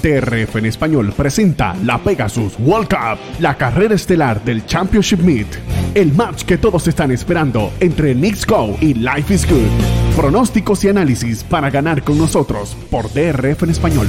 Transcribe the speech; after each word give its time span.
TRF 0.00 0.56
en 0.56 0.66
español 0.66 1.12
presenta 1.16 1.74
la 1.84 1.98
Pegasus 1.98 2.54
World 2.58 2.88
Cup, 2.88 3.18
la 3.40 3.56
carrera 3.56 3.94
estelar 3.94 4.44
del 4.44 4.64
Championship 4.64 5.20
Meet, 5.20 5.46
el 5.94 6.12
match 6.12 6.44
que 6.44 6.58
todos 6.58 6.86
están 6.86 7.10
esperando 7.10 7.72
entre 7.80 8.14
Knicks 8.14 8.46
Go 8.46 8.76
y 8.80 8.94
Life 8.94 9.34
is 9.34 9.48
Good. 9.48 10.16
Pronósticos 10.16 10.84
y 10.84 10.88
análisis 10.88 11.42
para 11.42 11.70
ganar 11.70 12.04
con 12.04 12.18
nosotros 12.18 12.76
por 12.90 13.12
DRF 13.12 13.64
en 13.64 13.70
español. 13.70 14.06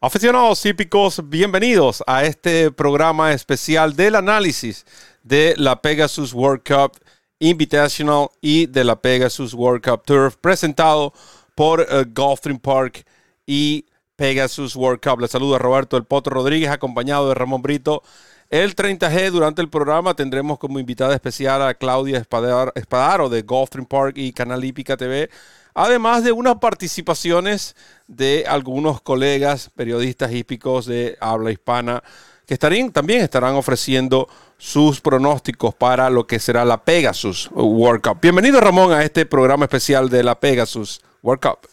Aficionados 0.00 0.64
hípicos, 0.66 1.20
bienvenidos 1.28 2.02
a 2.06 2.24
este 2.24 2.70
programa 2.70 3.32
especial 3.32 3.94
del 3.94 4.16
análisis 4.16 4.84
de 5.22 5.54
la 5.56 5.80
Pegasus 5.80 6.32
World 6.32 6.62
Cup 6.66 6.98
Invitational 7.38 8.28
y 8.40 8.66
de 8.66 8.84
la 8.84 9.00
Pegasus 9.00 9.54
World 9.54 9.82
Cup 9.82 10.02
Turf 10.04 10.36
presentado 10.40 11.12
por 11.54 11.80
uh, 11.80 12.04
Gulfstream 12.12 12.58
Park 12.58 13.04
y 13.46 13.86
Pegasus 14.22 14.76
World 14.76 15.00
Cup. 15.00 15.18
Les 15.18 15.32
saluda 15.32 15.58
Roberto 15.58 15.96
El 15.96 16.04
Potro 16.04 16.34
Rodríguez, 16.34 16.70
acompañado 16.70 17.28
de 17.28 17.34
Ramón 17.34 17.60
Brito. 17.60 18.04
El 18.50 18.76
30G, 18.76 19.32
durante 19.32 19.60
el 19.60 19.68
programa, 19.68 20.14
tendremos 20.14 20.60
como 20.60 20.78
invitada 20.78 21.12
especial 21.12 21.60
a 21.60 21.74
Claudia 21.74 22.18
Espadaro 22.18 23.28
de 23.28 23.42
Gulfstream 23.42 23.84
Park 23.84 24.12
y 24.14 24.32
Canal 24.32 24.62
Hípica 24.62 24.96
TV, 24.96 25.28
además 25.74 26.22
de 26.22 26.30
unas 26.30 26.58
participaciones 26.58 27.74
de 28.06 28.44
algunos 28.46 29.00
colegas 29.00 29.70
periodistas 29.74 30.30
hípicos 30.30 30.86
de 30.86 31.18
habla 31.20 31.50
hispana 31.50 32.04
que 32.46 32.56
también 32.56 33.22
estarán 33.22 33.56
ofreciendo 33.56 34.28
sus 34.56 35.00
pronósticos 35.00 35.74
para 35.74 36.10
lo 36.10 36.28
que 36.28 36.38
será 36.38 36.64
la 36.64 36.84
Pegasus 36.84 37.50
World 37.52 38.02
Cup. 38.02 38.18
Bienvenido 38.22 38.60
Ramón 38.60 38.92
a 38.92 39.02
este 39.02 39.26
programa 39.26 39.64
especial 39.64 40.08
de 40.08 40.22
la 40.22 40.38
Pegasus 40.38 41.00
World 41.24 41.42
Cup. 41.42 41.71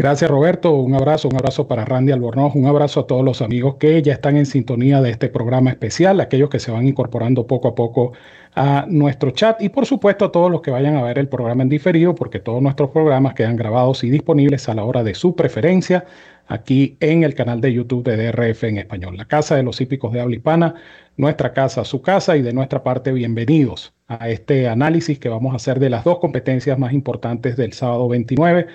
Gracias 0.00 0.30
Roberto, 0.30 0.72
un 0.72 0.94
abrazo, 0.94 1.28
un 1.28 1.36
abrazo 1.36 1.68
para 1.68 1.84
Randy 1.84 2.10
Albornoz, 2.10 2.54
un 2.54 2.64
abrazo 2.64 3.00
a 3.00 3.06
todos 3.06 3.22
los 3.22 3.42
amigos 3.42 3.74
que 3.74 4.00
ya 4.00 4.14
están 4.14 4.38
en 4.38 4.46
sintonía 4.46 5.02
de 5.02 5.10
este 5.10 5.28
programa 5.28 5.68
especial, 5.68 6.22
aquellos 6.22 6.48
que 6.48 6.58
se 6.58 6.70
van 6.70 6.88
incorporando 6.88 7.46
poco 7.46 7.68
a 7.68 7.74
poco 7.74 8.12
a 8.54 8.86
nuestro 8.88 9.30
chat 9.32 9.60
y 9.60 9.68
por 9.68 9.84
supuesto 9.84 10.24
a 10.24 10.32
todos 10.32 10.50
los 10.50 10.62
que 10.62 10.70
vayan 10.70 10.96
a 10.96 11.02
ver 11.02 11.18
el 11.18 11.28
programa 11.28 11.64
en 11.64 11.68
diferido, 11.68 12.14
porque 12.14 12.40
todos 12.40 12.62
nuestros 12.62 12.88
programas 12.88 13.34
quedan 13.34 13.56
grabados 13.56 14.02
y 14.02 14.08
disponibles 14.08 14.70
a 14.70 14.74
la 14.74 14.84
hora 14.84 15.04
de 15.04 15.12
su 15.12 15.36
preferencia 15.36 16.06
aquí 16.48 16.96
en 17.00 17.22
el 17.22 17.34
canal 17.34 17.60
de 17.60 17.70
YouTube 17.70 18.02
de 18.02 18.16
DRF 18.16 18.64
en 18.64 18.78
español, 18.78 19.18
la 19.18 19.26
casa 19.26 19.54
de 19.54 19.64
los 19.64 19.82
hípicos 19.82 20.14
de 20.14 20.22
habla 20.22 20.34
hispana, 20.34 20.76
nuestra 21.18 21.52
casa, 21.52 21.84
su 21.84 22.00
casa 22.00 22.38
y 22.38 22.40
de 22.40 22.54
nuestra 22.54 22.82
parte 22.82 23.12
bienvenidos 23.12 23.92
a 24.08 24.30
este 24.30 24.66
análisis 24.66 25.18
que 25.18 25.28
vamos 25.28 25.52
a 25.52 25.56
hacer 25.56 25.78
de 25.78 25.90
las 25.90 26.04
dos 26.04 26.20
competencias 26.20 26.78
más 26.78 26.94
importantes 26.94 27.58
del 27.58 27.74
sábado 27.74 28.08
29 28.08 28.66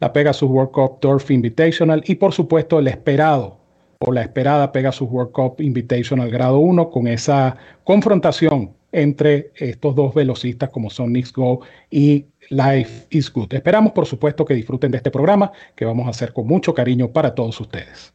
la 0.00 0.12
Pegasus 0.12 0.48
World 0.48 0.72
Cup 0.72 1.00
Turf 1.00 1.30
Invitational 1.30 2.02
y 2.06 2.16
por 2.16 2.32
supuesto 2.32 2.78
el 2.78 2.88
esperado 2.88 3.58
o 3.98 4.12
la 4.12 4.22
esperada 4.22 4.72
Pegasus 4.72 5.08
World 5.10 5.32
Cup 5.32 5.60
Invitational 5.60 6.30
grado 6.30 6.58
1 6.58 6.90
con 6.90 7.08
esa 7.08 7.56
confrontación 7.84 8.72
entre 8.92 9.52
estos 9.56 9.94
dos 9.94 10.14
velocistas 10.14 10.70
como 10.70 10.90
son 10.90 11.12
Nix 11.12 11.32
Go 11.32 11.60
y 11.90 12.26
Life 12.50 13.06
is 13.10 13.32
Good. 13.32 13.54
Esperamos 13.54 13.92
por 13.92 14.06
supuesto 14.06 14.44
que 14.44 14.54
disfruten 14.54 14.90
de 14.90 14.98
este 14.98 15.10
programa 15.10 15.52
que 15.74 15.84
vamos 15.84 16.06
a 16.06 16.10
hacer 16.10 16.32
con 16.32 16.46
mucho 16.46 16.74
cariño 16.74 17.08
para 17.08 17.34
todos 17.34 17.60
ustedes. 17.60 18.12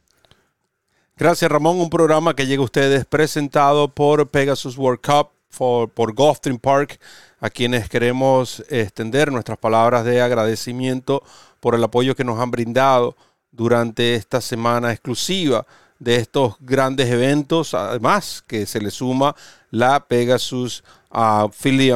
Gracias 1.16 1.50
Ramón, 1.50 1.78
un 1.78 1.90
programa 1.90 2.34
que 2.34 2.46
llega 2.46 2.62
a 2.62 2.64
ustedes 2.64 3.04
presentado 3.04 3.88
por 3.88 4.30
Pegasus 4.30 4.78
World 4.78 5.00
Cup, 5.00 5.30
por, 5.56 6.14
Gulfstream 6.14 6.58
Park, 6.58 6.98
a 7.40 7.50
quienes 7.50 7.88
queremos 7.88 8.64
extender 8.68 9.30
nuestras 9.30 9.58
palabras 9.58 10.04
de 10.04 10.20
agradecimiento 10.20 11.22
por 11.60 11.74
el 11.74 11.84
apoyo 11.84 12.16
que 12.16 12.24
nos 12.24 12.38
han 12.40 12.50
brindado 12.50 13.16
durante 13.50 14.14
esta 14.14 14.40
semana 14.40 14.92
exclusiva 14.92 15.66
de 15.98 16.16
estos 16.16 16.54
grandes 16.58 17.08
eventos, 17.10 17.74
además 17.74 18.42
que 18.46 18.66
se 18.66 18.80
le 18.80 18.90
suma 18.90 19.36
la 19.70 20.00
Pegasus 20.00 20.82
uh, 21.10 21.48
Philly 21.50 21.92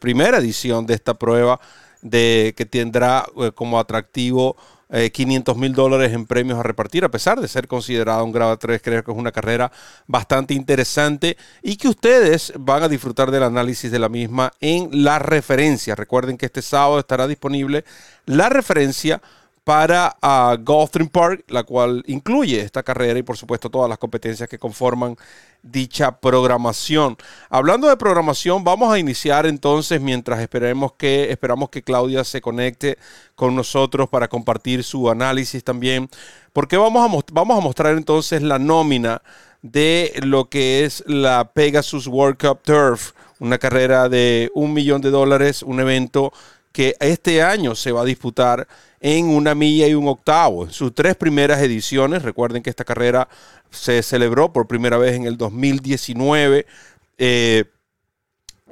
primera 0.00 0.38
edición 0.38 0.86
de 0.86 0.94
esta 0.94 1.14
prueba 1.14 1.58
de, 2.02 2.54
que 2.56 2.66
tendrá 2.66 3.26
eh, 3.38 3.50
como 3.52 3.80
atractivo 3.80 4.56
500 4.90 5.56
eh, 5.56 5.58
mil 5.58 5.72
dólares 5.72 6.12
en 6.12 6.26
premios 6.26 6.58
a 6.58 6.62
repartir, 6.62 7.04
a 7.04 7.10
pesar 7.10 7.40
de 7.40 7.48
ser 7.48 7.66
considerada 7.66 8.22
un 8.22 8.32
grado 8.32 8.56
3, 8.56 8.80
creo 8.82 9.02
que 9.02 9.10
es 9.10 9.16
una 9.16 9.32
carrera 9.32 9.72
bastante 10.06 10.54
interesante 10.54 11.36
y 11.62 11.76
que 11.76 11.88
ustedes 11.88 12.52
van 12.58 12.84
a 12.84 12.88
disfrutar 12.88 13.30
del 13.30 13.42
análisis 13.42 13.90
de 13.90 13.98
la 13.98 14.08
misma 14.08 14.52
en 14.60 14.88
la 15.04 15.18
referencia. 15.18 15.94
Recuerden 15.94 16.38
que 16.38 16.46
este 16.46 16.62
sábado 16.62 17.00
estará 17.00 17.26
disponible 17.26 17.84
la 18.26 18.48
referencia 18.48 19.20
para 19.66 20.16
uh, 20.22 21.08
Park, 21.10 21.42
la 21.48 21.64
cual 21.64 22.04
incluye 22.06 22.60
esta 22.60 22.84
carrera 22.84 23.18
y 23.18 23.24
por 23.24 23.36
supuesto 23.36 23.68
todas 23.68 23.88
las 23.88 23.98
competencias 23.98 24.48
que 24.48 24.60
conforman 24.60 25.16
dicha 25.60 26.20
programación. 26.20 27.16
Hablando 27.50 27.88
de 27.88 27.96
programación, 27.96 28.62
vamos 28.62 28.94
a 28.94 29.00
iniciar 29.00 29.44
entonces 29.44 30.00
mientras 30.00 30.38
esperemos 30.38 30.92
que 30.92 31.32
esperamos 31.32 31.70
que 31.70 31.82
Claudia 31.82 32.22
se 32.22 32.40
conecte 32.40 32.96
con 33.34 33.56
nosotros 33.56 34.08
para 34.08 34.28
compartir 34.28 34.84
su 34.84 35.10
análisis 35.10 35.64
también, 35.64 36.08
porque 36.52 36.76
vamos 36.76 37.04
a, 37.04 37.24
vamos 37.32 37.58
a 37.58 37.60
mostrar 37.60 37.96
entonces 37.96 38.42
la 38.42 38.60
nómina 38.60 39.20
de 39.62 40.12
lo 40.22 40.48
que 40.48 40.84
es 40.84 41.02
la 41.08 41.50
Pegasus 41.52 42.06
World 42.06 42.38
Cup 42.38 42.60
Turf, 42.62 43.14
una 43.40 43.58
carrera 43.58 44.08
de 44.08 44.48
un 44.54 44.72
millón 44.72 45.00
de 45.00 45.10
dólares, 45.10 45.64
un 45.64 45.80
evento 45.80 46.32
que 46.70 46.94
este 47.00 47.42
año 47.42 47.74
se 47.74 47.90
va 47.90 48.02
a 48.02 48.04
disputar 48.04 48.68
en 49.08 49.28
una 49.28 49.54
milla 49.54 49.86
y 49.86 49.94
un 49.94 50.08
octavo. 50.08 50.64
En 50.64 50.72
sus 50.72 50.92
tres 50.92 51.14
primeras 51.14 51.62
ediciones, 51.62 52.24
recuerden 52.24 52.60
que 52.60 52.70
esta 52.70 52.84
carrera 52.84 53.28
se 53.70 54.02
celebró 54.02 54.52
por 54.52 54.66
primera 54.66 54.98
vez 54.98 55.14
en 55.14 55.26
el 55.26 55.36
2019 55.36 56.66
eh, 57.16 57.64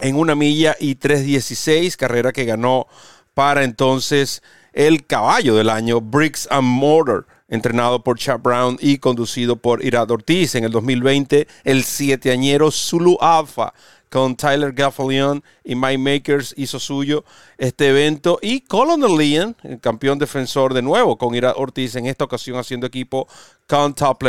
en 0.01 0.17
una 0.17 0.35
milla 0.35 0.75
y 0.81 0.97
3.16, 0.97 1.95
carrera 1.95 2.33
que 2.33 2.47
ganó 2.47 2.89
para 3.33 3.63
entonces 3.63 4.43
el 4.73 5.07
caballo 5.07 5.55
del 5.55 5.71
año, 5.71 6.01
Bricks 6.01 6.49
and 6.51 6.67
Mortar, 6.67 7.27
entrenado 7.47 8.03
por 8.03 8.19
Chad 8.19 8.41
Brown 8.41 8.77
y 8.81 8.99
conducido 8.99 9.55
por 9.55 9.85
Irad 9.85 10.11
Ortiz. 10.11 10.57
En 10.57 10.65
el 10.65 10.73
2020, 10.73 11.47
el 11.63 11.85
sieteañero 11.85 12.73
Zulu 12.73 13.19
Alpha 13.21 13.73
con 14.15 14.37
Tyler 14.37 14.73
Gaffalion 14.73 15.43
y 15.65 15.75
Mike 15.75 15.99
Makers 15.99 16.55
hizo 16.57 16.79
suyo 16.79 17.25
este 17.59 17.89
evento. 17.89 18.39
Y 18.41 18.61
Colonel 18.61 19.17
Leon, 19.17 19.57
el 19.65 19.81
campeón 19.81 20.21
defensor 20.21 20.73
de 20.73 20.83
nuevo 20.83 21.19
con 21.19 21.35
Ira 21.35 21.55
Ortiz, 21.57 21.97
en 21.97 22.07
esta 22.07 22.23
ocasión 22.23 22.57
haciendo 22.57 22.87
equipo 22.87 23.27
con 23.67 23.93
Top 23.93 24.23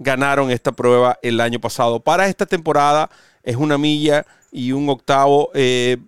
ganaron 0.00 0.50
esta 0.50 0.72
prueba 0.72 1.20
el 1.22 1.40
año 1.40 1.60
pasado. 1.60 2.00
Para 2.00 2.26
esta 2.26 2.46
temporada 2.46 3.10
es 3.44 3.54
una 3.54 3.78
milla 3.78 4.26
y 4.50 4.72
un 4.72 4.88
octavo. 4.88 5.52
Eh, 5.54 5.98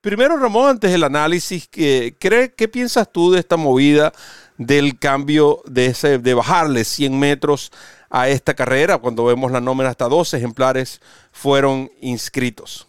primero, 0.00 0.38
Ramón, 0.38 0.70
antes 0.70 0.90
del 0.90 1.04
análisis, 1.04 1.68
¿qué, 1.68 2.16
¿qué 2.18 2.68
piensas 2.68 3.12
tú 3.12 3.32
de 3.32 3.40
esta 3.40 3.58
movida 3.58 4.14
del 4.58 4.98
cambio 4.98 5.60
de, 5.66 5.86
ese, 5.86 6.18
de 6.18 6.34
bajarle 6.34 6.84
100 6.84 7.18
metros 7.18 7.72
a 8.10 8.28
esta 8.28 8.54
carrera. 8.54 8.98
Cuando 8.98 9.24
vemos 9.24 9.50
la 9.50 9.60
nómina, 9.60 9.90
hasta 9.90 10.08
dos 10.08 10.34
ejemplares 10.34 11.00
fueron 11.32 11.90
inscritos. 12.00 12.86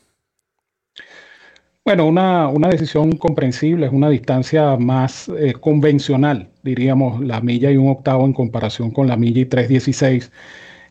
Bueno, 1.86 2.06
una, 2.08 2.70
decisión 2.70 3.12
comprensible, 3.18 3.88
es 3.88 3.92
una 3.92 4.10
distancia 4.10 4.78
más 4.78 5.28
eh, 5.28 5.54
convencional, 5.60 6.48
diríamos, 6.62 7.20
la 7.20 7.42
milla 7.42 7.72
y 7.72 7.76
un 7.76 7.90
octavo 7.90 8.26
en 8.26 8.32
comparación 8.32 8.92
con 8.92 9.08
la 9.08 9.18
milla 9.18 9.42
y 9.42 9.46
316. 9.46 10.32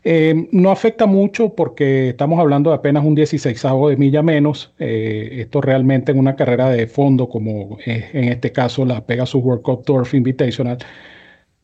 Eh, 0.04 0.48
no 0.50 0.70
afecta 0.70 1.06
mucho 1.06 1.54
porque 1.54 2.08
estamos 2.10 2.40
hablando 2.40 2.70
de 2.70 2.76
apenas 2.76 3.04
un 3.04 3.14
16 3.14 3.62
de 3.88 3.96
milla 3.96 4.22
menos. 4.22 4.74
Eh, 4.78 5.38
esto 5.40 5.60
realmente 5.60 6.12
en 6.12 6.18
una 6.18 6.36
carrera 6.36 6.70
de 6.70 6.86
fondo, 6.86 7.28
como 7.28 7.78
en 7.86 8.24
este 8.24 8.52
caso 8.52 8.84
la 8.84 9.06
Pegasus 9.06 9.42
World 9.42 9.62
Cup 9.62 9.84
Turf 9.84 10.14
Invitational, 10.14 10.78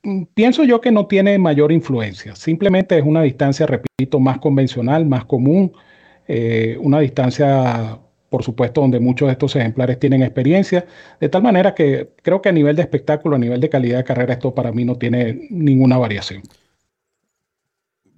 Mm, 0.02 0.24
pienso 0.34 0.64
yo 0.64 0.80
que 0.80 0.90
no 0.92 1.06
tiene 1.06 1.38
mayor 1.38 1.72
influencia. 1.72 2.34
Simplemente 2.36 2.98
es 2.98 3.04
una 3.04 3.22
distancia, 3.22 3.66
repito, 3.66 4.20
más 4.20 4.38
convencional, 4.38 5.06
más 5.06 5.24
común, 5.24 5.72
eh, 6.28 6.76
una 6.80 7.00
distancia, 7.00 7.98
por 8.30 8.42
supuesto, 8.42 8.80
donde 8.80 9.00
muchos 9.00 9.26
de 9.28 9.32
estos 9.32 9.56
ejemplares 9.56 9.98
tienen 9.98 10.22
experiencia, 10.22 10.86
de 11.20 11.28
tal 11.28 11.42
manera 11.42 11.74
que 11.74 12.10
creo 12.22 12.42
que 12.42 12.48
a 12.50 12.52
nivel 12.52 12.76
de 12.76 12.82
espectáculo, 12.82 13.36
a 13.36 13.38
nivel 13.38 13.60
de 13.60 13.68
calidad 13.68 13.98
de 13.98 14.04
carrera, 14.04 14.34
esto 14.34 14.54
para 14.54 14.72
mí 14.72 14.84
no 14.84 14.96
tiene 14.96 15.48
ninguna 15.50 15.98
variación. 15.98 16.42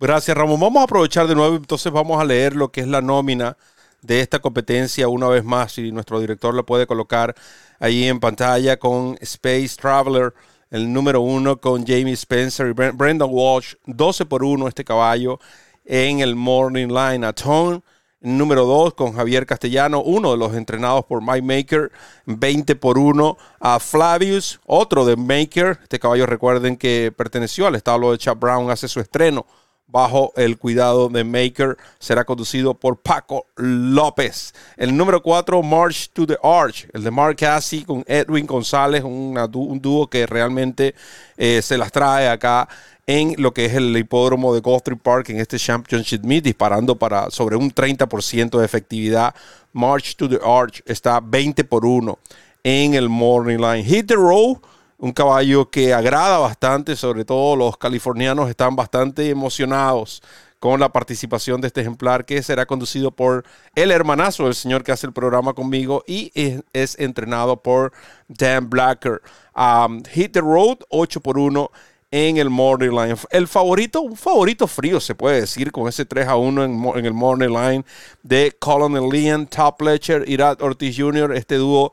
Gracias, 0.03 0.35
Ramón. 0.35 0.59
Vamos 0.59 0.81
a 0.81 0.85
aprovechar 0.85 1.27
de 1.27 1.35
nuevo, 1.35 1.57
entonces 1.57 1.93
vamos 1.93 2.19
a 2.19 2.25
leer 2.25 2.57
lo 2.57 2.73
que 2.73 2.81
es 2.81 2.89
la 2.89 3.03
nómina 3.03 3.59
de 4.01 4.23
esta 4.23 4.39
competencia 4.39 5.09
una 5.09 5.29
vez 5.29 5.45
más, 5.45 5.73
si 5.73 5.93
nuestro 5.93 6.19
director 6.21 6.55
lo 6.55 6.65
puede 6.65 6.87
colocar 6.87 7.35
ahí 7.79 8.05
en 8.05 8.19
pantalla 8.19 8.79
con 8.79 9.19
Space 9.21 9.77
Traveler 9.79 10.33
el 10.71 10.91
número 10.91 11.21
uno 11.21 11.61
con 11.61 11.85
Jamie 11.87 12.15
Spencer 12.15 12.69
y 12.69 12.73
Brendan 12.73 13.29
Walsh, 13.31 13.75
12 13.85 14.25
por 14.25 14.43
1 14.43 14.69
este 14.69 14.87
caballo 14.87 15.39
en 15.85 16.21
el 16.21 16.35
Morning 16.35 16.89
Line 16.89 17.27
a 17.27 17.35
Tone. 17.35 17.83
número 18.23 18.65
2 18.65 18.95
con 18.95 19.13
Javier 19.13 19.45
Castellano, 19.45 20.01
uno 20.01 20.31
de 20.31 20.39
los 20.39 20.55
entrenados 20.55 21.05
por 21.05 21.21
Mike 21.21 21.43
Maker, 21.43 21.93
20 22.25 22.75
por 22.77 22.97
1 22.97 23.37
a 23.61 23.79
Flavius, 23.79 24.61
otro 24.65 25.05
de 25.05 25.17
Maker. 25.17 25.79
Este 25.83 25.99
caballo 25.99 26.25
recuerden 26.25 26.79
que 26.79 27.13
perteneció 27.15 27.67
al 27.67 27.75
establo 27.75 28.13
de 28.13 28.19
Chap 28.19 28.39
Brown, 28.39 28.71
hace 28.71 28.89
su 28.89 29.01
estreno 29.01 29.45
bajo 29.91 30.33
el 30.37 30.59
cuidado 30.59 31.09
de 31.09 31.25
Maker. 31.25 31.77
Será 31.99 32.25
conducido 32.25 32.75
por 32.75 32.99
Paco 32.99 33.47
López. 33.57 34.55
El 34.77 34.97
número 34.97 35.23
4, 35.23 35.63
March 35.63 36.11
to 36.13 36.27
the 36.27 36.39
Arch, 36.43 36.89
el 36.93 37.05
de 37.05 37.11
Mark 37.11 37.37
Cassie 37.37 37.85
con 37.85 38.05
Edwin 38.07 38.47
González, 38.47 39.03
un 39.05 39.79
dúo 39.81 40.09
que 40.09 40.27
realmente 40.27 40.95
eh, 41.37 41.61
se 41.63 41.79
las 41.79 41.91
trae 41.91 42.29
acá 42.29 42.69
en 43.07 43.35
lo 43.39 43.53
que 43.53 43.65
es 43.65 43.75
el 43.75 43.97
hipódromo 43.97 44.55
de 44.55 44.61
Gulfstream 44.61 45.01
Park 45.01 45.31
en 45.31 45.41
este 45.41 45.59
Championship 45.59 46.23
Meet, 46.23 46.45
disparando 46.45 46.97
para 46.97 47.29
sobre 47.31 47.57
un 47.57 47.73
30% 47.73 48.59
de 48.59 48.65
efectividad. 48.65 49.35
March 49.73 50.15
to 50.17 50.29
the 50.29 50.39
Arch 50.45 50.81
está 50.87 51.21
20 51.21 51.65
por 51.65 51.85
1 51.85 52.19
en 52.63 52.95
el 52.95 53.09
Morning 53.09 53.59
Line. 53.59 53.83
Hit 53.83 54.07
the 54.07 54.15
Row, 54.15 54.61
un 55.01 55.13
caballo 55.13 55.71
que 55.71 55.95
agrada 55.95 56.39
bastante, 56.39 56.95
sobre 56.95 57.25
todo 57.25 57.57
los 57.57 57.79
californianos 57.79 58.51
están 58.51 58.77
bastante 58.77 59.31
emocionados 59.31 60.23
con 60.59 60.79
la 60.79 60.93
participación 60.93 61.63
de 61.63 61.69
este 61.69 61.81
ejemplar 61.81 62.27
que 62.27 62.43
será 62.43 62.67
conducido 62.67 63.11
por 63.11 63.47
el 63.75 63.91
hermanazo 63.91 64.45
del 64.45 64.55
señor 64.55 64.85
que 64.85 64.93
hace 64.93 65.07
el 65.07 65.15
programa 65.15 65.55
conmigo 65.55 66.05
y 66.07 66.31
es, 66.75 66.99
entrenado 66.99 67.57
por 67.63 67.93
Dan 68.29 68.69
Blacker. 68.69 69.23
Um, 69.57 70.03
hit 70.05 70.33
the 70.33 70.43
Road, 70.43 70.81
8 70.91 71.21
por 71.23 71.39
1 71.39 71.71
en 72.11 72.39
el 72.39 72.51
Morning 72.51 72.91
Line. 72.91 73.15
El 73.31 73.47
favorito, 73.47 74.01
un 74.01 74.17
favorito 74.17 74.67
frío 74.67 74.99
se 74.99 75.15
puede 75.15 75.43
decir 75.43 75.71
con 75.71 75.87
ese 75.89 76.05
3 76.05 76.27
a 76.27 76.37
1 76.37 76.65
en, 76.65 77.07
el 77.07 77.13
Morning 77.13 77.49
Line 77.49 77.85
de 78.23 78.57
Colonel 78.59 79.09
Leon, 79.09 79.47
Top 79.47 79.81
Letcher, 79.81 80.29
Irat 80.29 80.61
Ortiz 80.61 80.97
Jr. 80.99 81.33
Este 81.37 81.57
dúo, 81.57 81.93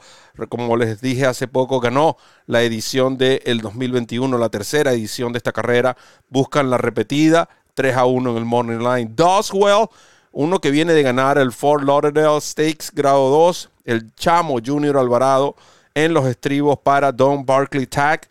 como 0.49 0.75
les 0.75 1.01
dije 1.01 1.25
hace 1.25 1.47
poco, 1.47 1.79
ganó 1.79 2.17
la 2.47 2.63
edición 2.63 3.17
del 3.17 3.61
2021, 3.61 4.37
la 4.37 4.49
tercera 4.49 4.91
edición 4.93 5.33
de 5.33 5.37
esta 5.37 5.51
carrera. 5.51 5.95
Buscan 6.29 6.71
la 6.71 6.79
repetida, 6.79 7.47
3 7.75 7.95
a 7.95 8.05
1 8.05 8.31
en 8.31 8.37
el 8.37 8.45
Morning 8.45 8.79
Line. 8.79 9.11
Doswell, 9.15 9.87
uno 10.31 10.59
que 10.59 10.71
viene 10.71 10.93
de 10.93 11.03
ganar 11.03 11.37
el 11.37 11.51
Fort 11.51 11.83
Lauderdale 11.83 12.41
Stakes 12.41 12.89
grado 12.91 13.29
2, 13.29 13.69
el 13.85 14.15
Chamo 14.15 14.57
Junior 14.65 14.97
Alvarado 14.97 15.55
en 15.93 16.13
los 16.13 16.25
estribos 16.27 16.77
para 16.79 17.11
Don 17.11 17.45
Barkley 17.45 17.85
Tag. 17.85 18.27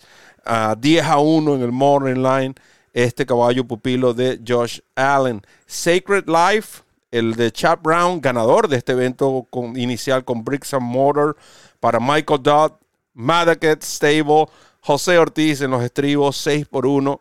10 0.79 1.05
a 1.05 1.19
1 1.19 1.55
en 1.55 1.63
el 1.63 1.73
Morning 1.73 2.23
Line, 2.23 2.55
este 2.93 3.27
caballo 3.27 3.67
pupilo 3.67 4.15
de 4.15 4.41
Josh 4.47 4.81
Allen. 4.95 5.43
Sacred 5.67 6.25
Life, 6.27 6.83
el 7.11 7.35
de 7.35 7.51
Chap 7.53 7.83
Brown, 7.83 8.21
ganador 8.21 8.69
de 8.69 8.77
este 8.77 8.93
evento 8.93 9.47
con, 9.51 9.79
inicial 9.79 10.25
con 10.25 10.45
Bricks 10.45 10.75
and 10.75 10.83
Mortar 10.83 11.37
para 11.81 12.01
Michael 12.01 12.43
Dodd, 12.43 12.73
Madaket 13.15 13.83
Stable, 13.83 14.47
José 14.81 15.19
Ortiz 15.19 15.61
en 15.61 15.71
los 15.71 15.83
estribos, 15.83 16.37
6 16.37 16.67
por 16.67 16.87
1 16.87 17.21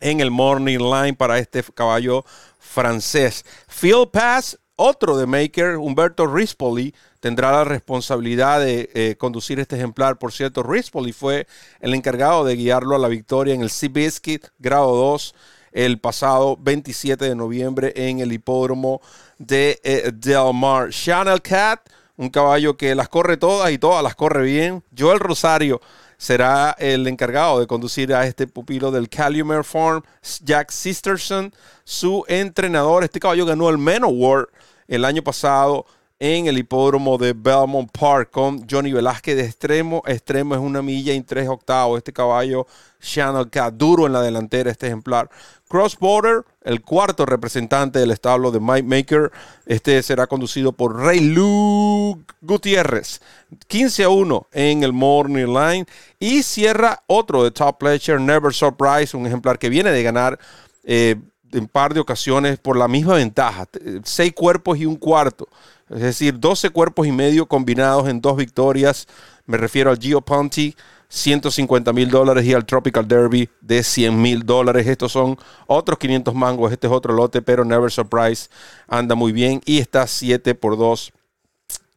en 0.00 0.20
el 0.20 0.30
Morning 0.30 0.78
Line 0.78 1.14
para 1.14 1.38
este 1.38 1.62
caballo 1.74 2.24
francés. 2.58 3.44
Field 3.66 4.10
Pass, 4.10 4.58
otro 4.76 5.16
de 5.16 5.26
Maker, 5.26 5.76
Humberto 5.76 6.26
Rispoli, 6.26 6.94
tendrá 7.20 7.52
la 7.52 7.64
responsabilidad 7.64 8.60
de 8.60 8.90
eh, 8.94 9.16
conducir 9.16 9.60
este 9.60 9.76
ejemplar. 9.76 10.18
Por 10.18 10.32
cierto, 10.32 10.62
Rispoli 10.62 11.12
fue 11.12 11.46
el 11.80 11.94
encargado 11.94 12.44
de 12.44 12.56
guiarlo 12.56 12.94
a 12.94 12.98
la 12.98 13.08
victoria 13.08 13.54
en 13.54 13.62
el 13.62 13.70
Seabiscuit 13.70 14.46
grado 14.58 14.94
2 14.94 15.34
el 15.72 15.98
pasado 15.98 16.56
27 16.60 17.24
de 17.24 17.34
noviembre 17.34 17.92
en 17.94 18.20
el 18.20 18.32
hipódromo 18.32 19.00
de 19.38 19.78
eh, 19.84 20.10
Del 20.14 20.54
Mar. 20.54 20.90
Channel 20.90 21.42
Cat, 21.42 21.88
un 22.16 22.30
caballo 22.30 22.76
que 22.76 22.94
las 22.94 23.08
corre 23.08 23.36
todas 23.36 23.70
y 23.70 23.78
todas 23.78 24.02
las 24.02 24.14
corre 24.14 24.42
bien. 24.42 24.82
Joel 24.96 25.20
Rosario 25.20 25.80
será 26.16 26.74
el 26.78 27.06
encargado 27.06 27.60
de 27.60 27.66
conducir 27.66 28.12
a 28.12 28.26
este 28.26 28.46
pupilo 28.46 28.90
del 28.90 29.08
Calumet 29.08 29.62
Farm. 29.62 30.02
Jack 30.42 30.70
Sisterson, 30.70 31.52
su 31.84 32.24
entrenador. 32.28 33.04
Este 33.04 33.20
caballo 33.20 33.46
ganó 33.46 33.68
el 33.68 33.78
Men 33.78 34.04
Award 34.04 34.48
el 34.88 35.04
año 35.04 35.22
pasado 35.22 35.86
en 36.20 36.48
el 36.48 36.58
hipódromo 36.58 37.16
de 37.16 37.32
Belmont 37.32 37.90
Park 37.92 38.30
con 38.32 38.66
Johnny 38.68 38.92
Velázquez 38.92 39.36
de 39.36 39.44
extremo. 39.44 40.02
Extremo 40.04 40.54
es 40.54 40.60
una 40.60 40.82
milla 40.82 41.14
y 41.14 41.20
tres 41.22 41.48
octavos. 41.48 41.98
Este 41.98 42.12
caballo, 42.12 42.66
Channel 43.00 43.48
Cat, 43.48 43.74
duro 43.74 44.06
en 44.06 44.12
la 44.12 44.20
delantera, 44.20 44.70
este 44.70 44.88
ejemplar. 44.88 45.30
Cross 45.68 45.96
Border, 45.98 46.44
el 46.62 46.80
cuarto 46.80 47.24
representante 47.24 48.00
del 48.00 48.10
establo 48.10 48.50
de 48.50 48.58
Mike 48.58 48.82
Maker. 48.82 49.30
Este 49.66 50.02
será 50.02 50.26
conducido 50.26 50.72
por 50.72 50.96
Rey 51.00 51.20
Luke 51.20 52.34
Gutiérrez. 52.40 53.20
15 53.68 54.04
a 54.04 54.08
1 54.08 54.46
en 54.52 54.82
el 54.82 54.92
Morning 54.92 55.46
Line. 55.46 55.86
Y 56.18 56.42
cierra 56.42 57.00
otro 57.06 57.44
de 57.44 57.52
Top 57.52 57.78
Pleasure, 57.78 58.18
Never 58.18 58.52
Surprise, 58.52 59.16
un 59.16 59.26
ejemplar 59.26 59.58
que 59.58 59.68
viene 59.68 59.92
de 59.92 60.02
ganar. 60.02 60.38
Eh, 60.82 61.16
en 61.50 61.66
par 61.66 61.94
de 61.94 62.00
ocasiones 62.00 62.58
por 62.58 62.76
la 62.76 62.88
misma 62.88 63.14
ventaja, 63.14 63.66
seis 64.04 64.34
cuerpos 64.34 64.76
y 64.76 64.84
un 64.84 64.96
cuarto 64.96 65.48
es 65.90 66.00
decir, 66.00 66.38
12 66.38 66.70
cuerpos 66.70 67.06
y 67.06 67.12
medio 67.12 67.46
combinados 67.46 68.08
en 68.08 68.20
dos 68.20 68.36
victorias. 68.36 69.06
Me 69.46 69.56
refiero 69.56 69.90
al 69.90 69.98
Gio 69.98 70.20
Ponti, 70.20 70.76
150 71.08 71.92
mil 71.92 72.10
dólares 72.10 72.44
y 72.44 72.52
al 72.52 72.66
Tropical 72.66 73.08
Derby 73.08 73.48
de 73.60 73.82
100 73.82 74.20
mil 74.20 74.44
dólares. 74.44 74.86
Estos 74.86 75.12
son 75.12 75.38
otros 75.66 75.98
500 75.98 76.34
mangos. 76.34 76.72
Este 76.72 76.86
es 76.86 76.92
otro 76.92 77.14
lote, 77.14 77.40
pero 77.40 77.64
Never 77.64 77.90
Surprise 77.90 78.48
anda 78.86 79.14
muy 79.14 79.32
bien 79.32 79.60
y 79.64 79.78
está 79.78 80.06
7 80.06 80.54
por 80.54 80.76
2 80.76 81.12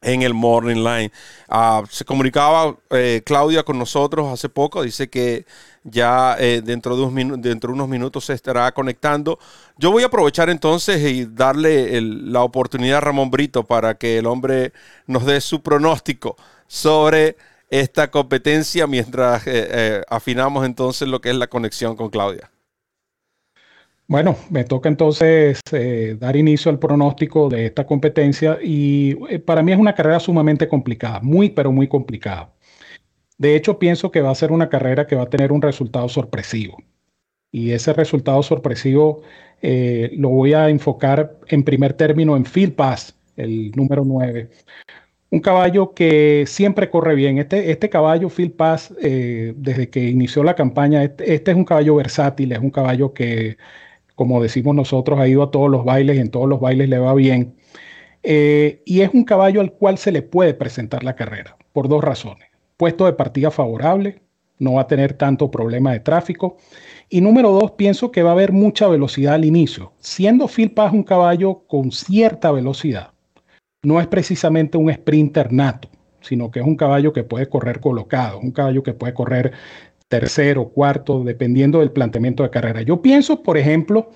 en 0.01 0.23
el 0.23 0.33
Morning 0.33 0.83
Line. 0.83 1.11
Ah, 1.47 1.83
se 1.89 2.03
comunicaba 2.05 2.75
eh, 2.89 3.21
Claudia 3.25 3.63
con 3.63 3.77
nosotros 3.77 4.31
hace 4.31 4.49
poco, 4.49 4.81
dice 4.81 5.09
que 5.09 5.45
ya 5.83 6.35
eh, 6.39 6.61
dentro, 6.63 6.97
de 6.97 7.37
dentro 7.37 7.69
de 7.69 7.73
unos 7.73 7.87
minutos 7.87 8.25
se 8.25 8.33
estará 8.33 8.71
conectando. 8.73 9.39
Yo 9.77 9.91
voy 9.91 10.03
a 10.03 10.07
aprovechar 10.07 10.49
entonces 10.49 11.01
y 11.01 11.25
darle 11.25 12.01
la 12.01 12.41
oportunidad 12.43 12.97
a 12.97 13.01
Ramón 13.01 13.31
Brito 13.31 13.63
para 13.63 13.95
que 13.95 14.17
el 14.17 14.25
hombre 14.25 14.73
nos 15.07 15.25
dé 15.25 15.39
su 15.41 15.61
pronóstico 15.61 16.35
sobre 16.67 17.37
esta 17.69 18.11
competencia 18.11 18.87
mientras 18.87 19.43
eh, 19.45 20.03
afinamos 20.09 20.65
entonces 20.65 21.07
lo 21.07 21.21
que 21.21 21.29
es 21.29 21.35
la 21.35 21.47
conexión 21.47 21.95
con 21.95 22.09
Claudia. 22.09 22.51
Bueno, 24.11 24.35
me 24.49 24.65
toca 24.65 24.89
entonces 24.89 25.61
eh, 25.71 26.17
dar 26.19 26.35
inicio 26.35 26.69
al 26.69 26.79
pronóstico 26.79 27.47
de 27.47 27.67
esta 27.67 27.85
competencia 27.85 28.59
y 28.61 29.15
eh, 29.29 29.39
para 29.39 29.63
mí 29.63 29.71
es 29.71 29.79
una 29.79 29.95
carrera 29.95 30.19
sumamente 30.19 30.67
complicada, 30.67 31.21
muy 31.21 31.49
pero 31.49 31.71
muy 31.71 31.87
complicada. 31.87 32.51
De 33.37 33.55
hecho, 33.55 33.79
pienso 33.79 34.11
que 34.11 34.19
va 34.19 34.29
a 34.29 34.35
ser 34.35 34.51
una 34.51 34.67
carrera 34.67 35.07
que 35.07 35.15
va 35.15 35.23
a 35.23 35.29
tener 35.29 35.53
un 35.53 35.61
resultado 35.61 36.09
sorpresivo. 36.09 36.83
Y 37.53 37.71
ese 37.71 37.93
resultado 37.93 38.43
sorpresivo 38.43 39.21
eh, 39.61 40.11
lo 40.17 40.27
voy 40.27 40.55
a 40.55 40.67
enfocar 40.67 41.37
en 41.47 41.63
primer 41.63 41.93
término 41.93 42.35
en 42.35 42.43
Field 42.43 42.73
Pass, 42.73 43.15
el 43.37 43.71
número 43.77 44.03
9. 44.03 44.49
Un 45.29 45.39
caballo 45.39 45.93
que 45.93 46.43
siempre 46.47 46.89
corre 46.89 47.15
bien. 47.15 47.37
Este, 47.37 47.71
este 47.71 47.89
caballo, 47.89 48.27
Phil 48.27 48.51
Pass, 48.51 48.93
desde 48.99 49.89
que 49.89 50.03
inició 50.03 50.43
la 50.43 50.55
campaña, 50.55 51.01
este, 51.01 51.33
este, 51.33 51.51
es 51.51 51.57
un 51.57 51.63
caballo 51.63 51.95
versátil, 51.95 52.51
es 52.51 52.59
un 52.59 52.71
caballo 52.71 53.13
que 53.13 53.55
como 54.21 54.39
decimos 54.39 54.75
nosotros, 54.75 55.19
ha 55.19 55.27
ido 55.27 55.41
a 55.41 55.49
todos 55.49 55.67
los 55.67 55.83
bailes 55.83 56.15
y 56.15 56.19
en 56.19 56.29
todos 56.29 56.47
los 56.47 56.59
bailes 56.59 56.87
le 56.87 56.99
va 56.99 57.15
bien. 57.15 57.55
Eh, 58.21 58.83
y 58.85 59.01
es 59.01 59.09
un 59.15 59.23
caballo 59.23 59.61
al 59.61 59.71
cual 59.71 59.97
se 59.97 60.11
le 60.11 60.21
puede 60.21 60.53
presentar 60.53 61.03
la 61.03 61.15
carrera, 61.15 61.57
por 61.73 61.87
dos 61.87 62.03
razones. 62.03 62.47
Puesto 62.77 63.07
de 63.07 63.13
partida 63.13 63.49
favorable, 63.49 64.21
no 64.59 64.73
va 64.73 64.81
a 64.81 64.87
tener 64.87 65.13
tanto 65.13 65.49
problema 65.49 65.91
de 65.91 66.01
tráfico. 66.01 66.57
Y 67.09 67.21
número 67.21 67.49
dos, 67.49 67.71
pienso 67.71 68.11
que 68.11 68.21
va 68.21 68.29
a 68.29 68.33
haber 68.33 68.51
mucha 68.51 68.87
velocidad 68.87 69.33
al 69.33 69.43
inicio. 69.43 69.93
Siendo 69.97 70.47
Phil 70.47 70.69
Paz 70.69 70.93
un 70.93 71.01
caballo 71.01 71.63
con 71.67 71.91
cierta 71.91 72.51
velocidad, 72.51 73.13
no 73.81 73.99
es 73.99 74.05
precisamente 74.05 74.77
un 74.77 74.93
sprinter 74.93 75.51
nato, 75.51 75.89
sino 76.19 76.51
que 76.51 76.59
es 76.59 76.65
un 76.67 76.75
caballo 76.75 77.11
que 77.11 77.23
puede 77.23 77.49
correr 77.49 77.79
colocado, 77.79 78.37
un 78.37 78.51
caballo 78.51 78.83
que 78.83 78.93
puede 78.93 79.15
correr 79.15 79.53
tercero, 80.11 80.67
cuarto, 80.69 81.23
dependiendo 81.23 81.79
del 81.79 81.91
planteamiento 81.91 82.43
de 82.43 82.49
carrera. 82.49 82.81
Yo 82.81 83.01
pienso, 83.01 83.41
por 83.43 83.57
ejemplo, 83.57 84.09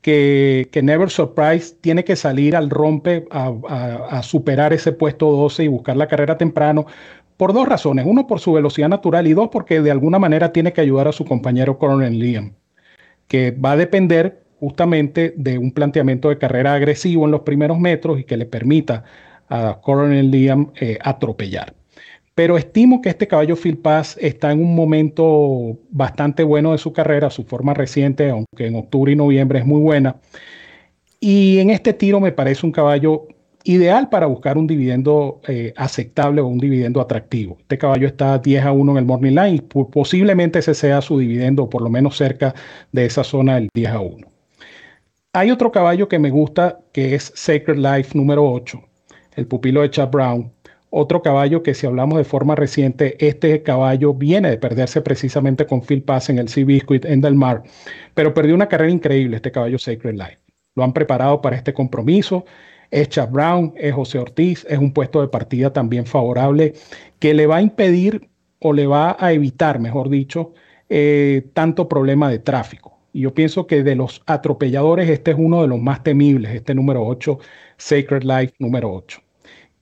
que, 0.00 0.68
Never 0.82 1.10
Surprise 1.10 1.74
tiene 1.80 2.04
que 2.04 2.14
salir 2.14 2.54
al 2.54 2.70
rompe 2.70 3.26
a, 3.32 4.22
superar 4.22 4.72
ese 4.72 4.92
puesto 4.92 5.32
12 5.32 5.64
y 5.64 5.68
buscar 5.68 5.96
la 5.96 6.06
carrera 6.06 6.38
temprano 6.38 6.86
por 7.36 7.52
dos 7.52 7.68
razones. 7.68 8.06
Uno, 8.06 8.28
por 8.28 8.38
su 8.38 8.52
velocidad 8.52 8.88
natural 8.88 9.26
y 9.26 9.34
dos, 9.34 9.48
porque 9.50 9.82
de 9.82 9.90
alguna 9.90 10.20
manera 10.20 10.52
tiene 10.52 10.72
que 10.72 10.80
ayudar 10.80 11.08
a 11.08 11.12
su 11.12 11.24
compañero 11.24 11.76
Coronel 11.76 12.20
Liam, 12.20 12.54
que 13.26 13.50
va 13.50 13.72
a 13.72 13.76
depender 13.76 14.44
justamente 14.60 15.34
de 15.36 15.58
un 15.58 15.72
planteamiento 15.72 16.28
de 16.28 16.38
carrera 16.38 16.74
agresivo 16.74 17.24
en 17.24 17.32
los 17.32 17.40
primeros 17.40 17.80
metros 17.80 18.20
y 18.20 18.24
que 18.24 18.36
le 18.36 18.46
permita 18.46 19.02
a 19.48 19.80
Coronel 19.82 20.30
Liam 20.30 20.70
eh, 20.76 20.98
atropellar. 21.02 21.74
Pero 22.34 22.56
estimo 22.56 23.02
que 23.02 23.10
este 23.10 23.28
caballo 23.28 23.56
Phil 23.56 23.78
Pass 23.78 24.16
está 24.20 24.52
en 24.52 24.60
un 24.60 24.74
momento 24.74 25.78
bastante 25.90 26.42
bueno 26.42 26.72
de 26.72 26.78
su 26.78 26.92
carrera, 26.92 27.30
su 27.30 27.44
forma 27.44 27.74
reciente, 27.74 28.30
aunque 28.30 28.66
en 28.66 28.76
octubre 28.76 29.12
y 29.12 29.16
noviembre 29.16 29.58
es 29.58 29.66
muy 29.66 29.80
buena. 29.80 30.16
Y 31.20 31.58
en 31.58 31.70
este 31.70 31.92
tiro 31.92 32.20
me 32.20 32.32
parece 32.32 32.64
un 32.66 32.72
caballo 32.72 33.26
ideal 33.64 34.08
para 34.08 34.26
buscar 34.26 34.58
un 34.58 34.66
dividendo 34.66 35.40
eh, 35.46 35.72
aceptable 35.76 36.40
o 36.40 36.46
un 36.46 36.58
dividendo 36.58 37.00
atractivo. 37.00 37.58
Este 37.60 37.78
caballo 37.78 38.06
está 38.06 38.38
10 38.38 38.64
a 38.64 38.72
1 38.72 38.92
en 38.92 38.98
el 38.98 39.04
Morning 39.04 39.32
Line 39.32 39.54
y 39.54 39.60
posiblemente 39.60 40.58
ese 40.58 40.74
sea 40.74 41.00
su 41.00 41.18
dividendo, 41.18 41.68
por 41.68 41.82
lo 41.82 41.90
menos 41.90 42.16
cerca 42.16 42.54
de 42.90 43.04
esa 43.06 43.24
zona 43.24 43.56
del 43.56 43.68
10 43.74 43.90
a 43.90 44.00
1. 44.00 44.26
Hay 45.34 45.50
otro 45.50 45.70
caballo 45.70 46.08
que 46.08 46.18
me 46.18 46.30
gusta 46.30 46.80
que 46.92 47.14
es 47.14 47.32
Sacred 47.34 47.76
Life 47.76 48.16
número 48.16 48.50
8, 48.50 48.82
el 49.36 49.46
pupilo 49.46 49.82
de 49.82 49.90
Chad 49.90 50.10
Brown. 50.10 50.52
Otro 50.94 51.22
caballo 51.22 51.62
que 51.62 51.72
si 51.72 51.86
hablamos 51.86 52.18
de 52.18 52.24
forma 52.24 52.54
reciente, 52.54 53.16
este 53.26 53.62
caballo 53.62 54.12
viene 54.12 54.50
de 54.50 54.58
perderse 54.58 55.00
precisamente 55.00 55.64
con 55.66 55.80
Phil 55.80 56.02
Pass 56.02 56.28
en 56.28 56.38
el 56.38 56.50
Sea 56.50 56.66
Biscuit 56.66 57.06
en 57.06 57.22
Del 57.22 57.34
Mar, 57.34 57.62
pero 58.12 58.34
perdió 58.34 58.54
una 58.54 58.68
carrera 58.68 58.92
increíble 58.92 59.36
este 59.36 59.50
caballo 59.50 59.78
Sacred 59.78 60.14
Life. 60.14 60.38
Lo 60.74 60.84
han 60.84 60.92
preparado 60.92 61.40
para 61.40 61.56
este 61.56 61.72
compromiso 61.72 62.44
es 62.90 63.08
Chad 63.08 63.30
Brown, 63.30 63.72
es 63.76 63.94
José 63.94 64.18
Ortiz, 64.18 64.66
es 64.68 64.78
un 64.78 64.92
puesto 64.92 65.22
de 65.22 65.28
partida 65.28 65.72
también 65.72 66.04
favorable 66.04 66.74
que 67.18 67.32
le 67.32 67.46
va 67.46 67.56
a 67.56 67.62
impedir 67.62 68.28
o 68.58 68.74
le 68.74 68.86
va 68.86 69.16
a 69.18 69.32
evitar, 69.32 69.80
mejor 69.80 70.10
dicho, 70.10 70.52
eh, 70.90 71.48
tanto 71.54 71.88
problema 71.88 72.28
de 72.28 72.38
tráfico. 72.38 72.98
Y 73.14 73.22
yo 73.22 73.32
pienso 73.32 73.66
que 73.66 73.82
de 73.82 73.96
los 73.96 74.22
atropelladores, 74.26 75.08
este 75.08 75.30
es 75.30 75.38
uno 75.38 75.62
de 75.62 75.68
los 75.68 75.80
más 75.80 76.02
temibles, 76.02 76.54
este 76.54 76.74
número 76.74 77.02
8, 77.06 77.38
Sacred 77.78 78.24
Life 78.24 78.54
número 78.58 78.92
8. 78.92 79.22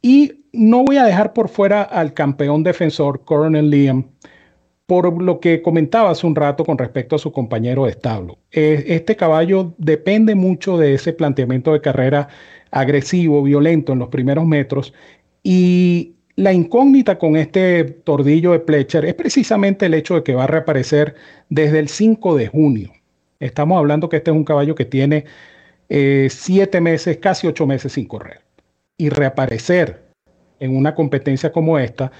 Y 0.02 0.44
no 0.52 0.84
voy 0.84 0.96
a 0.96 1.04
dejar 1.04 1.32
por 1.32 1.48
fuera 1.48 1.82
al 1.82 2.14
campeón 2.14 2.62
defensor, 2.62 3.24
Coronel 3.24 3.70
Liam, 3.70 4.06
por 4.86 5.22
lo 5.22 5.38
que 5.38 5.62
comentaba 5.62 6.10
hace 6.10 6.26
un 6.26 6.34
rato 6.34 6.64
con 6.64 6.78
respecto 6.78 7.16
a 7.16 7.18
su 7.18 7.30
compañero 7.32 7.84
de 7.84 7.90
establo. 7.90 8.38
Eh, 8.50 8.84
este 8.88 9.14
caballo 9.14 9.74
depende 9.78 10.34
mucho 10.34 10.78
de 10.78 10.94
ese 10.94 11.12
planteamiento 11.12 11.72
de 11.72 11.80
carrera 11.80 12.28
agresivo, 12.70 13.42
violento 13.42 13.92
en 13.92 14.00
los 14.00 14.08
primeros 14.08 14.46
metros. 14.46 14.92
Y 15.42 16.14
la 16.36 16.52
incógnita 16.52 17.18
con 17.18 17.36
este 17.36 17.84
tordillo 17.84 18.52
de 18.52 18.60
Pletcher 18.60 19.04
es 19.04 19.14
precisamente 19.14 19.86
el 19.86 19.94
hecho 19.94 20.14
de 20.16 20.22
que 20.22 20.34
va 20.34 20.44
a 20.44 20.48
reaparecer 20.48 21.14
desde 21.48 21.78
el 21.78 21.88
5 21.88 22.36
de 22.36 22.48
junio. 22.48 22.92
Estamos 23.38 23.78
hablando 23.78 24.08
que 24.08 24.16
este 24.16 24.30
es 24.30 24.36
un 24.36 24.44
caballo 24.44 24.74
que 24.74 24.84
tiene 24.84 25.24
eh, 25.88 26.28
siete 26.30 26.80
meses, 26.80 27.18
casi 27.18 27.46
ocho 27.46 27.66
meses 27.66 27.92
sin 27.92 28.06
correr. 28.06 28.42
Y 29.00 29.08
reaparecer 29.08 30.10
en 30.58 30.76
una 30.76 30.94
competencia 30.94 31.52
como 31.52 31.78
esta 31.78 32.12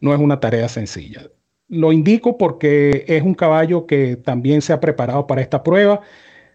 no 0.00 0.14
es 0.14 0.20
una 0.20 0.40
tarea 0.40 0.68
sencilla. 0.68 1.22
Lo 1.68 1.92
indico 1.92 2.38
porque 2.38 3.04
es 3.08 3.22
un 3.22 3.34
caballo 3.34 3.86
que 3.86 4.16
también 4.16 4.62
se 4.62 4.72
ha 4.72 4.80
preparado 4.80 5.26
para 5.26 5.42
esta 5.42 5.62
prueba 5.62 6.00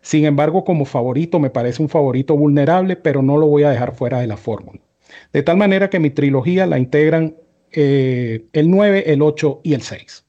sin 0.04 0.26
embargo, 0.26 0.66
como 0.66 0.84
favorito 0.84 1.40
me 1.40 1.50
parece 1.50 1.82
un 1.82 1.88
favorito 1.88 2.36
vulnerable, 2.36 2.98
pero 2.98 3.22
no 3.22 3.38
lo 3.38 3.48
voy 3.48 3.64
a 3.64 3.70
dejar 3.70 3.96
fuera 3.96 4.20
de 4.20 4.28
la 4.28 4.36
fórmula. 4.36 4.80
De 5.32 5.42
tal 5.44 5.56
manera 5.56 5.90
que 5.90 6.00
mi 6.00 6.10
trilogía 6.10 6.68
la 6.68 6.78
integran 6.78 7.38
eh, 7.72 8.46
el 8.52 8.70
9, 8.70 9.06
el 9.14 9.22
8 9.22 9.62
y 9.64 9.74
el 9.74 9.82
6. 9.82 10.26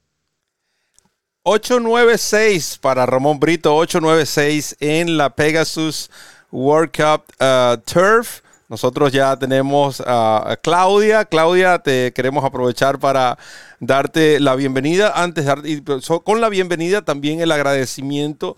896 1.42 2.78
para 2.80 3.04
Ramón 3.04 3.40
Brito, 3.40 3.74
896 3.74 4.76
en 4.78 5.16
la 5.16 5.34
Pegasus 5.34 6.08
World 6.52 6.92
Cup 6.92 7.24
uh, 7.40 7.76
Turf. 7.78 8.42
Nosotros 8.68 9.12
ya 9.12 9.36
tenemos 9.36 10.02
a 10.06 10.58
Claudia. 10.62 11.24
Claudia, 11.26 11.78
te 11.78 12.12
queremos 12.12 12.44
aprovechar 12.44 12.98
para 12.98 13.38
darte 13.78 14.40
la 14.40 14.54
bienvenida. 14.56 15.12
Antes 15.14 15.44
de 15.44 15.82
con 16.24 16.40
la 16.40 16.48
bienvenida 16.48 17.02
también 17.02 17.40
el 17.40 17.52
agradecimiento 17.52 18.56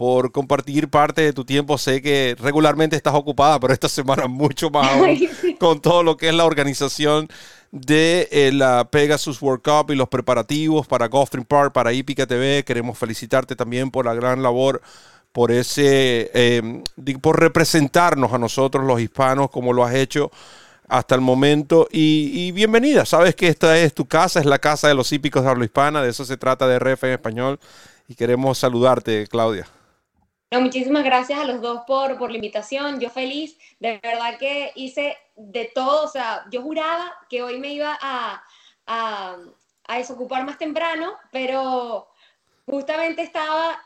por 0.00 0.32
compartir 0.32 0.88
parte 0.88 1.20
de 1.20 1.34
tu 1.34 1.44
tiempo. 1.44 1.76
Sé 1.76 2.00
que 2.00 2.34
regularmente 2.40 2.96
estás 2.96 3.12
ocupada, 3.12 3.60
pero 3.60 3.74
esta 3.74 3.88
semana 3.88 4.28
mucho 4.28 4.70
más 4.70 4.88
con 5.60 5.80
todo 5.80 6.02
lo 6.02 6.16
que 6.16 6.28
es 6.28 6.34
la 6.34 6.46
organización 6.46 7.28
de 7.70 8.26
eh, 8.32 8.50
la 8.50 8.88
Pegasus 8.90 9.42
World 9.42 9.62
Cup 9.62 9.92
y 9.92 9.96
los 9.96 10.08
preparativos 10.08 10.86
para 10.86 11.08
Gulfstream 11.08 11.44
Park, 11.44 11.74
para 11.74 11.92
Ipica 11.92 12.26
TV. 12.26 12.64
Queremos 12.64 12.96
felicitarte 12.96 13.54
también 13.56 13.90
por 13.90 14.06
la 14.06 14.14
gran 14.14 14.42
labor, 14.42 14.80
por 15.32 15.52
ese, 15.52 16.30
em, 16.34 16.82
por 17.20 17.40
representarnos 17.40 18.32
a 18.32 18.38
nosotros 18.38 18.84
los 18.84 19.00
hispanos 19.00 19.50
como 19.50 19.72
lo 19.72 19.84
has 19.84 19.94
hecho 19.94 20.30
hasta 20.88 21.14
el 21.14 21.20
momento. 21.20 21.88
Y, 21.90 22.30
y, 22.32 22.52
bienvenida, 22.52 23.04
sabes 23.06 23.34
que 23.34 23.48
esta 23.48 23.78
es 23.78 23.94
tu 23.94 24.06
casa, 24.06 24.40
es 24.40 24.46
la 24.46 24.58
casa 24.58 24.88
de 24.88 24.94
los 24.94 25.12
hípicos 25.12 25.44
de 25.44 25.50
habla 25.50 25.64
hispana, 25.64 26.02
de 26.02 26.10
eso 26.10 26.24
se 26.24 26.36
trata 26.36 26.66
de 26.66 26.78
RF 26.78 27.04
en 27.04 27.12
español. 27.12 27.60
Y 28.08 28.14
queremos 28.14 28.58
saludarte, 28.58 29.26
Claudia 29.28 29.66
muchísimas 30.58 31.04
gracias 31.04 31.38
a 31.38 31.44
los 31.44 31.60
dos 31.60 31.82
por, 31.86 32.18
por 32.18 32.30
la 32.30 32.36
invitación. 32.36 32.98
Yo 32.98 33.10
feliz, 33.10 33.56
de 33.78 34.00
verdad 34.02 34.36
que 34.38 34.72
hice 34.74 35.16
de 35.36 35.70
todo. 35.72 36.04
O 36.04 36.08
sea, 36.08 36.44
yo 36.50 36.62
juraba 36.62 37.14
que 37.28 37.42
hoy 37.42 37.60
me 37.60 37.72
iba 37.72 37.96
a, 38.00 38.42
a, 38.86 39.36
a 39.86 39.96
desocupar 39.98 40.44
más 40.44 40.58
temprano, 40.58 41.14
pero 41.30 42.08
justamente 42.66 43.22
estaba 43.22 43.80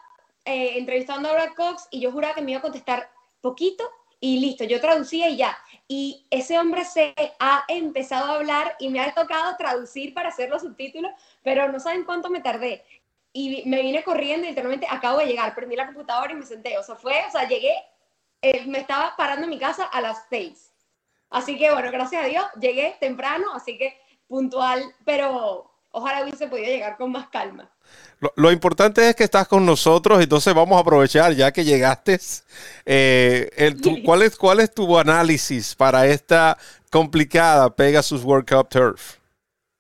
eh, 0.45 0.79
entrevistando 0.79 1.29
a 1.29 1.33
Brad 1.33 1.55
Cox 1.55 1.89
y 1.91 2.01
yo 2.01 2.13
juraba 2.13 2.35
que 2.35 2.43
me 2.43 2.53
iba 2.53 2.59
a 2.59 2.63
contestar 2.63 3.11
poquito 3.41 3.89
y 4.21 4.41
listo, 4.41 4.65
yo 4.65 4.81
traducía 4.81 5.29
y 5.29 5.37
ya. 5.37 5.57
Y 5.87 6.27
ese 6.31 6.59
hombre 6.59 6.85
se 6.85 7.15
ha 7.39 7.65
empezado 7.69 8.33
a 8.33 8.37
hablar 8.37 8.77
y 8.79 8.89
me 8.89 9.01
ha 9.01 9.13
tocado 9.13 9.57
traducir 9.57 10.15
para 10.15 10.31
hacer 10.31 10.49
los 10.49 10.63
subtítulos, 10.63 11.13
pero 11.43 11.71
no 11.71 11.79
saben 11.79 12.05
cuánto 12.05 12.31
me 12.31 12.41
tardé 12.41 12.85
y 13.37 13.65
me 13.67 13.83
vine 13.83 14.05
corriendo, 14.05 14.47
literalmente 14.47 14.87
acabo 14.89 15.19
de 15.19 15.27
llegar, 15.27 15.57
prendí 15.57 15.75
la 15.75 15.87
computadora 15.87 16.33
y 16.33 16.37
me 16.37 16.47
senté. 16.47 16.79
O 16.79 16.85
sea, 16.85 16.95
fue, 16.95 17.25
o 17.27 17.31
sea, 17.33 17.49
llegué, 17.49 17.75
eh, 18.41 18.65
me 18.67 18.79
estaba 18.79 19.17
parando 19.17 19.45
en 19.45 19.51
mi 19.51 19.59
casa 19.59 19.85
a 19.85 20.01
las 20.01 20.27
seis. 20.31 20.73
Así 21.31 21.59
que 21.59 21.73
bueno, 21.73 21.91
gracias 21.91 22.25
a 22.25 22.29
Dios, 22.29 22.45
llegué 22.61 22.97
temprano, 23.01 23.53
así 23.53 23.77
que 23.77 24.01
puntual, 24.29 24.85
pero 25.05 25.69
ojalá 25.91 26.23
hubiese 26.23 26.47
podido 26.47 26.69
llegar 26.69 26.97
con 26.97 27.11
más 27.11 27.29
calma. 27.29 27.74
Lo, 28.37 28.53
importante 28.53 29.09
es 29.09 29.17
que 29.17 29.25
estás 29.25 29.49
con 29.49 29.67
nosotros, 29.67 30.23
entonces 30.23 30.55
vamos 30.55 30.77
a 30.77 30.81
aprovechar 30.81 31.33
ya 31.35 31.53
que 31.53 31.65
llegaste. 31.65 32.19
Eh, 32.87 33.51
el, 33.57 34.03
¿cuál, 34.05 34.23
es, 34.23 34.37
¿Cuál 34.37 34.61
es 34.61 34.73
tu 34.73 34.99
análisis 34.99 35.75
para 35.75 36.07
esta 36.07 36.57
complicada 36.91 37.75
Pegasus 37.75 38.25
World 38.25 38.49
Cup 38.49 38.69
Turf? 38.69 39.17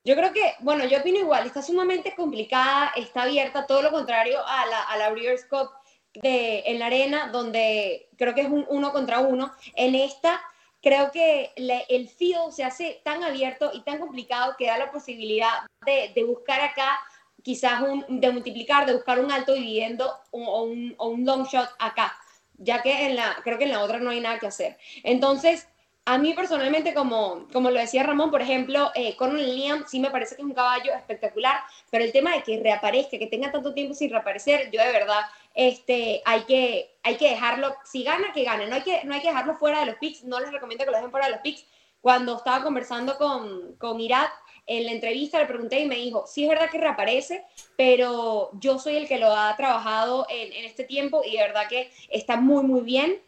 Yo 0.04 0.14
creo 0.16 0.32
que, 0.32 0.54
bueno, 0.60 0.84
yo 0.84 0.98
opino 0.98 1.18
igual, 1.18 1.46
está 1.46 1.62
sumamente 1.62 2.14
complicada, 2.14 2.92
está 2.96 3.22
abierta, 3.22 3.66
todo 3.66 3.80
lo 3.80 3.90
contrario 3.90 4.38
a 4.46 4.66
la, 4.66 4.82
a 4.82 4.96
la 4.98 5.10
Breeders' 5.10 5.46
Cup 5.46 5.70
de, 6.12 6.62
en 6.66 6.78
la 6.78 6.86
arena, 6.86 7.28
donde 7.28 8.08
creo 8.18 8.34
que 8.34 8.42
es 8.42 8.48
un 8.48 8.66
uno 8.68 8.92
contra 8.92 9.20
uno. 9.20 9.52
En 9.74 9.94
esta, 9.94 10.42
creo 10.82 11.10
que 11.10 11.52
el 11.56 12.08
field 12.10 12.52
se 12.52 12.64
hace 12.64 13.00
tan 13.02 13.24
abierto 13.24 13.70
y 13.72 13.80
tan 13.82 13.98
complicado 13.98 14.54
que 14.58 14.66
da 14.66 14.76
la 14.76 14.92
posibilidad 14.92 15.62
de, 15.86 16.12
de 16.14 16.24
buscar 16.24 16.60
acá 16.60 17.00
quizás 17.44 17.82
un, 17.82 18.04
de 18.08 18.32
multiplicar, 18.32 18.86
de 18.86 18.94
buscar 18.94 19.20
un 19.20 19.30
alto 19.30 19.52
dividendo 19.52 20.10
o 20.32 20.62
un, 20.64 20.94
o 20.96 21.08
un 21.08 21.24
long 21.24 21.46
shot 21.46 21.68
acá, 21.78 22.16
ya 22.56 22.82
que 22.82 23.06
en 23.06 23.16
la, 23.16 23.36
creo 23.44 23.58
que 23.58 23.64
en 23.64 23.70
la 23.70 23.82
otra 23.82 24.00
no 24.00 24.10
hay 24.10 24.20
nada 24.20 24.40
que 24.40 24.46
hacer. 24.46 24.78
Entonces, 25.04 25.68
a 26.06 26.18
mí 26.18 26.32
personalmente, 26.32 26.94
como, 26.94 27.46
como 27.52 27.70
lo 27.70 27.78
decía 27.78 28.02
Ramón, 28.02 28.30
por 28.30 28.42
ejemplo, 28.42 28.90
eh, 28.94 29.14
Coronel 29.16 29.56
Liam 29.56 29.84
sí 29.86 30.00
me 30.00 30.10
parece 30.10 30.36
que 30.36 30.42
es 30.42 30.46
un 30.46 30.54
caballo 30.54 30.92
espectacular, 30.94 31.60
pero 31.90 32.04
el 32.04 32.12
tema 32.12 32.32
de 32.32 32.42
que 32.42 32.60
reaparezca, 32.62 33.18
que 33.18 33.26
tenga 33.26 33.52
tanto 33.52 33.72
tiempo 33.72 33.94
sin 33.94 34.10
reaparecer, 34.10 34.70
yo 34.70 34.82
de 34.82 34.92
verdad 34.92 35.20
este, 35.54 36.22
hay, 36.24 36.42
que, 36.44 36.96
hay 37.02 37.16
que 37.16 37.30
dejarlo, 37.30 37.76
si 37.84 38.04
gana, 38.04 38.32
que 38.32 38.44
gane, 38.44 38.66
no 38.66 38.74
hay 38.74 38.82
que, 38.82 39.04
no 39.04 39.14
hay 39.14 39.20
que 39.20 39.28
dejarlo 39.28 39.56
fuera 39.56 39.80
de 39.80 39.86
los 39.86 39.96
picks, 39.96 40.24
no 40.24 40.40
les 40.40 40.50
recomiendo 40.50 40.84
que 40.84 40.90
lo 40.90 40.96
dejen 40.96 41.10
fuera 41.10 41.26
de 41.26 41.32
los 41.32 41.40
picks. 41.40 41.66
Cuando 42.00 42.36
estaba 42.36 42.62
conversando 42.62 43.16
con, 43.16 43.76
con 43.76 43.98
Irat, 43.98 44.30
en 44.66 44.86
la 44.86 44.92
entrevista 44.92 45.38
le 45.38 45.46
pregunté 45.46 45.80
y 45.80 45.86
me 45.86 45.96
dijo, 45.96 46.26
sí 46.26 46.44
es 46.44 46.48
verdad 46.48 46.70
que 46.70 46.78
reaparece, 46.78 47.44
pero 47.76 48.50
yo 48.60 48.78
soy 48.78 48.96
el 48.96 49.08
que 49.08 49.18
lo 49.18 49.34
ha 49.34 49.54
trabajado 49.56 50.26
en, 50.30 50.52
en 50.52 50.64
este 50.64 50.84
tiempo 50.84 51.22
y 51.24 51.32
de 51.32 51.42
verdad 51.42 51.68
que 51.68 51.90
está 52.10 52.36
muy, 52.36 52.64
muy 52.64 52.80
bien 52.80 53.20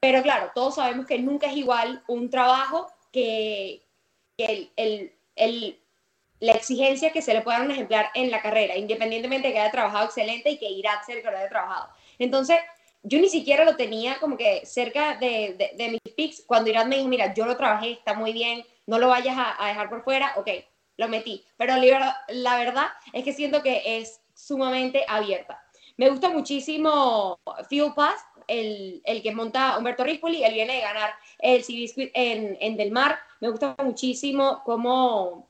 pero 0.00 0.22
claro, 0.22 0.50
todos 0.54 0.76
sabemos 0.76 1.06
que 1.06 1.18
nunca 1.18 1.46
es 1.46 1.56
igual 1.56 2.02
un 2.08 2.30
trabajo 2.30 2.90
que, 3.12 3.82
el, 4.38 5.78
la 6.40 6.52
exigencia 6.52 7.12
que 7.12 7.20
se 7.20 7.34
le 7.34 7.42
pueda 7.42 7.58
dar 7.58 7.66
un 7.66 7.72
ejemplar 7.72 8.10
en 8.14 8.30
la 8.30 8.40
carrera, 8.40 8.76
independientemente 8.76 9.48
de 9.48 9.54
que 9.54 9.60
haya 9.60 9.70
trabajado 9.70 10.06
excelente 10.06 10.50
y 10.50 10.58
que 10.58 10.70
irá 10.70 11.02
ser 11.04 11.22
que 11.22 11.30
lo 11.30 11.36
haya 11.36 11.50
trabajado. 11.50 11.90
Entonces, 12.18 12.56
yo 13.02 13.18
ni 13.18 13.28
siquiera 13.28 13.64
lo 13.64 13.76
tenía 13.76 14.18
como 14.18 14.38
que 14.38 14.64
cerca 14.64 15.16
de, 15.16 15.74
de, 15.76 15.88
mis 15.88 16.14
picks. 16.14 16.44
Cuando 16.46 16.70
Irat 16.70 16.86
me 16.86 16.96
dijo, 16.96 17.08
mira, 17.08 17.34
yo 17.34 17.44
lo 17.44 17.56
trabajé, 17.58 17.92
está 17.92 18.14
muy 18.14 18.32
bien, 18.32 18.64
no 18.90 18.98
lo 18.98 19.06
vayas 19.06 19.36
a, 19.38 19.68
dejar 19.68 19.88
por 19.88 20.02
fuera, 20.02 20.32
ok, 20.34 20.48
lo 20.96 21.06
metí. 21.06 21.46
Pero 21.56 21.74
la, 21.76 22.56
verdad 22.56 22.88
es 23.12 23.22
que 23.22 23.32
siento 23.32 23.62
que 23.62 23.82
es 23.84 24.20
sumamente 24.34 25.04
abierta. 25.06 25.62
Me 25.96 26.10
gusta 26.10 26.28
muchísimo 26.28 27.38
Fuel 27.68 27.94
Pass, 27.94 28.20
el, 28.48 29.00
el, 29.04 29.22
que 29.22 29.32
monta 29.32 29.78
Humberto 29.78 30.02
Rispoli, 30.02 30.42
él 30.42 30.54
viene 30.54 30.74
de 30.74 30.80
ganar 30.80 31.12
el 31.38 31.62
Cibiscuit 31.62 32.10
en, 32.14 32.58
en 32.60 32.76
Del 32.76 32.90
Mar. 32.90 33.20
Me 33.40 33.48
gusta 33.48 33.76
muchísimo 33.78 34.62
cómo, 34.64 35.48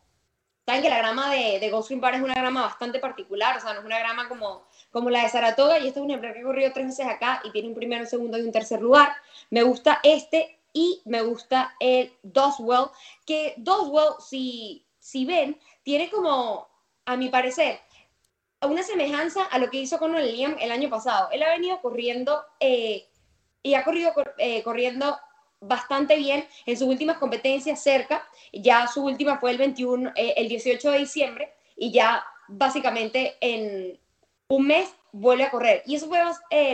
saben 0.67 0.83
que 0.83 0.91
la 0.91 0.99
grama 0.99 1.31
de, 1.31 1.61
de 1.61 1.71
Ghost 1.71 1.93
Park 1.99 2.17
es 2.17 2.23
una 2.23 2.35
grama 2.35 2.61
bastante 2.61 2.99
particular, 2.99 3.57
o 3.57 3.61
sea, 3.61 3.73
no 3.73 3.81
es 3.81 3.87
una 3.87 3.99
grama 4.01 4.29
como, 4.29 4.67
como 4.91 5.09
la 5.09 5.23
de 5.23 5.31
Saratoga, 5.31 5.79
y 5.79 5.89
este 5.89 5.99
es 5.99 6.05
un 6.05 6.11
ejemplar 6.11 6.35
que 6.35 6.41
ha 6.41 6.45
corrido 6.45 6.73
tres 6.75 6.89
veces 6.89 7.07
acá 7.07 7.41
y 7.43 7.53
tiene 7.53 7.69
un 7.69 7.75
primero, 7.75 8.03
un 8.03 8.07
segundo 8.11 8.37
y 8.37 8.43
un 8.43 8.53
tercer 8.53 8.83
lugar. 8.83 9.15
Me 9.49 9.63
gusta 9.63 10.01
este 10.03 10.60
y 10.73 11.03
me 11.05 11.23
gusta 11.23 11.75
el 11.81 12.13
Doswell, 12.23 12.87
que 13.27 13.55
Doswell, 13.59 14.15
si, 14.21 14.87
si 14.99 15.25
ven, 15.25 15.59
tiene 15.83 16.11
como, 16.11 16.69
a 17.05 17.17
mi 17.17 17.29
parecer, 17.29 17.81
una 18.63 18.83
semejanza 18.83 19.45
a 19.45 19.59
lo 19.59 19.71
que 19.71 19.79
hizo 19.79 19.99
con 19.99 20.15
Liam 20.15 20.57
el 20.61 20.71
año 20.71 20.91
pasado. 20.91 21.29
Él 21.33 21.43
ha 21.43 21.51
venido 21.51 21.81
corriendo 21.81 22.43
eh, 22.61 23.09
y 23.63 23.75
ha 23.75 23.85
corrido 23.85 24.13
eh, 24.39 24.63
corriendo 24.63 25.19
bastante 25.61 26.17
bien 26.17 26.47
en 26.67 26.77
sus 26.77 26.89
últimas 26.89 27.19
competencias 27.19 27.83
cerca. 27.83 28.27
Ya 28.53 28.87
su 28.87 29.05
última 29.05 29.39
fue 29.39 29.53
el 29.53 29.59
21, 29.59 30.13
eh, 30.15 30.35
el 30.37 30.49
18 30.49 30.91
de 30.91 30.99
diciembre 30.99 31.55
y 31.77 31.93
ya 31.93 32.25
básicamente 32.49 33.37
en 33.41 34.00
un 34.51 34.67
mes 34.67 34.93
vuelve 35.13 35.45
a 35.45 35.51
correr. 35.51 35.83
Y 35.87 35.95
eso 35.95 36.09
fue 36.09 36.23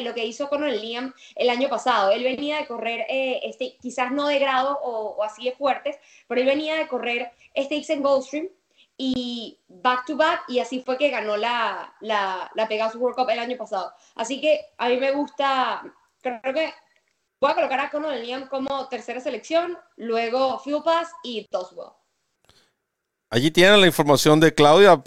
lo 0.03 0.15
que 0.15 0.25
hizo 0.25 0.49
con 0.49 0.69
Liam 0.69 1.15
el 1.35 1.51
año 1.51 1.69
pasado. 1.69 2.11
Él 2.11 2.25
venía 2.25 2.57
de 2.59 2.67
correr, 2.67 3.07
este, 3.09 3.77
quizás 3.81 4.11
no 4.13 4.27
de 4.27 4.39
grado 4.39 4.79
o, 4.83 5.23
así 5.23 5.45
de 5.45 5.53
fuertes, 5.53 5.97
pero 6.27 6.41
él 6.41 6.47
venía 6.47 6.77
de 6.77 6.89
correr 6.89 7.31
este 7.55 7.77
en 7.93 8.03
Goldstream 8.03 8.49
y 8.97 9.59
back 9.69 10.07
to 10.07 10.17
back 10.17 10.45
y 10.49 10.59
así 10.59 10.81
fue 10.81 10.97
que 10.97 11.11
ganó 11.11 11.37
la, 11.37 11.95
la, 12.01 12.51
la 12.55 12.67
Pegasus 12.67 13.01
World 13.01 13.17
Cup 13.17 13.29
el 13.29 13.39
año 13.39 13.59
pasado. 13.59 13.93
Así 14.15 14.41
que 14.41 14.61
a 14.79 14.89
mí 14.89 14.97
me 14.97 15.13
gusta, 15.13 15.83
creo 16.23 16.55
que 16.55 16.73
voy 17.39 17.51
a 17.51 17.55
colocar 17.55 17.81
a 17.81 17.91
Conor 17.91 18.15
Liam 18.17 18.49
como 18.49 18.89
tercera 18.89 19.21
selección, 19.21 19.79
luego 19.97 20.59
Fuel 20.61 20.83
Pass 20.83 21.11
y 21.23 21.45
Toswell. 21.45 21.91
Allí 23.29 23.51
tienen 23.51 23.83
la 23.83 23.87
información 23.87 24.41
de 24.41 24.55
Claudia. 24.55 25.03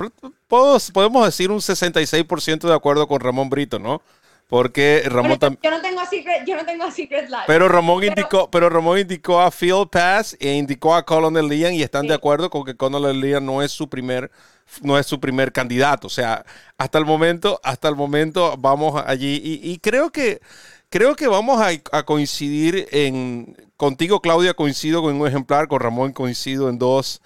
Podemos 0.50 1.26
decir 1.26 1.52
un 1.52 1.60
66% 1.60 2.68
de 2.68 2.74
acuerdo 2.74 3.08
con 3.08 3.20
Ramón 3.20 3.50
Brito, 3.50 3.78
¿no? 3.78 4.02
Porque 4.50 5.04
Ramón 5.06 5.38
también. 5.38 5.62
Yo 5.62 5.70
no 5.70 5.80
tengo 5.80 6.02
a 6.02 6.08
Secret, 6.08 6.44
yo 6.48 6.56
no 6.56 6.66
tengo 6.66 6.84
a 6.84 6.90
Secret 6.90 7.30
Life. 7.30 7.44
Pero 7.46 7.70
Ramón 7.70 8.04
indicó, 8.04 8.50
pero 8.50 8.68
Ramón 8.68 8.98
indicó 8.98 9.40
a 9.40 9.52
Phil 9.52 9.88
Pass 9.92 10.36
e 10.40 10.56
indicó 10.56 10.96
a 10.96 11.06
Colonel 11.06 11.48
Liam 11.48 11.74
y 11.74 11.84
están 11.84 12.08
de 12.08 12.16
acuerdo 12.16 12.50
con 12.50 12.66
que 12.66 12.76
Colonel 12.76 13.22
Liam 13.22 13.46
no 13.46 13.62
es 13.62 13.72
su 13.72 13.88
primer, 13.90 14.32
no 14.82 14.98
es 14.98 15.06
su 15.06 15.20
primer 15.20 15.52
candidato. 15.52 16.08
O 16.08 16.10
sea, 16.10 16.44
hasta 16.80 16.98
el 16.98 17.06
momento, 17.06 17.62
hasta 17.64 17.90
el 17.90 17.96
momento 17.96 18.56
vamos 18.58 19.00
allí 19.06 19.40
y, 19.44 19.78
creo 19.78 20.10
que 20.10 20.42
creo 20.90 21.16
que 21.16 21.28
vamos 21.28 21.62
a, 21.62 22.04
coincidir 22.04 22.88
en 22.92 23.56
contigo, 23.78 24.20
Claudia, 24.20 24.56
coincido 24.56 25.04
con 25.04 25.14
un 25.22 25.28
ejemplar, 25.28 25.68
con 25.68 25.80
Ramón 25.80 26.12
coincido 26.12 26.70
en 26.70 26.80
dos. 26.80 27.22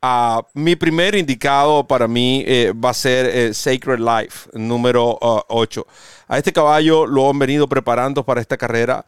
Uh, 0.00 0.42
mi 0.54 0.76
primer 0.76 1.16
indicado 1.16 1.84
para 1.84 2.06
mí 2.06 2.44
eh, 2.46 2.72
va 2.72 2.90
a 2.90 2.94
ser 2.94 3.26
eh, 3.26 3.52
Sacred 3.52 3.98
Life, 3.98 4.48
número 4.52 5.18
8. 5.20 5.80
Uh, 5.80 5.84
a 6.28 6.38
este 6.38 6.52
caballo 6.52 7.04
lo 7.04 7.28
han 7.28 7.36
venido 7.36 7.68
preparando 7.68 8.24
para 8.24 8.40
esta 8.40 8.56
carrera. 8.56 9.04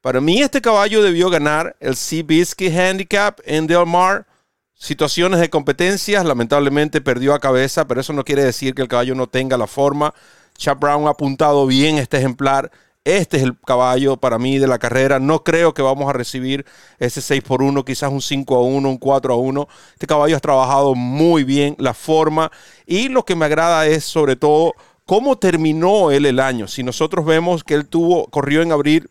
Para 0.00 0.20
mí 0.20 0.42
este 0.42 0.60
caballo 0.60 1.04
debió 1.04 1.30
ganar 1.30 1.76
el 1.78 1.94
Seabiscuit 1.94 2.76
Handicap 2.76 3.38
en 3.44 3.68
Del 3.68 3.86
Mar. 3.86 4.26
Situaciones 4.74 5.38
de 5.38 5.48
competencias, 5.50 6.24
lamentablemente 6.24 7.00
perdió 7.00 7.32
a 7.32 7.38
cabeza, 7.38 7.86
pero 7.86 8.00
eso 8.00 8.12
no 8.12 8.24
quiere 8.24 8.42
decir 8.42 8.74
que 8.74 8.82
el 8.82 8.88
caballo 8.88 9.14
no 9.14 9.28
tenga 9.28 9.56
la 9.56 9.68
forma. 9.68 10.12
Chap 10.58 10.80
Brown 10.80 11.06
ha 11.06 11.10
apuntado 11.10 11.64
bien 11.68 11.96
este 11.98 12.18
ejemplar 12.18 12.72
este 13.04 13.36
es 13.36 13.42
el 13.42 13.58
caballo 13.60 14.16
para 14.16 14.38
mí 14.38 14.58
de 14.58 14.66
la 14.66 14.78
carrera. 14.78 15.18
No 15.18 15.44
creo 15.44 15.74
que 15.74 15.82
vamos 15.82 16.08
a 16.08 16.14
recibir 16.14 16.64
ese 16.98 17.20
6 17.20 17.42
por 17.42 17.62
1, 17.62 17.84
quizás 17.84 18.10
un 18.10 18.22
5 18.22 18.56
a 18.56 18.62
1, 18.62 18.88
un 18.88 18.98
4 18.98 19.34
a 19.34 19.36
1. 19.36 19.68
Este 19.92 20.06
caballo 20.06 20.36
ha 20.36 20.40
trabajado 20.40 20.94
muy 20.94 21.44
bien 21.44 21.76
la 21.78 21.92
forma 21.94 22.50
y 22.86 23.08
lo 23.08 23.24
que 23.24 23.36
me 23.36 23.44
agrada 23.44 23.86
es 23.86 24.04
sobre 24.04 24.36
todo 24.36 24.72
cómo 25.04 25.36
terminó 25.36 26.10
él 26.10 26.24
el 26.26 26.40
año. 26.40 26.66
Si 26.66 26.82
nosotros 26.82 27.26
vemos 27.26 27.62
que 27.62 27.74
él 27.74 27.86
tuvo, 27.86 28.26
corrió 28.28 28.62
en 28.62 28.72
abril 28.72 29.10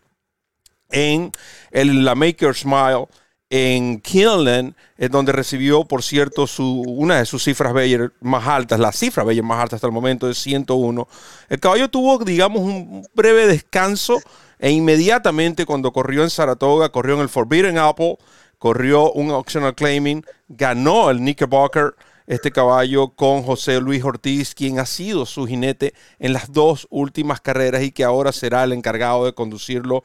en 0.90 1.32
el, 1.72 2.04
la 2.04 2.16
Maker 2.16 2.56
Smile 2.56 3.08
en 3.56 4.02
Killen, 4.02 4.76
es 4.98 5.12
donde 5.12 5.32
recibió, 5.32 5.86
por 5.86 6.02
cierto, 6.02 6.48
una 6.58 7.20
de 7.20 7.28
sus 7.28 7.44
cifras 7.44 7.72
Bayer 7.72 8.12
más 8.20 8.48
altas, 8.48 8.80
la 8.80 8.92
cifra 8.92 9.24
Bayer 9.24 9.44
más 9.44 9.62
alta 9.62 9.76
hasta 9.76 9.86
el 9.86 9.94
momento 9.94 10.28
es 10.28 10.40
101. 10.40 11.08
El 11.50 11.60
caballo 11.60 11.88
tuvo, 11.88 12.18
digamos, 12.18 12.64
un 12.64 13.06
breve 13.14 13.46
descanso 13.46 14.20
e 14.58 14.72
inmediatamente 14.72 15.68
cuando 15.68 15.94
corrió 15.94 16.24
en 16.24 16.32
Saratoga, 16.32 16.90
corrió 16.90 17.14
en 17.14 17.22
el 17.22 17.30
Forbidden 17.30 17.78
Apple, 17.78 18.18
corrió 18.58 19.12
un 19.12 19.30
Optional 19.30 19.76
Claiming, 19.76 20.26
ganó 20.48 21.12
el 21.12 21.18
Knickerbocker 21.18 21.94
este 22.26 22.52
caballo 22.52 23.10
con 23.10 23.44
José 23.44 23.80
Luis 23.82 24.04
Ortiz, 24.04 24.56
quien 24.56 24.80
ha 24.80 24.88
sido 24.88 25.28
su 25.28 25.46
jinete 25.46 25.94
en 26.18 26.34
las 26.34 26.52
dos 26.52 26.88
últimas 26.90 27.42
carreras 27.42 27.84
y 27.84 27.92
que 27.92 28.04
ahora 28.04 28.32
será 28.32 28.64
el 28.64 28.74
encargado 28.74 29.26
de 29.26 29.34
conducirlo 29.34 30.04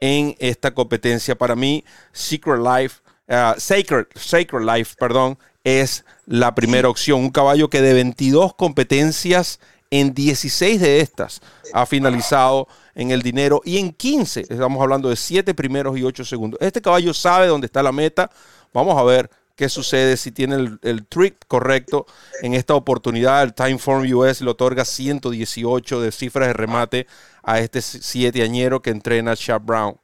en 0.00 0.34
esta 0.38 0.72
competencia. 0.74 1.36
Para 1.36 1.56
mí, 1.56 1.84
Secret 2.12 2.60
Life, 2.60 3.00
uh, 3.28 3.58
Sacred, 3.58 4.06
Sacred 4.14 4.64
Life, 4.64 4.94
perdón, 4.98 5.38
es 5.64 6.04
la 6.26 6.54
primera 6.54 6.88
opción. 6.88 7.20
Un 7.20 7.30
caballo 7.30 7.68
que 7.68 7.82
de 7.82 7.94
22 7.94 8.54
competencias, 8.54 9.58
en 9.90 10.14
16 10.14 10.80
de 10.80 11.00
estas 11.00 11.40
ha 11.72 11.86
finalizado 11.86 12.68
en 12.94 13.10
el 13.10 13.22
dinero 13.22 13.60
y 13.64 13.78
en 13.78 13.92
15, 13.92 14.40
estamos 14.40 14.82
hablando 14.82 15.08
de 15.08 15.16
7 15.16 15.54
primeros 15.54 15.96
y 15.98 16.02
8 16.02 16.24
segundos. 16.24 16.58
Este 16.60 16.80
caballo 16.80 17.14
sabe 17.14 17.46
dónde 17.46 17.66
está 17.66 17.82
la 17.82 17.92
meta. 17.92 18.30
Vamos 18.72 18.98
a 18.98 19.04
ver 19.04 19.30
qué 19.56 19.68
sucede 19.68 20.16
si 20.16 20.30
tiene 20.30 20.54
el, 20.54 20.78
el 20.82 21.06
trick 21.06 21.36
correcto 21.48 22.06
en 22.42 22.54
esta 22.54 22.74
oportunidad. 22.74 23.42
El 23.42 23.54
Timeform 23.54 24.10
US 24.12 24.40
le 24.40 24.50
otorga 24.50 24.84
118 24.84 26.00
de 26.00 26.12
cifras 26.12 26.48
de 26.48 26.52
remate 26.52 27.06
a 27.42 27.58
este 27.58 27.82
siete 27.82 28.42
añero 28.42 28.82
que 28.82 28.90
entrena 28.90 29.34
Chap 29.34 29.64
Brown. 29.64 29.96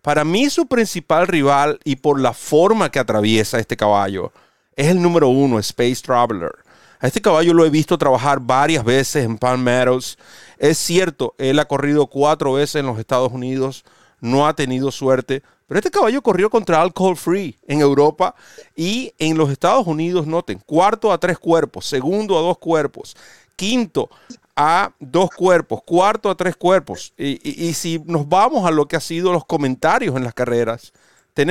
Para 0.00 0.24
mí 0.24 0.50
su 0.50 0.66
principal 0.66 1.28
rival 1.28 1.78
y 1.84 1.96
por 1.96 2.20
la 2.20 2.32
forma 2.32 2.90
que 2.90 2.98
atraviesa 2.98 3.58
este 3.58 3.76
caballo 3.76 4.32
es 4.74 4.88
el 4.88 5.00
número 5.00 5.28
uno, 5.28 5.58
Space 5.58 6.02
Traveler. 6.02 6.52
A 6.98 7.06
este 7.06 7.20
caballo 7.20 7.52
lo 7.52 7.64
he 7.64 7.70
visto 7.70 7.98
trabajar 7.98 8.40
varias 8.40 8.84
veces 8.84 9.24
en 9.24 9.36
Palm 9.36 9.62
Meadows. 9.62 10.18
Es 10.58 10.78
cierto, 10.78 11.34
él 11.38 11.58
ha 11.58 11.66
corrido 11.66 12.06
cuatro 12.06 12.54
veces 12.54 12.76
en 12.76 12.86
los 12.86 12.98
Estados 12.98 13.32
Unidos, 13.32 13.84
no 14.20 14.46
ha 14.46 14.54
tenido 14.54 14.92
suerte, 14.92 15.42
pero 15.72 15.78
este 15.78 15.90
caballo 15.90 16.20
corrió 16.20 16.50
contra 16.50 16.82
Alcohol 16.82 17.16
Free 17.16 17.58
en 17.66 17.80
Europa 17.80 18.34
y 18.76 19.14
en 19.18 19.38
los 19.38 19.50
Estados 19.50 19.86
Unidos, 19.86 20.26
noten, 20.26 20.58
cuarto 20.58 21.10
a 21.10 21.16
tres 21.16 21.38
cuerpos, 21.38 21.86
segundo 21.86 22.38
a 22.38 22.42
dos 22.42 22.58
cuerpos, 22.58 23.16
quinto 23.56 24.10
a 24.54 24.92
dos 25.00 25.30
cuerpos, 25.30 25.80
cuarto 25.82 26.28
a 26.28 26.34
tres 26.34 26.56
cuerpos. 26.56 27.14
Y, 27.16 27.72
si 27.72 28.02
nos 28.04 28.28
vamos 28.28 28.66
a 28.66 28.70
lo 28.70 28.86
que 28.86 28.96
ha 28.96 29.00
sido 29.00 29.32
los 29.32 29.46
comentarios 29.46 30.14
en 30.14 30.24
las 30.24 30.34
carreras, 30.34 30.92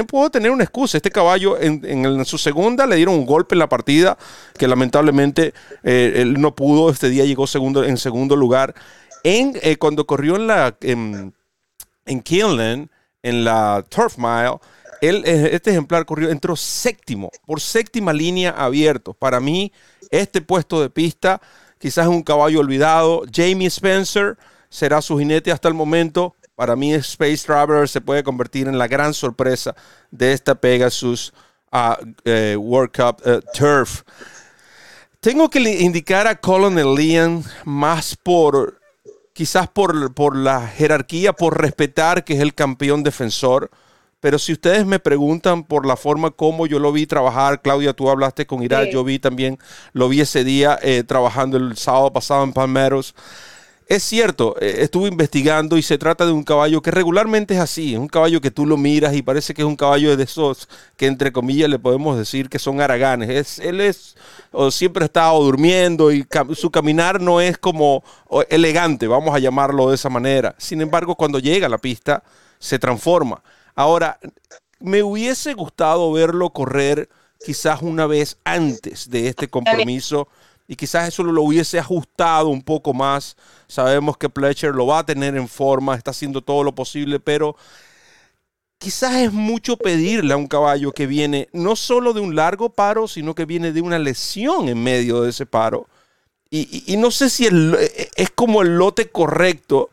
puedo 0.05 0.29
tener 0.29 0.51
una 0.51 0.65
excusa. 0.65 0.97
Este 0.97 1.10
caballo 1.10 1.60
en, 1.60 2.23
su 2.23 2.38
segunda 2.38 2.86
le 2.86 2.97
dieron 2.97 3.15
un 3.15 3.25
golpe 3.25 3.55
en 3.55 3.60
la 3.60 3.69
partida 3.69 4.19
que 4.55 4.67
lamentablemente 4.67 5.55
eh, 5.81 6.13
él 6.17 6.39
no 6.39 6.55
pudo. 6.55 6.91
Este 6.91 7.10
día 7.10 7.25
llegó 7.25 7.47
segundo, 7.47 7.84
en 7.84 7.97
segundo 7.97 8.36
lugar. 8.36 8.75
En, 9.23 9.57
eh, 9.63 9.77
cuando 9.77 10.05
corrió 10.05 10.36
en 10.36 10.45
la 10.45 10.77
en 10.79 11.34
en 13.23 13.43
la 13.43 13.86
Turf 13.89 14.17
Mile, 14.17 14.60
eh, 15.01 15.49
este 15.53 15.71
ejemplar 15.71 16.05
corrió, 16.05 16.29
entró 16.29 16.55
séptimo, 16.55 17.31
por 17.45 17.60
séptima 17.60 18.13
línea 18.13 18.51
abierto. 18.51 19.13
Para 19.13 19.39
mí, 19.39 19.71
este 20.12 20.41
puesto 20.41 20.81
de 20.81 20.89
pista 20.89 21.41
quizás 21.79 22.07
un 22.07 22.21
caballo 22.21 22.60
olvidado. 22.60 23.23
Jamie 23.34 23.67
Spencer 23.67 24.38
será 24.69 25.01
su 25.01 25.17
jinete 25.17 25.51
hasta 25.51 25.67
el 25.67 25.73
momento. 25.73 26.36
Para 26.55 26.75
mí, 26.75 26.93
Space 26.93 27.43
Traveler 27.45 27.89
se 27.89 28.01
puede 28.01 28.23
convertir 28.23 28.67
en 28.67 28.77
la 28.77 28.88
gran 28.88 29.13
sorpresa 29.13 29.75
de 30.12 30.34
esta 30.34 30.53
Pegasus 30.53 31.34
uh, 31.71 32.57
World 32.57 32.91
Cup 32.95 33.21
uh, 33.25 33.39
Turf. 33.57 34.03
Tengo 35.19 35.49
que 35.49 35.60
indicar 35.60 36.27
a 36.27 36.36
Colonel 36.36 36.95
Liam 36.95 37.43
más 37.63 38.15
por, 38.15 38.81
quizás 39.41 39.67
por, 39.67 40.13
por 40.13 40.36
la 40.36 40.67
jerarquía, 40.67 41.34
por 41.34 41.60
respetar 41.60 42.23
que 42.23 42.36
es 42.36 42.41
el 42.41 42.54
campeón 42.54 43.01
defensor 43.01 43.71
pero 44.19 44.38
si 44.38 44.54
ustedes 44.54 44.86
me 44.86 44.99
preguntan 44.99 45.63
por 45.63 45.88
la 45.88 45.97
forma 45.97 46.30
como 46.30 46.67
yo 46.67 46.77
lo 46.77 46.91
vi 46.91 47.08
trabajar, 47.08 47.63
Claudia, 47.63 47.93
tú 47.93 48.08
hablaste 48.08 48.45
con 48.45 48.62
Irak, 48.62 48.89
yo 48.91 49.04
vi 49.04 49.17
también, 49.17 49.58
lo 49.93 50.08
vi 50.10 50.21
ese 50.21 50.43
día 50.43 50.77
eh, 50.84 51.04
trabajando 51.04 51.58
el 51.58 51.75
sábado 51.75 52.13
pasado 52.13 52.43
en 52.43 52.54
Palmeros. 52.54 53.15
Es 53.91 54.04
cierto, 54.04 54.56
eh, 54.62 54.75
estuve 54.77 55.10
investigando 55.10 55.77
y 55.77 55.82
se 55.82 55.97
trata 55.97 56.25
de 56.25 56.32
un 56.32 56.45
caballo 56.45 56.82
que 56.82 56.91
regularmente 56.91 57.56
es 57.56 57.60
así, 57.60 57.91
es 57.91 57.99
un 57.99 58.08
caballo 58.08 58.39
que 58.39 58.49
tú 58.49 58.65
lo 58.65 58.77
miras 58.77 59.13
y 59.13 59.21
parece 59.21 59.54
que 59.54 59.63
es 59.63 59.67
un 59.67 59.75
caballo 59.75 60.15
de 60.15 60.23
esos 60.23 60.69
que 60.95 61.08
entre 61.08 61.34
comillas 61.34 61.69
le 61.69 61.77
podemos 61.77 62.17
decir 62.17 62.47
que 62.47 62.58
son 62.58 62.80
araganes. 62.80 63.30
Es, 63.30 63.60
él 63.60 63.82
es 63.82 64.15
o 64.54 64.71
siempre 64.71 65.04
está 65.04 65.27
durmiendo 65.32 66.10
y 66.13 66.25
su 66.54 66.71
caminar 66.71 67.19
no 67.19 67.41
es 67.41 67.58
como 67.58 68.01
elegante, 68.47 69.08
vamos 69.08 69.36
a 69.36 69.39
llamarlo 69.39 69.89
de 69.89 69.95
esa 69.95 70.08
manera. 70.08 70.56
Sin 70.58 70.80
embargo, 70.80 71.15
cuando 71.15 71.39
llega 71.39 71.65
a 71.65 71.69
la 71.69 71.77
pista, 71.77 72.23
se 72.60 72.80
transforma. 72.80 73.43
Ahora, 73.75 74.19
me 74.80 75.04
hubiese 75.04 75.54
gustado 75.54 76.13
verlo 76.13 76.51
correr 76.51 77.10
quizás 77.45 77.82
una 77.82 78.08
vez 78.08 78.38
antes 78.45 79.10
de 79.10 79.27
este 79.27 79.49
compromiso 79.49 80.30
y 80.71 80.77
quizás 80.77 81.10
eso 81.10 81.21
lo 81.23 81.43
hubiese 81.43 81.79
ajustado 81.79 82.47
un 82.47 82.62
poco 82.62 82.93
más. 82.93 83.36
Sabemos 83.67 84.15
que 84.15 84.29
Pletcher 84.29 84.73
lo 84.73 84.88
va 84.88 84.99
a 84.99 85.05
tener 85.05 85.36
en 85.36 85.49
forma, 85.49 85.95
está 85.95 86.12
haciendo 86.12 86.41
todo 86.41 86.63
lo 86.63 86.73
posible, 86.73 87.19
pero 87.19 87.57
quizás 88.77 89.17
es 89.17 89.34
mucho 89.34 89.75
pedirle 89.75 90.34
a 90.34 90.38
un 90.38 90.47
caballo 90.47 90.93
que 90.93 91.07
viene 91.07 91.49
no 91.51 91.75
solo 91.75 92.13
de 92.13 92.21
un 92.21 92.38
largo 92.38 92.69
paro, 92.69 93.10
sino 93.10 93.36
que 93.36 93.43
viene 93.43 93.73
de 93.73 93.81
una 93.81 93.99
lesión 93.99 94.69
en 94.69 94.81
medio 94.81 95.23
de 95.23 95.31
ese 95.31 95.45
paro. 95.45 95.88
Y, 96.49 96.95
no 96.95 97.12
sé 97.12 97.29
si 97.29 97.49
es 98.15 98.29
como 98.29 98.62
el 98.62 98.77
lote 98.77 99.10
correcto 99.10 99.89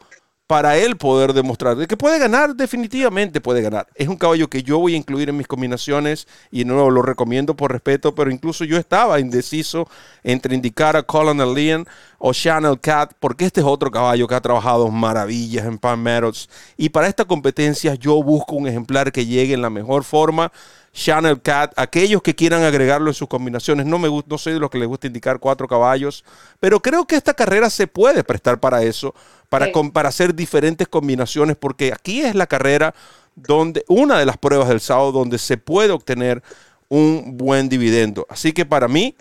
para 0.49 0.79
él 0.79 0.97
poder 0.97 1.35
demostrar 1.35 1.77
que 1.87 1.97
puede 1.99 2.19
ganar, 2.19 2.57
definitivamente 2.57 3.39
puede 3.39 3.61
ganar. 3.61 3.87
Es 3.95 4.09
un 4.09 4.17
caballo 4.17 4.49
que 4.49 4.63
yo 4.63 4.79
voy 4.79 4.95
a 4.95 4.97
incluir 4.97 5.29
en 5.29 5.37
mis 5.37 5.47
combinaciones 5.47 6.27
y 6.51 6.65
no 6.65 6.89
lo 6.89 7.03
recomiendo 7.03 7.55
por 7.55 7.71
respeto, 7.71 8.15
pero 8.15 8.31
incluso 8.31 8.65
yo 8.65 8.79
estaba 8.79 9.21
indeciso 9.21 9.87
entre 10.25 10.55
indicar 10.55 10.97
a 10.97 11.03
Colonel 11.03 11.53
Leon 11.53 11.87
o 12.17 12.33
Channel 12.33 12.81
Cat, 12.81 13.13
porque 13.21 13.45
este 13.45 13.61
es 13.61 13.67
otro 13.67 13.91
caballo 13.91 14.27
que 14.27 14.37
ha 14.37 14.41
trabajado 14.41 14.89
maravillas 14.91 15.67
en 15.67 15.77
Palm 15.77 16.01
Meadows. 16.01 16.49
Y 16.79 16.89
para 16.89 17.09
esta 17.09 17.27
competencia 17.27 17.95
yo 17.95 18.23
busco 18.23 18.57
un 18.57 18.69
ejemplar 18.69 19.13
que 19.13 19.27
llegue 19.27 19.53
en 19.53 19.61
la 19.61 19.69
mejor 19.69 20.03
forma. 20.03 20.51
Channel 20.99 21.41
Cat, 21.41 21.73
aquellos 21.77 22.23
que 22.23 22.35
quieran 22.35 22.65
agregarlo 22.65 23.09
en 23.09 23.15
sus 23.15 23.29
combinaciones, 23.29 23.87
no, 23.87 23.99
me, 23.99 24.09
no 24.27 24.37
soy 24.37 24.55
de 24.55 24.59
los 24.59 24.69
que 24.69 24.79
les 24.79 24.89
gusta 24.89 25.07
indicar 25.07 25.39
cuatro 25.39 25.69
caballos, 25.69 26.25
pero 26.59 26.81
creo 26.81 27.07
que 27.07 27.15
esta 27.15 27.35
carrera 27.35 27.71
se 27.71 27.87
puede 27.87 28.25
prestar 28.25 28.59
para 28.59 28.83
eso 28.83 29.15
para, 29.49 29.69
para 29.93 30.09
hacer 30.09 30.35
diferentes 30.35 30.89
combinaciones, 30.89 31.57
porque 31.57 31.93
aquí 31.93 32.23
es 32.23 32.35
la 32.35 32.49
carrera 32.49 32.95
donde, 33.37 33.85
una 33.87 34.19
de 34.19 34.27
las 34.27 34.39
pruebas 34.39 34.69
del 34.69 34.81
sábado 34.81 35.13
donde 35.13 35.39
se 35.39 35.57
puede 35.57 35.93
obtener 35.93 36.43
un 36.89 37.37
buen 37.37 37.69
dividendo. 37.69 38.27
Así 38.29 38.53
que 38.53 38.67
para 38.67 38.89
mí, 38.89 39.15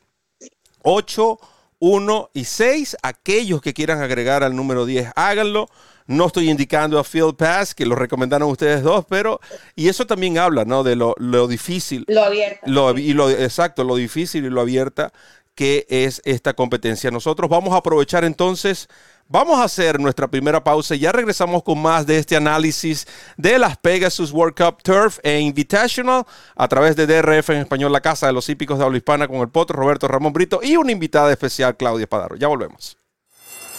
8, 0.82 1.40
1 1.80 2.30
y 2.34 2.46
6, 2.46 2.98
aquellos 3.04 3.62
que 3.62 3.76
quieran 3.76 4.02
agregar 4.02 4.44
al 4.44 4.56
número 4.56 4.88
10, 4.88 5.12
háganlo. 5.16 5.70
No 6.08 6.28
estoy 6.28 6.50
indicando 6.50 6.98
a 6.98 7.04
Field 7.04 7.36
Pass, 7.36 7.76
que 7.76 7.86
lo 7.86 7.96
recomendaron 7.96 8.50
ustedes 8.50 8.82
dos, 8.82 9.06
pero, 9.08 9.40
y 9.76 9.90
eso 9.90 10.08
también 10.08 10.38
habla, 10.38 10.66
¿no? 10.66 10.84
De 10.84 10.96
lo, 10.96 11.16
difícil. 11.48 12.06
Lo 12.08 12.24
abierta. 12.24 12.62
y 13.00 13.14
lo, 13.14 13.30
exacto, 13.30 13.84
lo 13.84 13.96
difícil 13.96 14.46
y 14.46 14.50
lo 14.50 14.62
abierta 14.62 15.12
que 15.54 15.86
es 15.90 16.22
esta 16.24 16.54
competencia. 16.54 17.12
Nosotros 17.12 17.50
vamos 17.50 17.74
a 17.74 17.78
aprovechar 17.78 18.24
entonces 18.24 18.88
Vamos 19.30 19.60
a 19.60 19.66
hacer 19.66 20.00
nuestra 20.00 20.30
primera 20.30 20.64
pausa 20.64 20.96
y 20.96 21.00
ya 21.00 21.12
regresamos 21.12 21.62
con 21.62 21.82
más 21.82 22.08
de 22.08 22.18
este 22.18 22.38
análisis 22.38 23.06
de 23.36 23.60
las 23.60 23.76
Pegasus 23.76 24.32
World 24.32 24.56
Cup 24.56 24.82
Turf 24.82 25.20
e 25.22 25.42
Invitational 25.42 26.26
a 26.56 26.68
través 26.70 26.96
de 26.96 27.06
DRF 27.06 27.50
en 27.50 27.58
español, 27.58 27.92
la 27.92 28.00
casa 28.00 28.28
de 28.28 28.34
los 28.34 28.48
hípicos 28.48 28.80
de 28.80 28.86
habla 28.86 28.98
hispana 28.98 29.28
con 29.28 29.38
el 29.38 29.50
potro 29.50 29.78
Roberto 29.78 30.08
Ramón 30.08 30.32
Brito 30.32 30.62
y 30.64 30.78
una 30.78 30.94
invitada 30.94 31.30
especial, 31.30 31.76
Claudia 31.76 32.08
Padaro. 32.08 32.38
Ya 32.38 32.48
volvemos. 32.48 32.98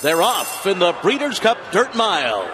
They're 0.00 0.22
off 0.22 0.64
in 0.66 0.78
the 0.78 0.92
Breeders' 1.02 1.40
Cup 1.40 1.58
Dirt 1.72 1.96
Mile. 1.96 2.48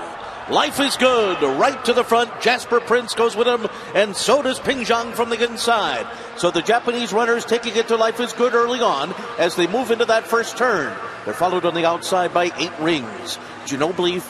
Life 0.51 0.81
is 0.81 0.97
good. 0.97 1.43
Right 1.43 1.85
to 1.85 1.93
the 1.93 2.03
front. 2.03 2.41
Jasper 2.41 2.81
Prince 2.81 3.15
goes 3.15 3.37
with 3.37 3.47
him, 3.47 3.67
and 3.95 4.17
so 4.17 4.41
does 4.41 4.59
Ping 4.59 4.87
from 4.87 5.29
the 5.29 5.45
inside. 5.45 6.07
So 6.39 6.51
the 6.51 6.63
Japanese 6.63 7.13
runners 7.13 7.45
taking 7.45 7.77
it 7.77 7.89
to 7.89 7.97
Life 7.97 8.19
is 8.21 8.33
good 8.33 8.55
early 8.55 8.81
on 8.81 9.15
as 9.39 9.57
they 9.57 9.67
move 9.67 9.91
into 9.91 10.07
that 10.07 10.27
first 10.27 10.57
turn. 10.57 10.97
They're 11.27 11.35
followed 11.35 11.67
on 11.67 11.75
the 11.75 11.85
outside 11.85 12.33
by 12.33 12.51
eight 12.57 12.73
rings. 12.81 13.39
Ginobili 13.67 14.23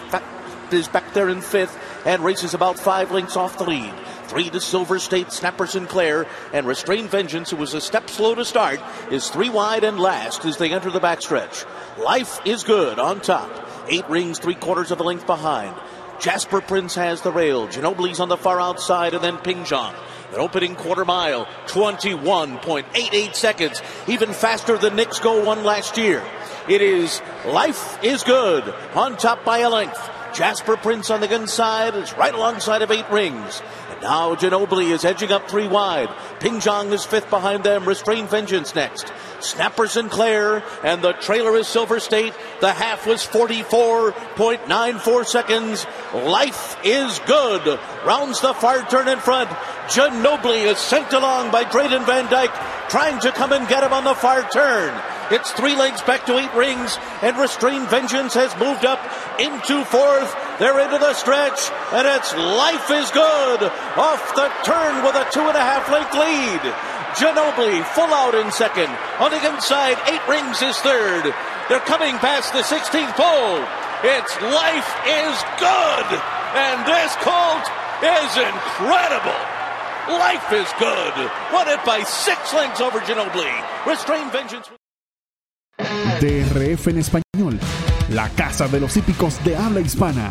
is 0.72 0.88
back 0.88 1.12
there 1.14 1.28
in 1.28 1.40
fifth 1.40 1.78
and 2.04 2.24
races 2.24 2.52
about 2.52 2.80
five 2.80 3.12
lengths 3.12 3.36
off 3.36 3.58
the 3.58 3.64
lead. 3.64 3.94
Three 4.26 4.50
to 4.50 4.60
Silver 4.60 4.98
State, 4.98 5.32
Snapper 5.32 5.66
Sinclair, 5.66 6.26
and 6.52 6.66
Restrained 6.66 7.10
Vengeance, 7.10 7.50
who 7.50 7.56
was 7.56 7.74
a 7.74 7.80
step 7.80 8.08
slow 8.08 8.34
to 8.34 8.44
start, 8.44 8.80
is 9.10 9.28
three 9.28 9.50
wide 9.50 9.84
and 9.84 10.00
last 10.00 10.44
as 10.44 10.56
they 10.56 10.72
enter 10.72 10.90
the 10.90 11.00
backstretch. 11.00 11.66
Life 11.98 12.40
is 12.44 12.64
good 12.64 12.98
on 12.98 13.20
top. 13.20 13.50
Eight 13.88 14.08
rings, 14.08 14.38
three 14.38 14.54
quarters 14.54 14.90
of 14.90 15.00
a 15.00 15.02
length 15.02 15.26
behind. 15.26 15.74
Jasper 16.20 16.60
Prince 16.60 16.94
has 16.94 17.20
the 17.20 17.32
rail. 17.32 17.68
Ginobili's 17.68 18.20
on 18.20 18.28
the 18.28 18.36
far 18.36 18.60
outside, 18.60 19.14
and 19.14 19.22
then 19.22 19.36
Ping. 19.38 19.64
An 20.34 20.40
opening 20.40 20.74
quarter 20.74 21.04
mile, 21.04 21.46
21.88 21.66 23.34
seconds, 23.34 23.82
even 24.08 24.32
faster 24.32 24.78
than 24.78 24.96
Nick's 24.96 25.20
Go 25.20 25.44
one 25.44 25.64
last 25.64 25.96
year. 25.96 26.24
It 26.68 26.80
is 26.80 27.20
Life 27.46 28.02
is 28.02 28.22
Good 28.24 28.68
on 28.94 29.16
top 29.16 29.44
by 29.44 29.58
a 29.58 29.70
length. 29.70 30.13
Jasper 30.34 30.76
Prince 30.76 31.10
on 31.10 31.20
the 31.20 31.32
inside 31.32 31.94
is 31.94 32.12
right 32.14 32.34
alongside 32.34 32.82
of 32.82 32.90
eight 32.90 33.08
rings. 33.08 33.62
And 33.90 34.02
now 34.02 34.34
Ginobili 34.34 34.90
is 34.90 35.04
edging 35.04 35.30
up 35.30 35.48
three 35.48 35.68
wide. 35.68 36.08
Ping 36.40 36.54
Zhang 36.54 36.92
is 36.92 37.04
fifth 37.04 37.30
behind 37.30 37.62
them. 37.62 37.86
Restrained 37.86 38.28
Vengeance 38.28 38.74
next. 38.74 39.12
Snapper 39.44 39.86
Sinclair 39.86 40.62
and 40.82 41.02
the 41.02 41.12
trailer 41.12 41.56
is 41.56 41.68
Silver 41.68 42.00
State. 42.00 42.34
The 42.60 42.72
half 42.72 43.06
was 43.06 43.26
44.94 43.26 45.26
seconds. 45.26 45.86
Life 46.12 46.76
is 46.84 47.20
good. 47.26 47.78
Rounds 48.04 48.40
the 48.40 48.54
far 48.54 48.82
turn 48.88 49.08
in 49.08 49.18
front. 49.18 49.50
Ginobili 49.88 50.64
is 50.64 50.78
sent 50.78 51.12
along 51.12 51.50
by 51.50 51.64
Drayden 51.64 52.06
Van 52.06 52.30
Dyke, 52.30 52.54
trying 52.88 53.20
to 53.20 53.32
come 53.32 53.52
and 53.52 53.68
get 53.68 53.82
him 53.82 53.92
on 53.92 54.04
the 54.04 54.14
far 54.14 54.48
turn. 54.50 54.94
It's 55.30 55.52
three 55.52 55.74
legs 55.74 56.02
back 56.02 56.26
to 56.26 56.36
eight 56.36 56.52
rings, 56.54 56.98
and 57.22 57.36
Restrained 57.38 57.88
Vengeance 57.88 58.34
has 58.34 58.54
moved 58.56 58.84
up 58.84 59.00
into 59.40 59.84
fourth. 59.84 60.36
They're 60.58 60.78
into 60.80 60.98
the 60.98 61.14
stretch, 61.14 61.70
and 61.92 62.06
it's 62.06 62.34
Life 62.34 62.90
is 62.90 63.10
Good 63.10 63.62
off 63.96 64.34
the 64.36 64.52
turn 64.64 65.04
with 65.04 65.16
a 65.16 65.24
two 65.32 65.40
and 65.40 65.56
a 65.56 65.64
half 65.64 65.90
length 65.90 66.12
lead. 66.12 66.60
Ginobili 67.14 67.84
full 67.94 68.12
out 68.12 68.34
in 68.34 68.50
second. 68.50 68.90
On 69.20 69.30
the 69.30 69.38
inside, 69.46 69.96
eight 70.10 70.26
rings 70.28 70.60
is 70.62 70.76
third. 70.78 71.32
They're 71.68 71.86
coming 71.86 72.18
past 72.18 72.52
the 72.52 72.66
16th 72.66 73.14
pole. 73.14 73.62
It's 74.02 74.34
Life 74.42 74.90
is 75.06 75.34
Good, 75.62 76.08
and 76.58 76.84
this 76.84 77.14
colt 77.22 77.66
is 78.02 78.30
incredible. 78.36 79.40
Life 80.10 80.52
is 80.52 80.68
good. 80.78 81.30
Won 81.52 81.68
it 81.68 81.82
by 81.86 82.02
six 82.02 82.52
lengths 82.52 82.80
over 82.80 83.00
Ginobili. 83.00 83.54
Restrained 83.86 84.30
Vengeance. 84.32 84.68
DRF 86.20 86.88
en 86.88 86.98
español, 86.98 87.58
la 88.10 88.28
casa 88.30 88.68
de 88.68 88.80
los 88.80 88.96
hípicos 88.96 89.42
de 89.44 89.56
habla 89.56 89.80
hispana. 89.80 90.30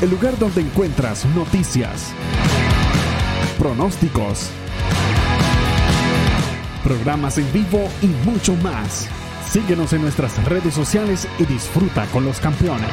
El 0.00 0.10
lugar 0.10 0.38
donde 0.38 0.62
encuentras 0.62 1.24
noticias, 1.26 2.12
pronósticos, 3.58 4.50
programas 6.86 7.36
en 7.36 7.52
vivo 7.52 7.88
y 8.00 8.06
mucho 8.28 8.54
más. 8.62 9.08
Síguenos 9.50 9.92
en 9.92 10.02
nuestras 10.02 10.32
redes 10.44 10.72
sociales 10.72 11.26
y 11.36 11.44
disfruta 11.44 12.06
con 12.12 12.24
los 12.24 12.38
campeones. 12.38 12.88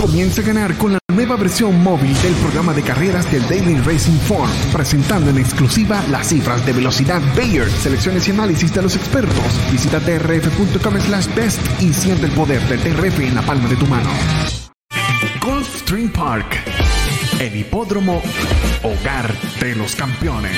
Comienza 0.00 0.40
a 0.40 0.44
ganar 0.44 0.76
con 0.76 0.92
la 0.92 1.00
nueva 1.12 1.34
versión 1.34 1.82
móvil 1.82 2.14
del 2.22 2.34
programa 2.34 2.72
de 2.74 2.82
carreras 2.82 3.30
del 3.32 3.42
Daily 3.48 3.74
Racing 3.80 4.20
Form, 4.28 4.48
presentando 4.72 5.30
en 5.30 5.38
exclusiva 5.38 6.00
las 6.08 6.28
cifras 6.28 6.64
de 6.64 6.74
velocidad 6.74 7.20
Bayer, 7.36 7.68
selecciones 7.68 8.28
y 8.28 8.30
análisis 8.30 8.72
de 8.72 8.82
los 8.82 8.94
expertos. 8.94 9.72
Visita 9.72 9.98
trf.com 9.98 11.00
slash 11.00 11.34
best 11.34 11.60
y 11.82 11.92
siente 11.92 12.26
el 12.26 12.32
poder 12.32 12.62
del 12.68 12.78
TRF 12.78 13.18
en 13.18 13.34
la 13.34 13.42
palma 13.42 13.68
de 13.68 13.76
tu 13.76 13.86
mano. 13.86 14.10
Golf 15.40 15.82
Stream 15.82 16.12
Park, 16.12 16.56
el 17.40 17.56
hipódromo, 17.56 18.22
hogar 18.84 19.34
de 19.58 19.74
los 19.74 19.96
campeones 19.96 20.56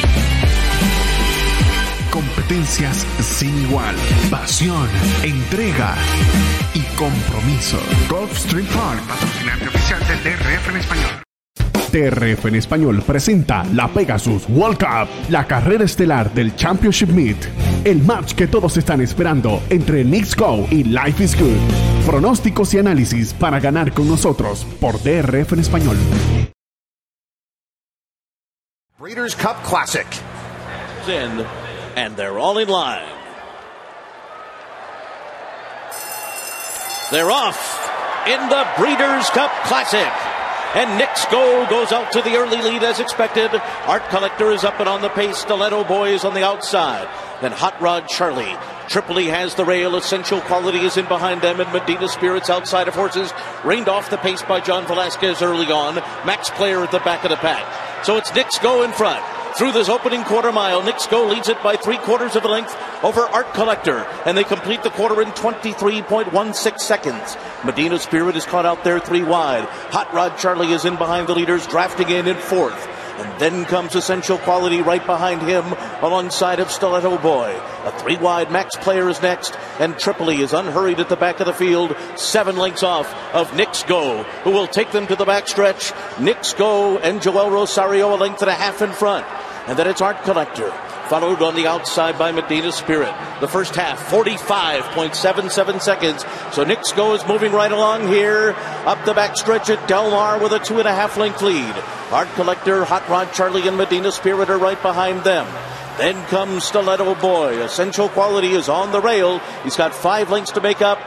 competencias 2.19 3.07
sin 3.21 3.57
igual, 3.63 3.95
pasión, 4.29 4.89
entrega 5.23 5.95
y 6.75 6.81
compromiso. 6.97 7.79
Gulfstream 8.11 8.67
Park, 8.67 9.01
patrocinante 9.07 9.69
oficial 9.69 10.01
del 10.09 10.19
TRF 10.25 10.69
en 10.69 10.77
español. 10.79 11.11
TRF 11.93 12.47
en 12.47 12.55
español 12.57 13.03
presenta 13.07 13.63
la 13.73 13.87
Pegasus 13.87 14.47
World 14.49 14.79
Cup, 14.79 15.09
la 15.31 15.47
carrera 15.47 15.85
estelar 15.85 16.35
del 16.35 16.57
Championship 16.57 17.11
Meet, 17.11 17.37
el 17.85 18.03
match 18.03 18.33
que 18.35 18.49
todos 18.49 18.77
están 18.77 19.01
esperando 19.01 19.63
entre 19.71 20.03
Knicks 20.03 20.35
Go 20.35 20.67
y 20.73 20.83
Life 20.83 21.23
is 21.23 21.39
Good. 21.39 22.05
Pronósticos 22.05 22.75
y 22.75 22.79
análisis 22.79 23.33
para 23.33 23.61
ganar 23.61 23.93
con 23.93 24.09
nosotros 24.09 24.67
por 24.81 25.01
DRF 25.05 25.53
en 25.53 25.61
español. 25.61 25.97
Breeders' 28.99 29.37
Cup 29.37 29.63
Classic 29.63 30.07
and 31.99 32.17
they're 32.17 32.39
all 32.39 32.59
in 32.59 32.69
line. 32.69 33.11
They're 37.11 37.31
off 37.31 37.59
in 38.29 38.39
the 38.49 38.65
Breeders' 38.79 39.29
Cup 39.31 39.51
Classic. 39.65 40.13
And 40.77 40.97
Nick's 40.97 41.25
Sko 41.25 41.69
goes 41.69 41.91
out 41.91 42.13
to 42.13 42.23
the 42.23 42.37
early 42.37 42.59
lead 42.59 42.85
as 42.85 43.01
expected. 43.01 43.51
Art 43.87 44.09
Collector 44.11 44.53
is 44.53 44.63
up 44.63 44.79
and 44.79 44.89
on 44.89 45.01
the 45.01 45.09
pace. 45.09 45.39
Stiletto 45.39 45.83
Boy 45.83 46.11
is 46.11 46.25
on 46.25 46.35
the 46.35 46.45
outside. 46.45 47.09
Then 47.41 47.53
Hot 47.53 47.81
Rod 47.81 48.07
Charlie. 48.07 48.57
Tripoli 48.87 49.27
has 49.27 49.57
the 49.57 49.65
rail. 49.65 49.97
Essential 49.97 50.41
Quality 50.43 50.81
is 50.81 50.99
in 50.99 51.07
behind 51.07 51.41
them. 51.41 51.59
And 51.59 51.73
Medina 51.73 52.09
Spirits 52.09 52.51
outside 52.51 52.87
of 52.87 52.95
horses. 52.95 53.33
Reined 53.65 53.89
off 53.89 54.11
the 54.11 54.19
pace 54.19 54.43
by 54.43 54.61
John 54.61 54.87
Velasquez 54.87 55.43
early 55.43 55.73
on. 55.73 55.97
Max 56.27 56.51
Player 56.51 56.85
at 56.85 56.93
the 56.93 57.01
back 57.01 57.25
of 57.25 57.31
the 57.31 57.37
pack. 57.37 58.05
So 58.05 58.19
it's 58.19 58.33
Nick's 58.35 58.59
Sko 58.59 58.85
in 58.85 58.93
front. 58.93 59.25
Through 59.57 59.73
this 59.73 59.89
opening 59.89 60.25
quarter 60.25 60.53
mile. 60.53 60.83
Sko 60.83 61.29
leads 61.29 61.49
it 61.49 61.63
by 61.63 61.77
three 61.77 61.99
quarters 61.99 62.37
of 62.37 62.45
a 62.45 62.49
length 62.49 62.77
over 63.03 63.21
Art 63.21 63.55
Collector, 63.55 64.07
and 64.27 64.37
they 64.37 64.45
complete 64.45 64.83
the 64.83 64.91
quarter 64.91 65.23
in 65.23 65.29
23.16 65.29 66.79
seconds. 66.79 67.37
Medina 67.65 67.99
Spirit 67.99 68.37
is 68.37 68.45
caught 68.45 68.67
out 68.67 68.85
there 68.85 68.99
three 68.99 69.23
wide. 69.23 69.65
Hot 69.91 70.13
Rod 70.13 70.37
Charlie 70.39 70.73
is 70.73 70.85
in 70.85 70.97
behind 70.97 71.29
the 71.29 71.35
leaders, 71.35 71.67
drafting 71.67 72.11
in 72.11 72.27
in 72.27 72.37
fourth. 72.37 72.98
And 73.19 73.41
then 73.41 73.65
comes 73.65 73.95
Essential 73.95 74.39
Quality 74.39 74.81
right 74.81 75.05
behind 75.05 75.43
him 75.43 75.65
alongside 76.03 76.61
of 76.61 76.71
Stiletto 76.71 77.19
Boy. 77.19 77.61
A 77.85 77.93
three 77.99 78.17
wide 78.17 78.51
max 78.51 78.77
player 78.77 79.09
is 79.09 79.21
next, 79.21 79.57
and 79.81 79.99
Tripoli 79.99 80.41
is 80.41 80.53
unhurried 80.53 81.01
at 81.01 81.09
the 81.09 81.17
back 81.17 81.41
of 81.41 81.47
the 81.47 81.53
field, 81.53 81.97
seven 82.17 82.57
lengths 82.57 82.83
off 82.83 83.13
of 83.35 83.55
Nick's 83.57 83.83
Go, 83.83 84.23
who 84.45 84.51
will 84.51 84.69
take 84.69 84.93
them 84.93 85.07
to 85.09 85.17
the 85.17 85.25
backstretch. 85.25 85.93
Nick's 86.21 86.55
Go 86.55 86.99
and 86.99 87.21
Joel 87.21 87.51
Rosario 87.51 88.15
a 88.15 88.17
length 88.17 88.43
and 88.43 88.51
a 88.51 88.55
half 88.55 88.83
in 88.83 88.93
front. 88.93 89.27
And 89.67 89.79
then 89.79 89.89
it's 89.89 90.01
Art 90.01 90.23
Collector 90.23 90.73
followed 91.09 91.43
on 91.43 91.55
the 91.55 91.67
outside 91.67 92.19
by 92.19 92.33
Medina 92.33 92.71
Spirit. 92.73 93.15
The 93.41 93.49
first 93.49 93.75
half, 93.75 94.11
45.77 94.11 95.81
seconds. 95.81 96.23
So 96.53 96.65
Sko 96.65 97.17
is 97.17 97.27
moving 97.27 97.53
right 97.53 97.73
along 97.73 98.09
here. 98.09 98.55
Up 98.85 99.05
the 99.05 99.15
backstretch 99.15 99.71
at 99.71 99.89
Del 99.89 100.11
Mar 100.11 100.39
with 100.43 100.53
a 100.53 100.59
two 100.59 100.79
and 100.79 100.89
a 100.89 100.95
half 100.95 101.17
length 101.17 101.43
lead. 101.43 101.75
Art 102.11 102.29
Collector, 102.35 102.85
Hot 102.85 103.09
Rod 103.09 103.33
Charlie, 103.33 103.67
and 103.67 103.77
Medina 103.77 104.13
Spirit 104.13 104.51
are 104.51 104.59
right 104.59 104.81
behind 104.81 105.25
them. 105.25 105.47
Then 105.99 106.25
comes 106.27 106.65
Stiletto 106.65 107.17
Boy. 107.17 107.61
Essential 107.61 108.09
Quality 108.09 108.53
is 108.53 108.69
on 108.69 108.93
the 108.93 109.01
rail. 109.01 109.41
He's 109.65 109.77
got 109.77 109.93
five 109.93 110.31
lengths 110.31 110.53
to 110.53 110.61
make 110.61 110.81
up. 110.81 111.01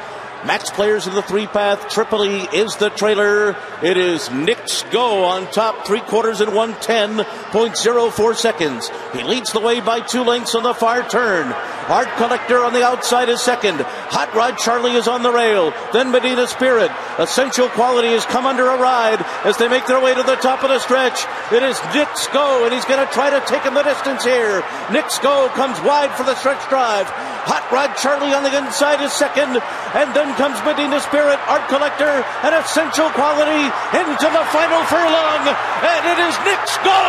Max 0.45 0.69
players 0.71 1.07
in 1.07 1.13
the 1.13 1.21
three 1.21 1.45
path. 1.47 1.89
Tripoli 1.89 2.41
is 2.53 2.75
the 2.77 2.89
trailer. 2.89 3.55
It 3.83 3.97
is 3.97 4.31
Nick's 4.31 4.83
go 4.91 5.23
on 5.23 5.45
top, 5.51 5.85
three 5.85 5.99
quarters 6.01 6.41
and 6.41 6.51
110.04 6.51 8.35
seconds. 8.35 8.91
He 9.13 9.23
leads 9.23 9.51
the 9.51 9.59
way 9.59 9.81
by 9.81 10.01
two 10.01 10.23
lengths 10.23 10.55
on 10.55 10.63
the 10.63 10.73
far 10.73 11.07
turn. 11.07 11.53
Art 11.91 12.07
Collector 12.15 12.63
on 12.63 12.71
the 12.71 12.87
outside 12.87 13.27
is 13.27 13.43
second. 13.43 13.83
Hot 14.15 14.31
Rod 14.31 14.55
Charlie 14.55 14.95
is 14.95 15.11
on 15.11 15.27
the 15.27 15.31
rail. 15.35 15.75
Then 15.91 16.07
Medina 16.07 16.47
Spirit. 16.47 16.87
Essential 17.19 17.67
Quality 17.67 18.15
has 18.15 18.23
come 18.23 18.47
under 18.47 18.63
a 18.63 18.79
ride 18.79 19.19
as 19.43 19.59
they 19.59 19.67
make 19.67 19.83
their 19.91 19.99
way 19.99 20.15
to 20.15 20.23
the 20.23 20.39
top 20.39 20.63
of 20.63 20.71
the 20.71 20.79
stretch. 20.79 21.27
It 21.51 21.59
is 21.67 21.75
Nick's 21.91 22.31
go, 22.31 22.63
and 22.63 22.71
he's 22.71 22.87
going 22.87 23.03
to 23.03 23.11
try 23.11 23.27
to 23.27 23.43
take 23.43 23.67
him 23.67 23.75
the 23.75 23.83
distance 23.83 24.23
here. 24.23 24.63
Nick's 24.87 25.19
go 25.19 25.51
comes 25.51 25.75
wide 25.83 26.15
for 26.15 26.23
the 26.23 26.39
stretch 26.39 26.63
drive. 26.71 27.11
Hot 27.43 27.67
Rod 27.73 27.91
Charlie 27.99 28.31
on 28.31 28.47
the 28.47 28.55
inside 28.55 29.03
is 29.03 29.11
second, 29.11 29.59
and 29.91 30.07
then 30.15 30.31
comes 30.39 30.63
Medina 30.63 31.03
Spirit, 31.03 31.43
Art 31.51 31.67
Collector, 31.67 32.23
and 32.47 32.55
Essential 32.55 33.11
Quality 33.17 33.67
into 33.99 34.27
the 34.31 34.45
final 34.55 34.79
furlong, 34.87 35.43
and 35.43 36.03
it 36.07 36.19
is 36.23 36.35
Nick's 36.47 36.77
Go! 36.87 37.03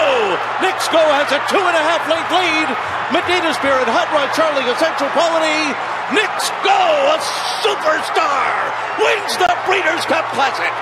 Nick's 0.59 0.91
Go 0.91 0.99
has 0.99 1.31
a 1.31 1.39
two 1.47 1.61
and 1.61 1.77
a 1.79 1.85
half 1.87 2.03
length 2.11 2.33
lead. 2.35 2.69
Medina 3.13 3.53
Spirit, 3.53 3.85
Hot 3.93 4.09
Rod 4.09 4.33
Charlie, 4.33 4.65
Essential 4.73 5.11
Quality, 5.13 5.75
Nick's 6.17 6.49
Go, 6.65 6.81
a 7.13 7.19
superstar, 7.61 8.73
wins 8.99 9.37
the 9.37 9.53
Breeders' 9.67 10.07
Cup 10.07 10.25
Classic. 10.33 10.73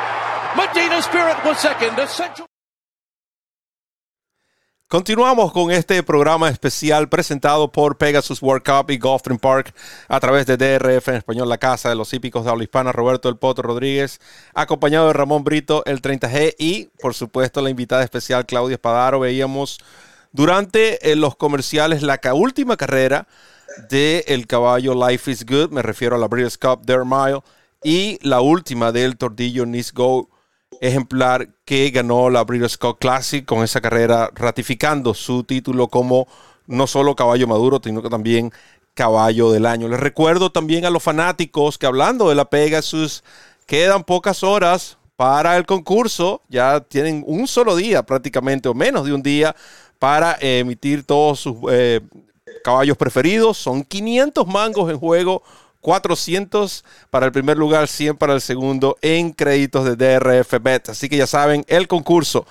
Medina 0.56 1.02
Spirit 1.02 1.36
was 1.44 1.58
second, 1.58 1.98
Continuamos 4.86 5.52
con 5.52 5.72
este 5.72 6.02
programa 6.04 6.48
especial 6.48 7.08
presentado 7.08 7.72
por 7.72 7.98
Pegasus 7.98 8.40
World 8.40 8.62
Cup 8.64 8.92
y 8.92 8.98
Gulfstream 8.98 9.38
Park 9.38 9.74
a 10.08 10.20
través 10.20 10.46
de 10.46 10.56
DRF 10.56 11.08
en 11.08 11.14
español, 11.16 11.48
la 11.48 11.58
casa 11.58 11.88
de 11.88 11.96
los 11.96 12.12
hípicos 12.12 12.44
de 12.44 12.50
habla 12.50 12.62
hispana, 12.62 12.92
Roberto 12.92 13.28
El 13.28 13.38
Poto 13.38 13.62
Rodríguez, 13.62 14.20
acompañado 14.54 15.08
de 15.08 15.14
Ramón 15.14 15.42
Brito, 15.42 15.82
el 15.84 16.00
30G 16.00 16.54
y, 16.58 16.90
por 17.00 17.14
supuesto, 17.14 17.60
la 17.60 17.70
invitada 17.70 18.04
especial 18.04 18.46
Claudia 18.46 18.74
Espadaro. 18.74 19.18
Veíamos 19.18 19.78
durante 20.30 21.10
eh, 21.10 21.16
los 21.16 21.34
comerciales 21.34 22.02
la 22.02 22.20
última 22.34 22.76
carrera 22.76 23.26
del 23.88 24.24
el 24.26 24.46
caballo 24.46 24.94
Life 24.94 25.30
is 25.30 25.44
Good, 25.44 25.70
me 25.70 25.82
refiero 25.82 26.16
a 26.16 26.18
la 26.18 26.28
Breeders' 26.28 26.58
Cup 26.58 26.84
Dare 26.84 27.04
Mile, 27.04 27.40
y 27.82 28.18
la 28.22 28.40
última 28.40 28.92
del 28.92 29.16
Tordillo 29.16 29.66
Nice 29.66 29.92
Go 29.94 30.28
ejemplar 30.80 31.48
que 31.64 31.90
ganó 31.90 32.30
la 32.30 32.44
Breeders' 32.44 32.78
Cup 32.78 32.98
Classic 32.98 33.44
con 33.44 33.62
esa 33.62 33.80
carrera, 33.80 34.30
ratificando 34.34 35.14
su 35.14 35.44
título 35.44 35.88
como 35.88 36.26
no 36.66 36.86
solo 36.86 37.16
caballo 37.16 37.46
maduro, 37.46 37.80
sino 37.82 38.02
que 38.02 38.08
también 38.08 38.52
caballo 38.94 39.50
del 39.50 39.66
año. 39.66 39.88
Les 39.88 40.00
recuerdo 40.00 40.50
también 40.50 40.84
a 40.84 40.90
los 40.90 41.02
fanáticos 41.02 41.78
que 41.78 41.86
hablando 41.86 42.28
de 42.28 42.34
la 42.34 42.44
Pegasus, 42.44 43.24
quedan 43.66 44.04
pocas 44.04 44.42
horas 44.42 44.98
para 45.16 45.56
el 45.56 45.66
concurso. 45.66 46.42
Ya 46.48 46.80
tienen 46.80 47.24
un 47.26 47.46
solo 47.46 47.76
día 47.76 48.02
prácticamente, 48.02 48.68
o 48.68 48.74
menos 48.74 49.04
de 49.06 49.12
un 49.12 49.22
día, 49.22 49.54
para 49.98 50.36
emitir 50.40 51.04
todos 51.04 51.40
sus 51.40 51.56
eh, 51.70 52.00
caballos 52.62 52.96
preferidos. 52.96 53.58
Son 53.58 53.82
500 53.84 54.46
mangos 54.46 54.90
en 54.90 54.98
juego 54.98 55.42
400 55.80 56.84
para 57.10 57.26
el 57.26 57.32
primer 57.32 57.56
lugar, 57.56 57.88
100 57.88 58.16
para 58.16 58.34
el 58.34 58.40
segundo 58.40 58.96
en 59.02 59.32
créditos 59.32 59.84
de 59.84 59.96
DRF 59.96 60.54
Bet. 60.60 60.90
Así 60.90 61.08
que 61.08 61.16
ya 61.16 61.26
saben, 61.26 61.64
el 61.68 61.88
concurso 61.88 62.46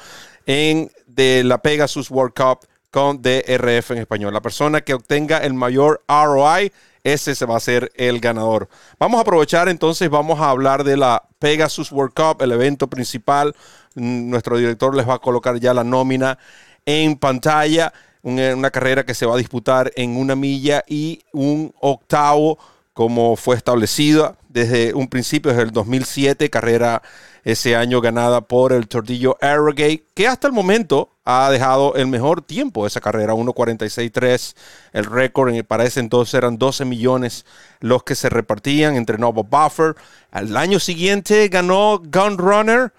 en 0.45 0.91
de 1.05 1.43
la 1.43 1.61
Pegasus 1.61 2.09
World 2.09 2.33
Cup 2.33 2.67
con 2.91 3.21
DRF 3.21 3.91
en 3.91 3.99
español. 3.99 4.33
La 4.33 4.41
persona 4.41 4.81
que 4.81 4.93
obtenga 4.93 5.37
el 5.39 5.53
mayor 5.53 6.03
ROI, 6.07 6.71
ese 7.03 7.35
se 7.35 7.45
va 7.45 7.57
a 7.57 7.59
ser 7.59 7.91
el 7.95 8.19
ganador. 8.19 8.67
Vamos 8.99 9.19
a 9.19 9.21
aprovechar 9.21 9.69
entonces, 9.69 10.09
vamos 10.09 10.39
a 10.39 10.49
hablar 10.49 10.83
de 10.83 10.97
la 10.97 11.23
Pegasus 11.37 11.91
World 11.91 12.13
Cup, 12.13 12.41
el 12.41 12.51
evento 12.51 12.89
principal. 12.89 13.55
Nuestro 13.95 14.57
director 14.57 14.95
les 14.95 15.07
va 15.07 15.15
a 15.15 15.19
colocar 15.19 15.59
ya 15.59 15.73
la 15.73 15.83
nómina 15.83 16.37
en 16.85 17.15
pantalla. 17.17 17.93
Una, 18.21 18.55
una 18.55 18.71
carrera 18.71 19.05
que 19.05 19.13
se 19.13 19.25
va 19.25 19.35
a 19.35 19.37
disputar 19.37 19.91
en 19.95 20.17
una 20.17 20.35
milla 20.35 20.83
y 20.87 21.21
un 21.31 21.73
octavo 21.79 22.57
como 22.99 23.37
fue 23.37 23.55
establecida 23.55 24.35
desde 24.49 24.93
un 24.93 25.07
principio, 25.07 25.51
desde 25.51 25.63
el 25.63 25.71
2007, 25.71 26.49
carrera 26.49 27.01
ese 27.45 27.75
año 27.77 28.01
ganada 28.01 28.41
por 28.41 28.73
el 28.73 28.89
Tordillo 28.89 29.37
Arrogate, 29.39 30.05
que 30.13 30.27
hasta 30.27 30.47
el 30.47 30.53
momento 30.53 31.09
ha 31.23 31.49
dejado 31.49 31.95
el 31.95 32.07
mejor 32.07 32.41
tiempo 32.41 32.83
de 32.83 32.89
esa 32.89 32.99
carrera, 32.99 33.33
1.46.3. 33.33 34.55
El 34.91 35.05
récord 35.05 35.53
para 35.63 35.85
ese 35.85 36.01
entonces 36.01 36.33
eran 36.33 36.57
12 36.57 36.83
millones 36.83 37.45
los 37.79 38.03
que 38.03 38.15
se 38.15 38.27
repartían 38.29 38.97
entre 38.97 39.17
Novo 39.17 39.45
Buffer. 39.45 39.95
Al 40.31 40.57
año 40.57 40.79
siguiente 40.79 41.47
ganó 41.47 42.01
Gunrunner 42.03 42.91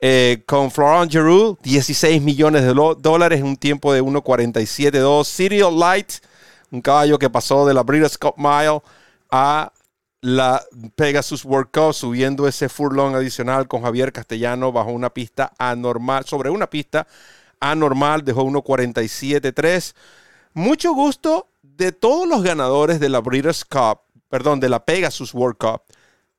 eh, 0.00 0.42
con 0.46 0.70
Florent 0.70 1.10
Giroux, 1.10 1.58
16 1.62 2.20
millones 2.20 2.62
de 2.62 2.74
dólares 2.98 3.40
en 3.40 3.46
un 3.46 3.56
tiempo 3.56 3.92
de 3.92 4.02
1.47.2. 4.02 5.24
Serial 5.24 5.78
Light, 5.78 6.12
un 6.70 6.82
caballo 6.82 7.18
que 7.18 7.30
pasó 7.30 7.66
de 7.66 7.74
la 7.74 7.82
Breeders' 7.82 8.18
Cup 8.18 8.34
Mile 8.36 8.82
a 9.30 9.72
la 10.20 10.62
Pegasus 10.96 11.44
World 11.44 11.70
Cup, 11.72 11.94
subiendo 11.94 12.46
ese 12.46 12.68
furlong 12.68 13.14
adicional 13.14 13.68
con 13.68 13.82
Javier 13.82 14.12
Castellano 14.12 14.72
bajo 14.72 14.90
una 14.90 15.10
pista 15.10 15.52
anormal, 15.58 16.24
sobre 16.24 16.50
una 16.50 16.68
pista 16.68 17.06
anormal, 17.60 18.24
dejó 18.24 18.44
1.47.3. 18.44 19.94
Mucho 20.52 20.92
gusto 20.92 21.48
de 21.62 21.92
todos 21.92 22.28
los 22.28 22.42
ganadores 22.42 23.00
de 23.00 23.08
la 23.08 23.20
Breeders' 23.20 23.64
Cup, 23.64 24.00
perdón, 24.28 24.60
de 24.60 24.68
la 24.68 24.84
Pegasus 24.84 25.32
World 25.32 25.56
Cup. 25.56 25.82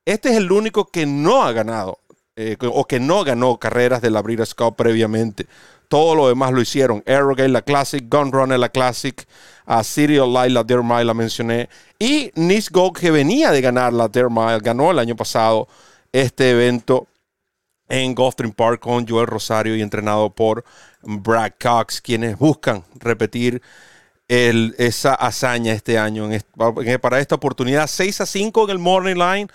Este 0.06 0.30
es 0.30 0.38
el 0.38 0.52
único 0.52 0.86
que 0.86 1.06
no 1.06 1.43
ha 1.43 1.52
ganado 1.52 2.00
eh, 2.39 2.56
o 2.62 2.86
que 2.86 3.00
no 3.00 3.23
ganó 3.23 3.58
carreras 3.58 4.00
de 4.00 4.12
la 4.12 4.21
Breeders' 4.21 4.54
Cup 4.54 4.76
previamente. 4.76 5.47
Todo 5.88 6.13
lo 6.13 6.28
demás 6.28 6.52
lo 6.52 6.62
hicieron. 6.62 7.04
Arrogate, 7.08 7.50
la 7.50 7.63
Classic, 7.63 8.06
Gunrunner, 8.08 8.60
la 8.60 8.69
Classic, 8.69 9.28
a 9.65 9.84
Serial 9.84 10.32
Light, 10.32 10.52
la 10.52 10.63
Dare 10.63 10.84
Mile, 10.84 11.06
la 11.06 11.15
mencioné. 11.15 11.67
Y 11.97 12.32
Nice 12.36 12.69
Gold, 12.71 12.95
que 12.95 13.10
venía 13.10 13.52
de 13.52 13.60
ganar 13.62 13.91
la 13.91 14.08
Dare 14.08 14.30
Mile, 14.30 14.60
ganó 14.60 14.91
el 14.91 15.00
año 15.00 15.15
pasado 15.15 15.67
este 16.12 16.52
evento 16.52 17.08
en 17.89 18.13
Gulfstream 18.13 18.54
Park 18.54 18.82
con 18.82 19.08
Joel 19.08 19.26
Rosario 19.26 19.76
y 19.76 19.82
entrenado 19.82 20.30
por 20.30 20.63
Brad 21.02 21.54
Cox, 21.60 22.02
quienes 22.02 22.38
buscan 22.38 22.84
repetir 23.00 23.63
esa 24.28 25.15
hazaña 25.15 25.73
este 25.73 25.97
año. 25.97 26.30
para 27.02 27.19
esta 27.19 27.34
oportunidad, 27.34 27.88
6 27.88 28.21
a 28.21 28.26
5 28.28 28.65
en 28.65 28.69
el 28.69 28.78
Morning 28.78 29.15
Line. 29.15 29.47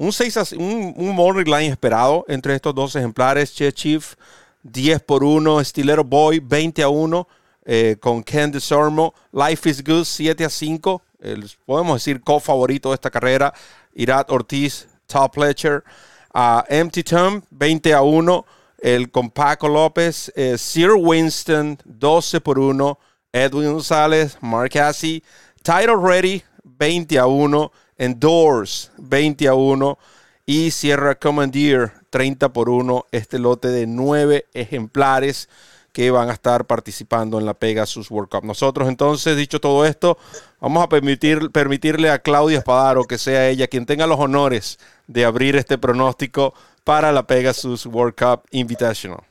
Un, 0.00 0.12
6 0.12 0.36
a, 0.38 0.44
un, 0.56 0.94
un 0.96 1.14
Morning 1.14 1.44
Line 1.44 1.66
esperado 1.66 2.24
entre 2.26 2.54
estos 2.54 2.74
dos 2.74 2.96
ejemplares. 2.96 3.52
Che 3.52 3.70
Chief 3.70 4.14
10 4.62 5.02
por 5.02 5.22
1. 5.22 5.62
Stilero 5.62 6.02
Boy 6.02 6.40
20 6.40 6.82
a 6.82 6.88
1 6.88 7.28
eh, 7.66 7.96
con 8.00 8.22
Ken 8.22 8.50
DeSormo. 8.50 9.12
Life 9.30 9.68
is 9.68 9.84
Good 9.84 10.04
7 10.04 10.42
a 10.46 10.48
5. 10.48 11.02
El, 11.20 11.50
podemos 11.66 11.96
decir 11.96 12.22
co-favorito 12.22 12.88
de 12.88 12.94
esta 12.94 13.10
carrera. 13.10 13.52
Irat 13.92 14.30
Ortiz, 14.30 14.88
Top 15.06 15.34
Fletcher. 15.34 15.84
Uh, 16.32 16.62
Empty 16.70 17.02
Tom 17.02 17.42
20 17.50 17.92
a 17.92 18.00
1. 18.00 18.46
El 18.78 19.10
con 19.10 19.28
Paco 19.28 19.68
López. 19.68 20.32
Eh, 20.34 20.56
Sir 20.56 20.92
Winston 20.92 21.76
12 21.84 22.40
por 22.40 22.58
1. 22.58 22.98
Edwin 23.34 23.70
González, 23.74 24.38
Mark 24.40 24.70
Cassie. 24.70 25.22
Title 25.62 25.98
Ready 25.98 26.42
20 26.64 27.18
a 27.18 27.26
1. 27.26 27.70
Endorse 28.00 28.90
20 28.96 29.46
a 29.46 29.54
1 29.54 29.98
y 30.46 30.70
Sierra 30.70 31.16
Commandeer 31.16 31.92
30 32.08 32.48
por 32.50 32.70
1, 32.70 33.06
este 33.12 33.38
lote 33.38 33.68
de 33.68 33.86
9 33.86 34.46
ejemplares. 34.54 35.48
que 35.92 36.12
van 36.12 36.30
a 36.30 36.32
estar 36.32 36.66
participando 36.66 37.40
en 37.40 37.46
la 37.46 37.54
Pegasus 37.54 38.12
World 38.12 38.30
Cup. 38.30 38.44
Nosotros 38.44 38.88
entonces, 38.88 39.36
dicho 39.36 39.60
todo 39.60 39.84
esto, 39.84 40.18
vamos 40.60 40.84
a 40.84 40.88
permitir, 40.88 41.50
permitirle 41.50 42.10
a 42.10 42.20
Claudia 42.20 42.58
Espadaro 42.58 43.06
que 43.06 43.18
sea 43.18 43.48
ella 43.48 43.66
quien 43.66 43.86
tenga 43.86 44.06
los 44.06 44.20
honores 44.20 44.78
de 45.08 45.24
abrir 45.24 45.56
este 45.56 45.78
pronóstico 45.78 46.54
para 46.84 47.10
la 47.10 47.26
Pegasus 47.26 47.86
World 47.86 48.14
Cup 48.14 48.44
Invitational. 48.52 49.24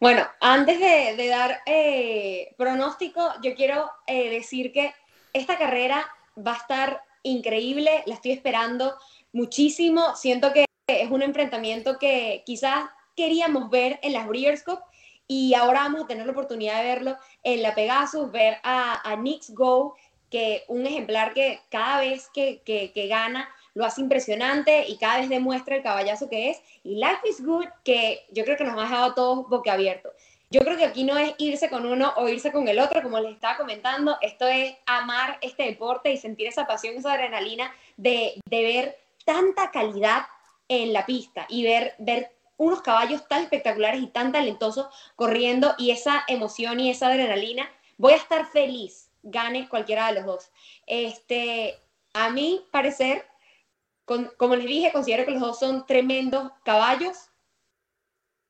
Bueno, 0.00 0.24
antes 0.40 0.78
de, 0.78 1.28
dar 1.28 1.58
eh, 1.66 2.54
pronóstico, 2.56 3.32
yo 3.42 3.56
quiero 3.56 3.90
eh, 4.06 4.30
decir 4.30 4.72
que 4.72 4.94
esta 5.32 5.58
carrera 5.58 6.06
va 6.38 6.52
a 6.52 6.56
estar 6.56 7.02
increíble, 7.26 8.02
la 8.06 8.14
estoy 8.14 8.32
esperando 8.32 8.94
muchísimo, 9.32 10.14
siento 10.16 10.52
que 10.52 10.64
es 10.86 11.10
un 11.10 11.22
enfrentamiento 11.22 11.98
que 11.98 12.42
quizás 12.46 12.88
queríamos 13.16 13.70
ver 13.70 13.98
en 14.02 14.12
las 14.12 14.26
Breeders' 14.26 14.62
Cup 14.62 14.80
y 15.28 15.54
ahora 15.54 15.80
vamos 15.80 16.04
a 16.04 16.06
tener 16.06 16.26
la 16.26 16.32
oportunidad 16.32 16.78
de 16.78 16.88
verlo 16.88 17.16
en 17.42 17.62
la 17.62 17.74
Pegasus, 17.74 18.30
ver 18.30 18.58
a, 18.62 19.00
a 19.10 19.16
Knicks 19.16 19.52
Go, 19.54 19.96
que 20.30 20.64
un 20.68 20.86
ejemplar 20.86 21.34
que 21.34 21.60
cada 21.70 22.00
vez 22.00 22.28
que, 22.32 22.62
que, 22.64 23.06
gana 23.08 23.48
lo 23.74 23.84
hace 23.84 24.00
impresionante 24.00 24.88
y 24.88 24.96
cada 24.98 25.18
vez 25.18 25.28
demuestra 25.28 25.76
el 25.76 25.82
caballazo 25.82 26.28
que 26.28 26.50
es. 26.50 26.62
Y 26.82 26.96
Life 26.96 27.28
is 27.28 27.44
Good, 27.44 27.66
que 27.84 28.24
yo 28.32 28.44
creo 28.44 28.56
que 28.56 28.64
nos 28.64 28.78
ha 28.78 28.82
dejado 28.82 29.14
todos 29.14 29.48
boquiabiertos. 29.48 30.12
Yo 30.50 30.60
creo 30.60 30.76
que 30.76 30.84
aquí 30.84 31.02
no 31.02 31.18
es 31.18 31.34
irse 31.38 31.68
con 31.68 31.86
uno 31.86 32.12
o 32.16 32.28
irse 32.28 32.52
con 32.52 32.68
el 32.68 32.78
otro, 32.78 33.02
como 33.02 33.18
les 33.18 33.34
estaba 33.34 33.56
comentando, 33.56 34.16
esto 34.20 34.46
es 34.46 34.76
amar 34.86 35.38
este 35.40 35.64
deporte 35.64 36.12
y 36.12 36.18
sentir 36.18 36.46
esa 36.46 36.66
pasión, 36.66 36.96
esa 36.96 37.14
adrenalina 37.14 37.74
de, 37.96 38.40
de 38.48 38.62
ver 38.62 38.98
tanta 39.24 39.72
calidad 39.72 40.26
en 40.68 40.92
la 40.92 41.04
pista 41.04 41.46
y 41.48 41.64
ver, 41.64 41.94
ver 41.98 42.32
unos 42.56 42.80
caballos 42.82 43.26
tan 43.28 43.42
espectaculares 43.42 44.00
y 44.00 44.06
tan 44.06 44.32
talentosos 44.32 44.86
corriendo 45.14 45.74
y 45.78 45.90
esa 45.90 46.24
emoción 46.28 46.80
y 46.80 46.90
esa 46.90 47.08
adrenalina, 47.08 47.68
voy 47.98 48.12
a 48.12 48.16
estar 48.16 48.46
feliz, 48.46 49.10
gane 49.22 49.68
cualquiera 49.68 50.06
de 50.08 50.14
los 50.14 50.24
dos. 50.24 50.50
Este, 50.86 51.78
a 52.14 52.30
mi 52.30 52.64
parecer, 52.70 53.26
como 54.04 54.56
les 54.56 54.66
dije, 54.66 54.92
considero 54.92 55.24
que 55.24 55.32
los 55.32 55.40
dos 55.40 55.58
son 55.58 55.84
tremendos 55.86 56.52
caballos. 56.64 57.30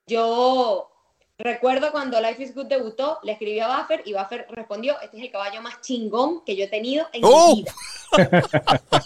Yo 0.07 0.96
recuerdo 1.39 1.93
cuando 1.93 2.21
Life 2.21 2.43
is 2.43 2.55
Good 2.55 2.67
debutó, 2.67 3.19
le 3.23 3.33
escribí 3.33 3.61
a 3.61 3.77
Buffer 3.77 4.03
y 4.05 4.15
Buffer 4.15 4.47
respondió, 4.51 5.01
este 5.01 5.19
es 5.19 5.25
el 5.25 5.31
caballo 5.31 5.63
más 5.63 5.81
chingón 5.81 6.45
que 6.45 6.57
yo 6.57 6.65
he 6.65 6.69
tenido 6.69 7.07
en 7.13 7.23
mi 7.23 7.29
¡Oh! 7.31 7.57
vida. 7.57 7.75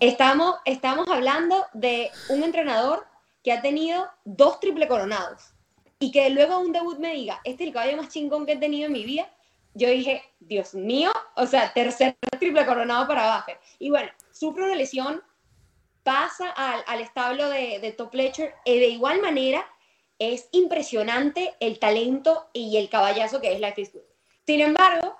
estamos, 0.00 0.56
estamos 0.64 1.08
hablando 1.08 1.66
de 1.72 2.10
un 2.28 2.42
entrenador 2.42 3.06
que 3.42 3.52
ha 3.52 3.62
tenido 3.62 4.08
dos 4.24 4.60
triple 4.60 4.88
coronados 4.88 5.52
y 5.98 6.12
que 6.12 6.28
luego 6.30 6.58
un 6.58 6.72
debut 6.72 6.98
me 6.98 7.14
diga, 7.14 7.40
este 7.44 7.64
es 7.64 7.68
el 7.68 7.74
caballo 7.74 7.96
más 7.96 8.08
chingón 8.08 8.46
que 8.46 8.52
he 8.52 8.56
tenido 8.56 8.86
en 8.86 8.92
mi 8.92 9.04
vida, 9.04 9.28
yo 9.74 9.88
dije, 9.88 10.22
Dios 10.40 10.74
mío, 10.74 11.12
o 11.36 11.46
sea, 11.46 11.72
tercer 11.72 12.16
triple 12.38 12.66
coronado 12.66 13.06
para 13.06 13.36
Buffer. 13.36 13.58
Y 13.78 13.90
bueno, 13.90 14.10
sufre 14.32 14.64
una 14.64 14.74
lesión, 14.74 15.22
pasa 16.02 16.50
al, 16.50 17.00
establo 17.00 17.48
de, 17.48 17.94
Top 17.96 18.10
Fletcher 18.10 18.54
y 18.64 18.78
de 18.78 18.88
igual 18.88 19.20
manera 19.20 19.64
es 20.18 20.48
impresionante 20.52 21.54
el 21.60 21.78
talento 21.78 22.48
y 22.52 22.76
el 22.76 22.88
caballazo 22.88 23.40
que 23.40 23.52
es 23.52 23.60
Life 23.60 23.80
is 23.80 23.92
Good. 23.92 24.02
Sin 24.46 24.60
embargo, 24.60 25.16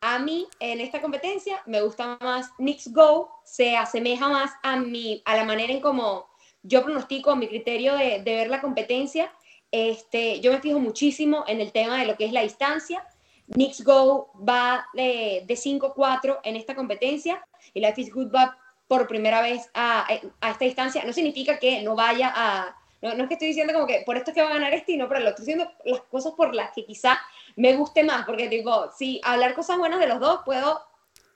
a 0.00 0.18
mí 0.18 0.46
en 0.60 0.80
esta 0.80 1.00
competencia 1.00 1.62
me 1.64 1.80
gusta 1.80 2.18
más 2.20 2.50
Knicks 2.58 2.92
Go, 2.92 3.30
se 3.44 3.76
asemeja 3.76 4.28
más 4.28 4.50
a, 4.62 4.76
mi, 4.76 5.22
a 5.24 5.34
la 5.34 5.44
manera 5.44 5.72
en 5.72 5.80
cómo 5.80 6.28
yo 6.62 6.82
pronostico 6.82 7.36
mi 7.36 7.48
criterio 7.48 7.96
de, 7.96 8.20
ver 8.22 8.50
la 8.50 8.60
competencia. 8.60 9.32
Este, 9.70 10.40
yo 10.40 10.52
me 10.52 10.60
fijo 10.60 10.78
muchísimo 10.78 11.44
en 11.46 11.60
el 11.60 11.72
tema 11.72 11.98
de 11.98 12.06
lo 12.06 12.16
que 12.16 12.26
es 12.26 12.32
la 12.32 12.42
distancia. 12.42 13.06
Knicks 13.46 13.82
Go 13.82 14.30
va 14.46 14.86
de, 14.94 15.44
de 15.46 15.54
5-4 15.54 16.40
en 16.44 16.56
esta 16.56 16.74
competencia 16.74 17.46
y 17.72 17.80
Life 17.80 18.00
is 18.00 18.12
Good 18.12 18.30
va 18.34 18.58
por 18.86 19.06
primera 19.06 19.40
vez 19.40 19.70
a, 19.74 20.06
a, 20.40 20.50
esta 20.50 20.64
distancia. 20.64 21.04
No 21.04 21.12
significa 21.12 21.58
que 21.58 21.82
no 21.82 21.94
vaya 21.94 22.32
a... 22.34 22.76
No, 23.04 23.14
no, 23.14 23.24
es 23.24 23.28
que 23.28 23.34
estoy 23.34 23.48
diciendo 23.48 23.74
como 23.74 23.86
que 23.86 24.02
por 24.06 24.16
esto 24.16 24.30
es 24.30 24.34
que 24.34 24.40
va 24.40 24.48
a 24.48 24.54
ganar 24.54 24.72
este 24.72 24.92
y 24.92 24.96
no 24.96 25.08
por 25.08 25.18
el 25.18 25.24
otro. 25.24 25.44
Estoy 25.44 25.56
diciendo 25.56 25.70
las 25.84 26.00
cosas 26.04 26.32
por 26.32 26.54
las 26.54 26.72
que 26.72 26.86
quizá 26.86 27.20
me 27.54 27.76
guste 27.76 28.02
más, 28.02 28.24
porque 28.24 28.48
digo, 28.48 28.90
si 28.96 29.20
hablar 29.22 29.52
cosas 29.54 29.76
buenas 29.76 30.00
de 30.00 30.06
los 30.06 30.20
dos, 30.20 30.40
puedo 30.42 30.80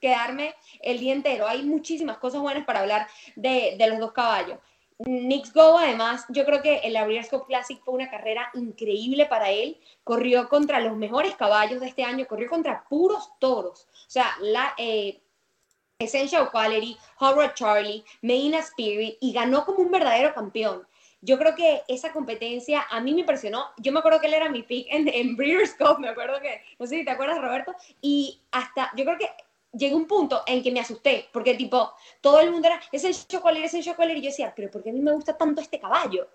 quedarme 0.01 0.55
el 0.81 0.97
día 0.97 1.13
entero. 1.13 1.47
Hay 1.47 1.61
muchísimas 1.61 2.17
cosas 2.17 2.41
buenas 2.41 2.65
para 2.65 2.79
hablar 2.79 3.07
de, 3.35 3.75
de 3.77 3.87
los 3.87 3.99
dos 3.99 4.13
caballos. 4.13 4.57
Knicks 4.97 5.53
Go, 5.53 5.77
además, 5.77 6.25
yo 6.29 6.43
creo 6.43 6.59
que 6.63 6.77
el 6.79 6.97
Cup 7.29 7.45
Classic 7.45 7.79
fue 7.83 7.93
una 7.93 8.09
carrera 8.09 8.49
increíble 8.55 9.27
para 9.27 9.51
él. 9.51 9.77
Corrió 10.03 10.49
contra 10.49 10.79
los 10.79 10.97
mejores 10.97 11.35
caballos 11.35 11.81
de 11.81 11.87
este 11.87 12.03
año, 12.03 12.25
corrió 12.25 12.49
contra 12.49 12.83
puros 12.89 13.29
toros. 13.37 13.87
O 14.07 14.09
sea, 14.09 14.35
la 14.41 14.73
eh, 14.75 15.21
Essential 15.99 16.49
Quality, 16.49 16.97
Howard 17.19 17.53
Charlie, 17.53 18.03
Medina 18.23 18.57
Spirit, 18.57 19.17
y 19.21 19.33
ganó 19.33 19.65
como 19.65 19.79
un 19.79 19.91
verdadero 19.91 20.33
campeón. 20.33 20.87
Yo 21.21 21.37
creo 21.37 21.55
que 21.55 21.83
esa 21.87 22.11
competencia 22.13 22.85
a 22.89 23.01
mí 23.01 23.13
me 23.13 23.21
impresionó. 23.21 23.67
Yo 23.77 23.91
me 23.91 23.99
acuerdo 23.99 24.21
que 24.21 24.27
él 24.27 24.33
era 24.33 24.49
mi 24.49 24.63
pick 24.63 24.87
en, 24.89 25.07
en 25.07 25.35
Breeders' 25.35 25.75
Cup, 25.75 25.99
me 25.99 26.09
acuerdo 26.09 26.39
que, 26.39 26.61
no 26.77 26.85
sé 26.85 26.97
si 26.97 27.05
te 27.05 27.11
acuerdas, 27.11 27.41
Roberto, 27.41 27.75
y 28.01 28.39
hasta, 28.51 28.91
yo 28.95 29.03
creo 29.03 29.17
que 29.17 29.29
llegó 29.73 29.97
un 29.97 30.07
punto 30.07 30.43
en 30.45 30.63
que 30.63 30.71
me 30.71 30.79
asusté, 30.79 31.27
porque 31.31 31.55
tipo, 31.55 31.93
todo 32.21 32.39
el 32.39 32.51
mundo 32.51 32.67
era, 32.67 32.81
es 32.91 33.03
el 33.03 33.15
chocolate, 33.27 33.65
es 33.65 33.73
el 33.73 33.83
chocolate, 33.83 34.17
y 34.17 34.21
yo 34.21 34.29
decía, 34.29 34.53
pero 34.55 34.71
¿por 34.71 34.81
qué 34.81 34.89
a 34.89 34.93
mí 34.93 35.01
me 35.01 35.11
gusta 35.11 35.37
tanto 35.37 35.61
este 35.61 35.79
caballo? 35.79 36.29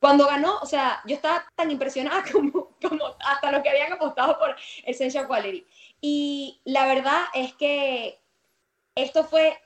Cuando 0.00 0.26
ganó, 0.26 0.58
o 0.58 0.66
sea, 0.66 1.00
yo 1.06 1.14
estaba 1.16 1.46
tan 1.54 1.70
impresionada 1.70 2.24
como, 2.32 2.76
como 2.82 3.04
hasta 3.20 3.52
los 3.52 3.62
que 3.62 3.70
habían 3.70 3.92
apostado 3.92 4.38
por 4.38 4.54
el 4.84 5.26
Quality. 5.26 5.66
Y 6.00 6.60
la 6.64 6.86
verdad 6.86 7.22
es 7.32 7.54
que 7.54 8.18
esto 8.94 9.24
fue, 9.24 9.58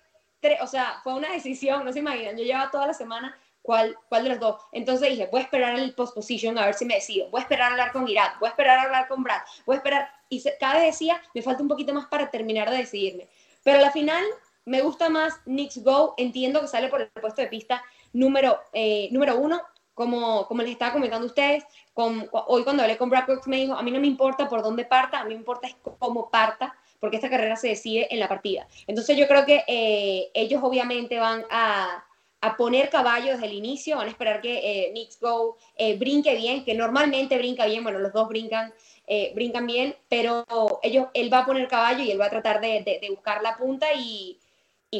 o 0.60 0.66
sea, 0.66 1.00
fue 1.02 1.14
una 1.14 1.32
decisión, 1.32 1.84
no 1.84 1.92
se 1.92 1.98
imaginan, 1.98 2.36
yo 2.36 2.44
llevaba 2.44 2.70
toda 2.70 2.86
la 2.86 2.94
semana 2.94 3.36
cuál, 3.68 3.98
cuál 4.08 4.22
de 4.24 4.30
los 4.30 4.40
dos. 4.40 4.62
Entonces 4.72 5.10
dije, 5.10 5.28
voy 5.30 5.40
a 5.40 5.44
esperar 5.44 5.78
el 5.78 5.94
post-position 5.94 6.56
a 6.56 6.64
ver 6.64 6.72
si 6.72 6.86
me 6.86 6.94
decido, 6.94 7.28
voy 7.28 7.40
a 7.40 7.42
esperar 7.42 7.68
a 7.68 7.72
hablar 7.72 7.92
con 7.92 8.08
Irat, 8.08 8.38
voy 8.40 8.46
a 8.46 8.50
esperar 8.52 8.78
a 8.78 8.82
hablar 8.84 9.08
con 9.08 9.22
Brad, 9.22 9.42
voy 9.66 9.74
a 9.74 9.76
esperar, 9.76 10.08
y 10.30 10.42
cada 10.58 10.76
vez 10.76 10.84
decía, 10.84 11.20
me 11.34 11.42
falta 11.42 11.62
un 11.62 11.68
poquito 11.68 11.92
más 11.92 12.06
para 12.06 12.30
terminar 12.30 12.70
de 12.70 12.78
decidirme. 12.78 13.28
Pero 13.62 13.78
a 13.78 13.82
la 13.82 13.90
final 13.90 14.24
me 14.64 14.80
gusta 14.80 15.10
más 15.10 15.34
Knicks 15.44 15.84
Go, 15.84 16.14
entiendo 16.16 16.62
que 16.62 16.66
sale 16.66 16.88
por 16.88 17.02
el 17.02 17.08
puesto 17.08 17.42
de 17.42 17.48
pista 17.48 17.84
número, 18.14 18.58
eh, 18.72 19.10
número 19.12 19.36
uno, 19.36 19.60
como, 19.92 20.46
como 20.46 20.62
les 20.62 20.72
estaba 20.72 20.94
comentando 20.94 21.26
a 21.26 21.28
ustedes, 21.28 21.62
con, 21.92 22.26
hoy 22.32 22.64
cuando 22.64 22.84
hablé 22.84 22.96
con 22.96 23.10
Brad 23.10 23.26
Brooks 23.26 23.48
me 23.48 23.58
dijo, 23.58 23.74
a 23.74 23.82
mí 23.82 23.90
no 23.90 24.00
me 24.00 24.06
importa 24.06 24.48
por 24.48 24.62
dónde 24.62 24.86
parta, 24.86 25.20
a 25.20 25.24
mí 25.24 25.34
me 25.34 25.40
importa 25.40 25.66
es 25.66 25.76
cómo 25.98 26.30
parta, 26.30 26.74
porque 27.00 27.16
esta 27.16 27.28
carrera 27.28 27.56
se 27.56 27.68
decide 27.68 28.08
en 28.10 28.18
la 28.18 28.28
partida. 28.28 28.66
Entonces 28.86 29.14
yo 29.14 29.28
creo 29.28 29.44
que 29.44 29.62
eh, 29.66 30.30
ellos 30.32 30.62
obviamente 30.64 31.18
van 31.18 31.44
a, 31.50 32.02
a, 32.40 32.56
poner 32.56 32.90
caballo 32.90 33.32
desde 33.32 33.46
el 33.46 33.52
inicio, 33.52 33.96
van 33.96 34.08
a 34.08 34.10
esperar 34.10 34.40
que 34.40 34.58
eh, 34.58 34.90
Knicks 34.90 35.20
Go 35.20 35.56
eh, 35.76 35.96
brinque 35.96 36.34
bien, 36.34 36.64
que 36.64 36.74
normalmente 36.74 37.38
brinca 37.38 37.66
bien, 37.66 37.82
bueno, 37.82 37.98
los 37.98 38.12
dos 38.12 38.28
brincan 38.28 38.72
eh, 39.06 39.32
brincan 39.34 39.66
bien, 39.66 39.96
pero 40.08 40.44
ellos, 40.82 41.08
él 41.14 41.32
va 41.32 41.38
a 41.38 41.46
poner 41.46 41.66
caballo 41.66 42.04
y 42.04 42.10
él 42.10 42.20
va 42.20 42.26
a 42.26 42.30
tratar 42.30 42.60
de, 42.60 43.00
buscar 43.10 43.42
la 43.42 43.56
punta 43.56 43.86
y, 43.94 44.38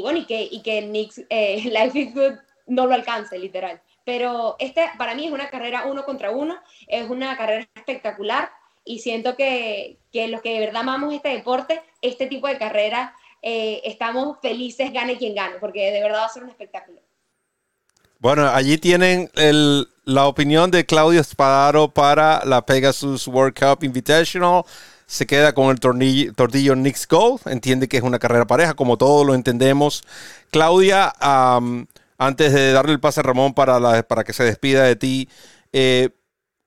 bueno, 0.01 0.19
y 0.19 0.25
que, 0.25 0.49
y 0.51 0.63
que 0.63 0.83
Knicks, 0.83 1.19
Life 1.29 1.99
is 1.99 2.15
Good 2.15 2.39
no 2.67 2.87
lo 2.87 2.95
alcance, 2.95 3.39
literal. 3.39 3.83
Pero 4.05 4.57
este 4.59 4.91
para 4.97 5.15
mí 5.15 5.27
es 5.27 5.33
una 5.33 5.51
carrera 5.51 5.85
uno 5.85 6.05
contra 6.05 6.31
uno, 6.31 6.59
es 6.87 7.09
una 7.11 7.37
carrera 7.37 7.69
espectacular 7.75 8.51
y 8.85 9.01
siento 9.01 9.37
que, 9.37 9.99
que 10.13 10.29
los 10.29 10.41
que 10.41 10.55
de 10.55 10.61
verdad 10.61 10.81
amamos 10.81 11.13
este 11.13 11.29
deporte, 11.29 11.83
este 12.01 12.27
tipo 12.27 12.49
de 12.49 12.57
carrera, 12.57 13.15
eh, 13.43 13.83
estamos 13.85 14.39
felices, 14.41 14.93
gane 14.93 15.19
quien 15.19 15.35
gane, 15.35 15.57
porque 15.61 15.91
de 15.93 16.03
verdad 16.03 16.21
va 16.21 16.25
a 16.25 16.31
ser 16.31 16.43
un 16.43 16.51
espectáculo. 16.51 17.01
Bueno, 18.21 18.49
allí 18.49 18.79
tienen 18.79 19.31
la 20.05 20.27
opinión 20.27 20.73
de 20.73 20.85
Claudio 20.85 21.21
Espadaro 21.21 21.89
para 21.89 22.45
la 22.45 22.67
Pegasus 22.67 23.29
World 23.29 23.55
Cup 23.57 23.85
Invitational. 23.85 24.65
Se 25.07 25.25
queda 25.25 25.55
con 25.55 25.71
el 25.71 25.79
tornillo, 25.79 26.33
tordillo 26.35 26.75
Knicks 26.75 27.07
Gold. 27.07 27.43
Entiende 27.47 27.87
que 27.87 27.97
es 27.97 28.03
una 28.03 28.19
carrera 28.19 28.45
pareja, 28.45 28.75
como 28.75 28.97
todos 28.97 29.25
lo 29.25 29.37
entendemos. 29.37 30.03
Claudia, 30.51 31.13
antes 32.19 32.53
de 32.53 32.73
darle 32.73 32.93
el 32.93 33.01
pase 33.01 33.21
a 33.21 33.23
Ramón 33.23 33.55
para, 33.55 34.03
para 34.03 34.25
que 34.25 34.33
se 34.33 34.43
despida 34.43 34.83
de 34.83 34.97
ti, 34.97 35.29
eh, 35.73 36.11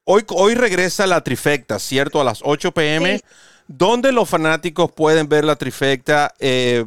hoy, 0.05 0.23
hoy 0.29 0.55
regresa 0.55 1.05
la 1.05 1.21
trifecta, 1.21 1.79
¿cierto? 1.79 2.21
A 2.21 2.23
las 2.23 2.39
8 2.43 2.71
pm. 2.71 3.19
¿Dónde 3.67 4.13
los 4.13 4.29
fanáticos 4.29 4.89
pueden 4.93 5.27
ver 5.27 5.43
la 5.43 5.57
trifecta? 5.57 6.33
Eh, 6.39 6.85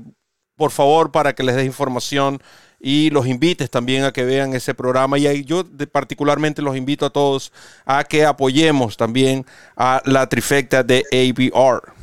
por 0.57 0.71
favor, 0.71 1.13
para 1.13 1.35
que 1.35 1.43
les 1.43 1.55
dé 1.55 1.65
información 1.67 2.41
y 2.87 3.09
los 3.09 3.27
invites 3.27 3.71
también 3.71 4.05
a 4.05 4.13
que 4.13 4.25
vean 4.25 4.53
ese 4.53 4.75
programa. 4.75 5.19
Y 5.19 5.43
yo 5.45 5.65
particularmente 5.91 6.61
los 6.61 6.77
invito 6.77 7.07
a 7.07 7.11
todos 7.11 7.51
a 7.87 8.05
que 8.05 8.27
apoyemos 8.27 8.99
también 8.99 9.47
a 9.75 10.03
la 10.05 10.29
trifecta 10.29 10.83
de 10.83 11.03
ABR. 11.11 11.95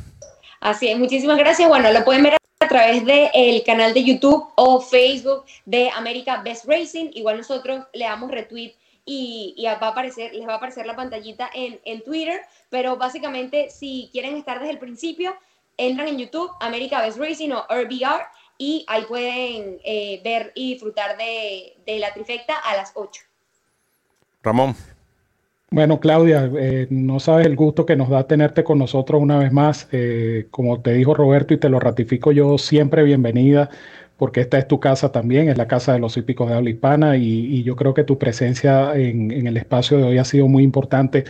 Así 0.58 0.88
es, 0.88 0.98
muchísimas 0.98 1.38
gracias. 1.38 1.68
Bueno, 1.68 1.92
lo 1.92 2.04
pueden 2.04 2.24
ver 2.24 2.36
a 2.58 2.68
través 2.68 3.06
del 3.06 3.62
canal 3.64 3.94
de 3.94 4.02
YouTube 4.02 4.44
o 4.56 4.80
Facebook 4.80 5.44
de 5.64 5.88
America 5.90 6.42
Best 6.42 6.64
Racing. 6.64 7.10
Igual 7.14 7.36
nosotros 7.36 7.84
le 7.92 8.04
damos 8.04 8.32
retweet 8.32 8.74
y, 9.04 9.54
va 9.64 9.86
a 9.86 9.90
aparecer, 9.90 10.34
les 10.34 10.48
va 10.48 10.54
a 10.54 10.56
aparecer 10.56 10.84
la 10.84 10.96
pantallita 10.96 11.48
en, 11.54 11.78
en 11.84 12.02
Twitter, 12.02 12.40
pero 12.70 12.96
básicamente 12.96 13.70
si 13.70 14.08
quieren 14.10 14.36
estar 14.36 14.58
desde 14.58 14.72
el 14.72 14.78
principio, 14.80 15.32
entran 15.76 16.08
en 16.08 16.18
YouTube, 16.18 16.50
America 16.60 17.00
Best 17.00 17.18
Racing 17.18 17.50
o 17.50 17.66
RBR, 17.68 18.26
y 18.62 18.84
ahí 18.86 19.02
pueden 19.08 19.80
eh, 19.84 20.20
ver 20.22 20.52
y 20.54 20.74
disfrutar 20.74 21.16
de, 21.16 21.74
de 21.84 21.98
la 21.98 22.14
trifecta 22.14 22.54
a 22.58 22.76
las 22.76 22.92
8. 22.94 23.22
Ramón. 24.40 24.76
Bueno, 25.72 25.98
Claudia, 25.98 26.48
eh, 26.56 26.86
no 26.90 27.18
sabes 27.18 27.46
el 27.46 27.56
gusto 27.56 27.84
que 27.84 27.96
nos 27.96 28.08
da 28.08 28.28
tenerte 28.28 28.62
con 28.62 28.78
nosotros 28.78 29.20
una 29.20 29.38
vez 29.38 29.50
más. 29.50 29.88
Eh, 29.90 30.46
como 30.52 30.80
te 30.80 30.92
dijo 30.92 31.12
Roberto 31.12 31.54
y 31.54 31.56
te 31.56 31.68
lo 31.68 31.80
ratifico 31.80 32.30
yo, 32.30 32.56
siempre 32.56 33.02
bienvenida, 33.02 33.68
porque 34.16 34.42
esta 34.42 34.58
es 34.58 34.68
tu 34.68 34.78
casa 34.78 35.10
también, 35.10 35.48
es 35.48 35.58
la 35.58 35.66
casa 35.66 35.94
de 35.94 35.98
los 35.98 36.16
hípicos 36.16 36.48
de 36.48 36.54
habla 36.54 36.70
hispana 36.70 37.16
y, 37.16 37.64
yo 37.64 37.74
creo 37.74 37.94
que 37.94 38.04
tu 38.04 38.16
presencia 38.16 38.94
en, 38.94 39.32
el 39.44 39.56
espacio 39.56 39.98
de 39.98 40.04
hoy 40.04 40.18
ha 40.18 40.24
sido 40.24 40.46
muy 40.46 40.62
importante. 40.62 41.24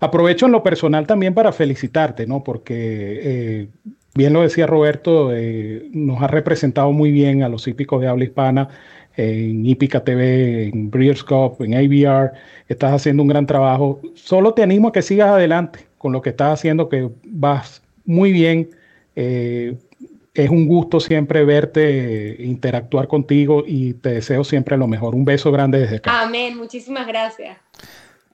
Aprovecho 0.00 0.44
en 0.44 0.52
lo 0.52 0.62
personal 0.62 1.06
también 1.06 1.32
para 1.32 1.50
felicitarte, 1.50 2.26
¿no? 2.26 2.44
Porque 2.44 3.20
eh, 3.22 3.68
bien 4.14 4.32
lo 4.32 4.42
decía 4.42 4.66
Roberto, 4.66 5.30
nos 5.92 6.22
ha 6.22 6.26
representado 6.26 6.92
muy 6.92 7.10
bien 7.10 7.42
a 7.42 7.48
los 7.48 7.66
hípicos 7.66 8.00
de 8.00 8.08
habla 8.08 8.24
hispana 8.24 8.68
en 9.16 9.64
Hípica 9.64 10.02
TV, 10.02 10.68
en 10.68 10.90
Breeders' 10.90 11.24
Cup, 11.24 11.56
en 11.60 11.74
ABR. 11.74 12.32
Estás 12.68 12.92
haciendo 12.92 13.22
un 13.22 13.28
gran 13.28 13.46
trabajo. 13.46 14.00
Solo 14.14 14.54
te 14.54 14.62
animo 14.62 14.88
a 14.88 14.92
que 14.92 15.02
sigas 15.02 15.28
adelante 15.28 15.86
con 15.98 16.12
lo 16.12 16.20
que 16.20 16.30
estás 16.30 16.54
haciendo, 16.54 16.88
que 16.88 17.08
vas 17.24 17.82
muy 18.04 18.32
bien. 18.32 18.70
Eh, 19.16 19.76
es 20.34 20.50
un 20.50 20.66
gusto 20.66 20.98
siempre 20.98 21.44
verte, 21.44 22.36
interactuar 22.40 23.06
contigo 23.06 23.62
y 23.66 23.94
te 23.94 24.10
deseo 24.14 24.42
siempre 24.42 24.76
lo 24.76 24.88
mejor. 24.88 25.14
Un 25.14 25.24
beso 25.24 25.52
grande 25.52 25.78
desde 25.78 25.96
acá. 25.96 26.22
Amén, 26.22 26.56
muchísimas 26.56 27.06
gracias. 27.06 27.56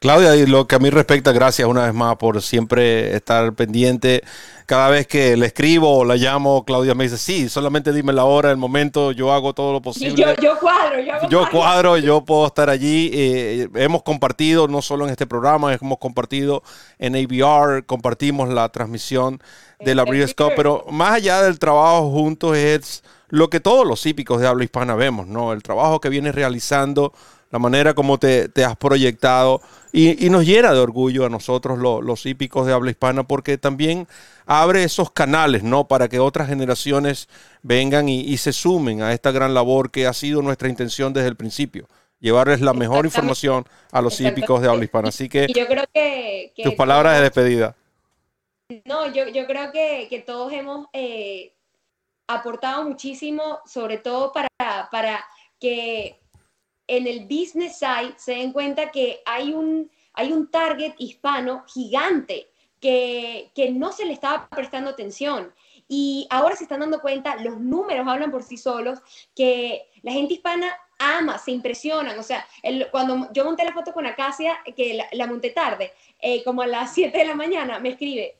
Claudia, 0.01 0.34
y 0.34 0.46
lo 0.46 0.66
que 0.66 0.76
a 0.76 0.78
mí 0.78 0.88
respecta, 0.88 1.30
gracias 1.30 1.68
una 1.68 1.84
vez 1.84 1.92
más 1.92 2.16
por 2.16 2.40
siempre 2.40 3.14
estar 3.14 3.53
pendiente. 3.53 4.22
Cada 4.64 4.88
vez 4.88 5.07
que 5.07 5.36
le 5.36 5.44
escribo 5.44 5.94
o 5.94 6.05
la 6.07 6.16
llamo, 6.16 6.64
Claudia 6.64 6.94
me 6.94 7.05
dice, 7.05 7.18
sí, 7.18 7.51
solamente 7.51 7.92
dime 7.92 8.14
la 8.14 8.24
hora, 8.24 8.51
el 8.51 8.57
momento, 8.57 9.12
yo 9.12 9.30
hago 9.30 9.53
todo 9.53 9.74
lo 9.74 9.82
posible. 9.82 10.14
Yo, 10.14 10.34
yo 10.36 10.59
cuadro, 10.59 11.01
yo, 11.01 11.28
yo 11.28 11.51
cuadro. 11.51 11.98
yo 11.98 12.24
puedo 12.24 12.46
estar 12.46 12.70
allí. 12.70 13.11
Eh, 13.12 13.68
hemos 13.74 14.03
compartido, 14.03 14.68
no 14.68 14.80
solo 14.80 15.05
en 15.05 15.11
este 15.11 15.26
programa, 15.26 15.74
hemos 15.74 15.98
compartido 15.98 16.62
en 16.98 17.14
ABR, 17.14 17.84
compartimos 17.84 18.48
la 18.48 18.70
transmisión 18.70 19.42
de 19.80 19.94
la 19.94 20.05
Breeders' 20.05 20.32
Cup, 20.32 20.53
pero 20.57 20.86
más 20.90 21.12
allá 21.12 21.42
del 21.42 21.59
trabajo 21.59 22.11
juntos 22.11 22.57
es 22.57 23.05
lo 23.28 23.51
que 23.51 23.61
todos 23.61 23.86
los 23.86 24.07
hípicos 24.07 24.40
de 24.40 24.46
habla 24.46 24.64
hispana 24.64 24.94
vemos, 24.94 25.26
¿no? 25.26 25.53
El 25.53 25.62
trabajo 25.62 26.01
que 26.01 26.09
vienes 26.09 26.34
realizando, 26.34 27.12
la 27.51 27.59
manera 27.59 27.94
como 27.94 28.18
te, 28.18 28.48
te 28.48 28.64
has 28.64 28.76
proyectado 28.76 29.61
y, 29.92 30.30
nos 30.30 30.46
llena 30.46 30.72
de 30.72 30.78
orgullo 30.78 31.26
a 31.26 31.28
nosotros 31.28 31.78
los 31.78 32.26
hípicos 32.26 32.66
de 32.66 32.72
habla 32.72 32.90
hispana 32.90 33.24
porque 33.24 33.59
también 33.59 34.07
abre 34.46 34.84
esos 34.84 35.11
canales, 35.11 35.64
¿no? 35.64 35.88
Para 35.88 36.09
que 36.09 36.20
otras 36.20 36.48
generaciones 36.48 37.28
vengan 37.62 38.09
y, 38.09 38.36
se 38.36 38.53
sumen 38.53 39.03
a 39.03 39.12
esta 39.12 39.32
gran 39.32 39.53
labor 39.53 39.90
que 39.90 40.07
ha 40.07 40.12
sido 40.12 40.42
nuestra 40.42 40.68
intención 40.68 41.12
desde 41.12 41.28
el 41.28 41.36
principio 41.36 41.88
llevarles 42.20 42.61
la 42.61 42.74
mejor 42.74 43.07
información 43.07 43.64
a 43.90 44.03
los 44.03 44.20
hípicos 44.20 44.61
de 44.61 44.68
habla 44.68 44.84
hispana. 44.84 45.09
Así 45.09 45.26
que, 45.26 45.46
yo 45.46 45.66
creo 45.66 45.84
que, 45.92 46.53
tus 46.62 46.74
palabras 46.74 47.16
de 47.16 47.22
despedida. 47.22 47.74
No, 48.84 49.11
yo, 49.11 49.26
yo 49.28 49.46
creo 49.46 49.72
que, 49.72 50.22
todos 50.26 50.53
hemos 50.53 50.86
eh, 50.92 51.55
aportado 52.26 52.84
muchísimo, 52.84 53.61
sobre 53.64 53.96
todo 53.96 54.34
para, 54.34 54.48
para 54.90 55.24
que 55.59 56.19
en 56.91 57.07
el 57.07 57.20
business 57.26 57.78
side 57.78 58.14
se 58.16 58.32
den 58.32 58.53
cuenta 58.53 58.91
que 58.91 59.22
hay 59.24 59.53
un, 59.53 59.88
hay 60.12 60.32
un 60.32 60.51
target 60.51 60.95
hispano 60.99 61.64
gigante 61.68 62.49
que, 62.80 63.53
que 63.55 63.70
no 63.70 63.93
se 63.93 64.05
le 64.05 64.12
estaba 64.12 64.49
prestando 64.49 64.91
atención. 64.91 65.55
Y 65.86 66.26
ahora 66.30 66.57
se 66.57 66.64
están 66.64 66.80
dando 66.80 67.01
cuenta, 67.01 67.36
los 67.36 67.61
números 67.61 68.09
hablan 68.09 68.32
por 68.32 68.43
sí 68.43 68.57
solos, 68.57 68.99
que 69.36 69.88
la 70.03 70.12
gente 70.12 70.34
hispana 70.34 70.68
ama, 70.99 71.38
se 71.38 71.53
impresionan. 71.53 72.18
O 72.18 72.24
sea, 72.24 72.45
cuando 72.91 73.28
yo 73.32 73.45
monté 73.45 73.64
la 73.64 73.72
foto 73.72 73.93
con 73.93 74.07
Acacia, 74.07 74.59
que 74.76 75.01
la, 75.12 75.26
monté 75.28 75.51
tarde, 75.51 75.93
eh, 76.18 76.43
como 76.43 76.62
a 76.62 76.66
las 76.66 76.93
7 76.95 77.16
de 77.16 77.24
la 77.24 77.36
mañana, 77.36 77.78
me 77.78 77.91
escribe, 77.91 78.36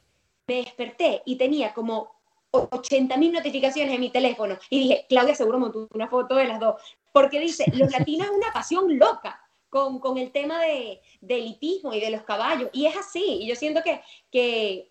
me 0.49 0.57
desperté 0.57 1.23
y 1.25 1.37
tenía 1.37 1.73
como 1.73 2.13
80 2.51 3.17
mil 3.17 3.33
notificaciones 3.33 3.95
en 3.95 4.01
mi 4.01 4.11
teléfono. 4.11 4.59
Y 4.69 4.81
dije, 4.81 5.07
Claudia 5.09 5.37
seguro 5.37 5.61
montó 5.61 5.89
una 5.95 6.09
foto 6.09 6.35
de 6.35 6.49
las 6.49 6.59
dos 6.59 6.81
porque 7.13 7.41
dice, 7.41 7.65
los 7.75 7.91
latinos 7.91 8.29
es 8.29 8.33
una 8.33 8.53
pasión 8.53 8.99
loca 8.99 9.41
con, 9.69 10.01
con 10.01 10.19
el 10.19 10.33
tema 10.33 10.61
de, 10.63 11.01
del 11.21 11.47
hipismo 11.47 11.95
y 11.95 12.01
de 12.01 12.11
los 12.11 12.23
caballos, 12.23 12.71
y 12.73 12.87
es 12.87 12.97
así, 12.97 13.43
y 13.43 13.49
yo 13.49 13.55
siento 13.55 13.83
que, 13.83 14.03
que 14.31 14.91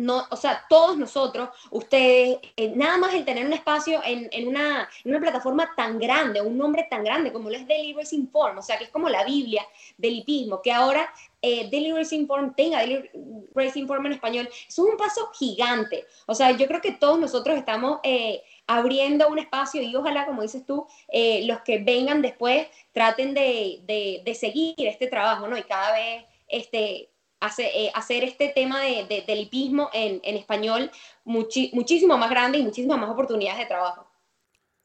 no, 0.00 0.24
o 0.30 0.36
sea, 0.36 0.64
todos 0.68 0.96
nosotros, 0.96 1.50
ustedes, 1.70 2.38
eh, 2.56 2.72
nada 2.74 2.96
más 2.96 3.14
el 3.14 3.24
tener 3.24 3.44
un 3.44 3.52
espacio 3.52 4.00
en, 4.04 4.28
en, 4.32 4.48
una, 4.48 4.88
en, 5.04 5.10
una, 5.10 5.20
plataforma 5.20 5.70
tan 5.76 5.98
grande, 5.98 6.40
un 6.40 6.56
nombre 6.56 6.86
tan 6.90 7.04
grande 7.04 7.32
como 7.32 7.50
lo 7.50 7.56
es 7.56 7.68
Daily 7.68 7.92
Racing 7.92 8.28
Form, 8.28 8.58
o 8.58 8.62
sea, 8.62 8.78
que 8.78 8.84
es 8.84 8.90
como 8.90 9.08
la 9.08 9.24
Biblia 9.24 9.62
del 9.98 10.14
hipismo, 10.14 10.62
que 10.62 10.72
ahora 10.72 11.12
eh, 11.42 11.68
Daily 11.70 11.92
Racing 11.92 12.26
Form 12.26 12.54
tenga 12.54 12.78
Daily 12.78 13.10
Racing 13.54 13.86
Form 13.86 14.06
en 14.06 14.12
español, 14.12 14.48
es 14.66 14.78
un 14.78 14.96
paso 14.96 15.30
gigante. 15.34 16.06
O 16.26 16.34
sea, 16.34 16.50
yo 16.52 16.66
creo 16.66 16.80
que 16.80 16.92
todos 16.92 17.18
nosotros 17.18 17.56
estamos 17.58 18.00
eh, 18.02 18.42
abriendo 18.70 19.26
un 19.26 19.40
espacio 19.40 19.82
y 19.82 19.96
ojalá, 19.96 20.26
como 20.26 20.42
dices 20.42 20.64
tú, 20.64 20.86
eh, 21.08 21.44
los 21.44 21.60
que 21.62 21.78
vengan 21.78 22.22
después 22.22 22.68
traten 22.92 23.34
de, 23.34 23.82
de, 24.24 24.34
seguir 24.36 24.74
este 24.78 25.08
trabajo, 25.08 25.48
¿no? 25.48 25.58
Y 25.58 25.64
cada 25.64 25.92
vez 25.92 26.24
este, 26.46 27.10
hace, 27.40 27.64
eh, 27.64 27.90
hacer 27.94 28.22
este 28.22 28.48
tema 28.50 28.80
de, 28.80 29.24
del 29.26 29.40
hipismo 29.40 29.90
en, 29.92 30.20
en 30.22 30.36
español 30.36 30.88
muchísimo 31.24 32.16
más 32.16 32.30
grande 32.30 32.58
y 32.58 32.62
muchísimas 32.62 32.96
más 32.96 33.10
oportunidades 33.10 33.58
de 33.58 33.66
trabajo. 33.66 34.06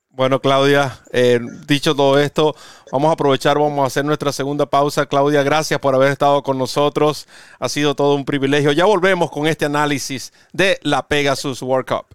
Bueno, 0.09 0.39
Claudia, 0.39 1.03
eh, 1.11 1.39
dicho 1.67 1.93
todo 1.93 2.17
esto, 2.17 2.55
vamos 2.91 3.09
a 3.09 3.13
aprovechar, 3.13 3.59
vamos 3.59 3.83
a 3.83 3.87
hacer 3.87 4.03
nuestra 4.03 4.31
segunda 4.31 4.65
pausa. 4.65 5.05
Claudia, 5.05 5.43
gracias 5.43 5.79
por 5.79 5.93
haber 5.93 6.11
estado 6.11 6.41
con 6.41 6.57
nosotros. 6.57 7.27
Ha 7.59 7.69
sido 7.69 7.93
todo 7.93 8.15
un 8.15 8.25
privilegio. 8.25 8.71
Ya 8.71 8.85
volvemos 8.85 9.29
con 9.29 9.45
este 9.45 9.65
análisis 9.65 10.33
de 10.53 10.79
la 10.81 11.07
Pegasus 11.07 11.61
World 11.61 11.87
Cup. 11.87 12.14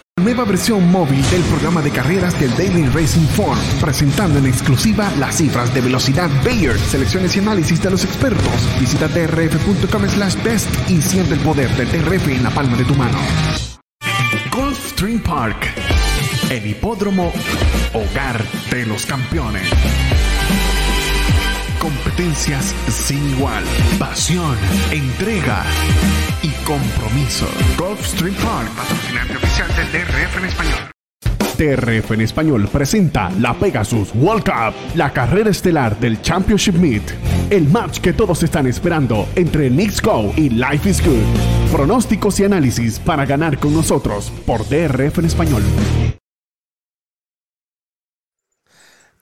nueva 0.19 0.45
versión 0.45 0.89
móvil 0.91 1.21
del 1.31 1.41
programa 1.43 1.81
de 1.81 1.89
carreras 1.89 2.39
del 2.39 2.51
Daily 2.55 2.85
Racing 2.89 3.27
Form, 3.27 3.59
presentando 3.79 4.39
en 4.39 4.45
exclusiva 4.45 5.11
las 5.17 5.37
cifras 5.37 5.73
de 5.73 5.81
velocidad 5.81 6.29
Bayer, 6.45 6.77
selecciones 6.77 7.35
y 7.35 7.39
análisis 7.39 7.81
de 7.81 7.89
los 7.89 8.03
expertos. 8.03 8.79
Visita 8.79 9.07
trf.com 9.07 10.07
slash 10.07 10.35
best 10.43 10.89
y 10.89 11.01
siente 11.01 11.33
el 11.33 11.39
poder 11.39 11.69
del 11.75 11.87
TRF 11.87 12.27
en 12.27 12.43
la 12.43 12.51
palma 12.51 12.77
de 12.77 12.85
tu 12.85 12.95
mano. 12.95 13.17
Golf 14.51 14.91
Stream 14.91 15.19
Park, 15.19 15.73
el 16.49 16.67
hipódromo, 16.67 17.31
hogar 17.93 18.43
de 18.69 18.85
los 18.85 19.05
campeones 19.05 19.67
competencias 21.81 22.75
sin 22.87 23.27
igual, 23.31 23.63
pasión, 23.97 24.55
entrega 24.91 25.63
y 26.43 26.49
compromiso. 26.63 27.47
Golf 27.75 27.99
Street 28.05 28.35
Park, 28.35 28.69
patrocinante 28.77 29.35
oficial 29.35 29.67
del 29.75 29.91
DRF 29.91 30.37
en 30.37 30.45
español. 30.45 30.91
TRF 31.57 32.11
en 32.11 32.21
español 32.21 32.69
presenta 32.71 33.31
la 33.39 33.53
Pegasus 33.55 34.11
World 34.13 34.43
Cup, 34.43 34.75
la 34.95 35.11
carrera 35.11 35.49
estelar 35.49 35.99
del 35.99 36.21
Championship 36.21 36.75
Meet, 36.75 37.03
el 37.49 37.67
match 37.67 37.99
que 37.99 38.13
todos 38.13 38.43
están 38.43 38.67
esperando 38.67 39.27
entre 39.35 39.69
Knicks 39.69 40.01
Go 40.01 40.33
y 40.37 40.49
Life 40.49 40.87
is 40.87 41.03
Good. 41.03 41.71
Pronósticos 41.71 42.39
y 42.39 42.43
análisis 42.43 42.99
para 42.99 43.25
ganar 43.25 43.57
con 43.57 43.73
nosotros 43.73 44.31
por 44.45 44.67
DRF 44.69 45.19
en 45.19 45.25
español. 45.25 45.63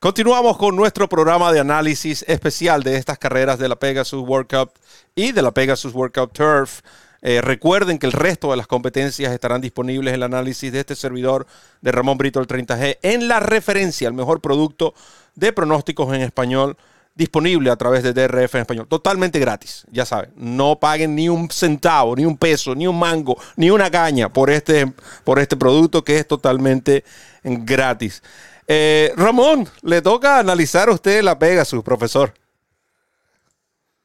Continuamos 0.01 0.57
con 0.57 0.77
nuestro 0.77 1.09
programa 1.09 1.51
de 1.51 1.59
análisis 1.59 2.23
especial 2.25 2.83
de 2.83 2.95
estas 2.95 3.19
carreras 3.19 3.59
de 3.59 3.67
la 3.67 3.75
Pegasus 3.75 4.25
World 4.25 4.47
Cup 4.47 4.71
y 5.13 5.33
de 5.33 5.41
la 5.41 5.51
Pegasus 5.51 5.93
World 5.93 6.13
Cup 6.13 6.31
Turf. 6.31 6.79
Eh, 7.21 7.41
recuerden 7.41 7.99
que 7.99 8.05
el 8.05 8.13
resto 8.13 8.49
de 8.49 8.55
las 8.55 8.65
competencias 8.65 9.33
estarán 9.33 9.59
disponibles 9.59 10.11
en 10.11 10.15
el 10.15 10.23
análisis 10.23 10.71
de 10.71 10.79
este 10.79 10.95
servidor 10.95 11.47
de 11.81 11.91
Ramón 11.91 12.17
Brito 12.17 12.39
el 12.39 12.47
30G 12.47 12.99
en 13.01 13.27
la 13.27 13.41
referencia 13.41 14.07
al 14.07 14.13
mejor 14.13 14.39
producto 14.39 14.93
de 15.35 15.51
pronósticos 15.51 16.15
en 16.15 16.21
español 16.21 16.77
disponible 17.13 17.69
a 17.69 17.75
través 17.75 18.01
de 18.01 18.13
DRF 18.13 18.55
en 18.55 18.61
español. 18.61 18.87
Totalmente 18.87 19.37
gratis, 19.37 19.85
ya 19.91 20.05
saben. 20.05 20.31
No 20.37 20.79
paguen 20.79 21.13
ni 21.13 21.27
un 21.27 21.51
centavo, 21.51 22.15
ni 22.15 22.23
un 22.23 22.37
peso, 22.37 22.73
ni 22.73 22.87
un 22.87 22.97
mango, 22.97 23.37
ni 23.57 23.69
una 23.69 23.91
caña 23.91 24.31
por 24.31 24.49
este, 24.49 24.93
por 25.25 25.39
este 25.39 25.57
producto 25.57 26.05
que 26.05 26.19
es 26.19 26.25
totalmente 26.25 27.03
gratis. 27.43 28.23
Eh, 28.71 29.11
Ramón, 29.17 29.65
le 29.81 29.99
toca 30.03 30.37
analizar 30.37 30.89
a 30.89 30.93
usted 30.93 31.23
la 31.23 31.39
Pegasus, 31.39 31.83
profesor. 31.83 32.33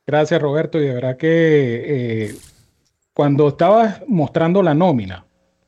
Gracias, 0.07 0.41
Roberto. 0.41 0.81
Y 0.81 0.87
de 0.87 0.95
verdad 0.95 1.19
que 1.19 1.29
eh, 2.29 2.35
cuando 3.13 3.49
estabas 3.49 4.01
mostrando 4.09 4.63
la 4.63 4.73
nómina, 4.73 5.27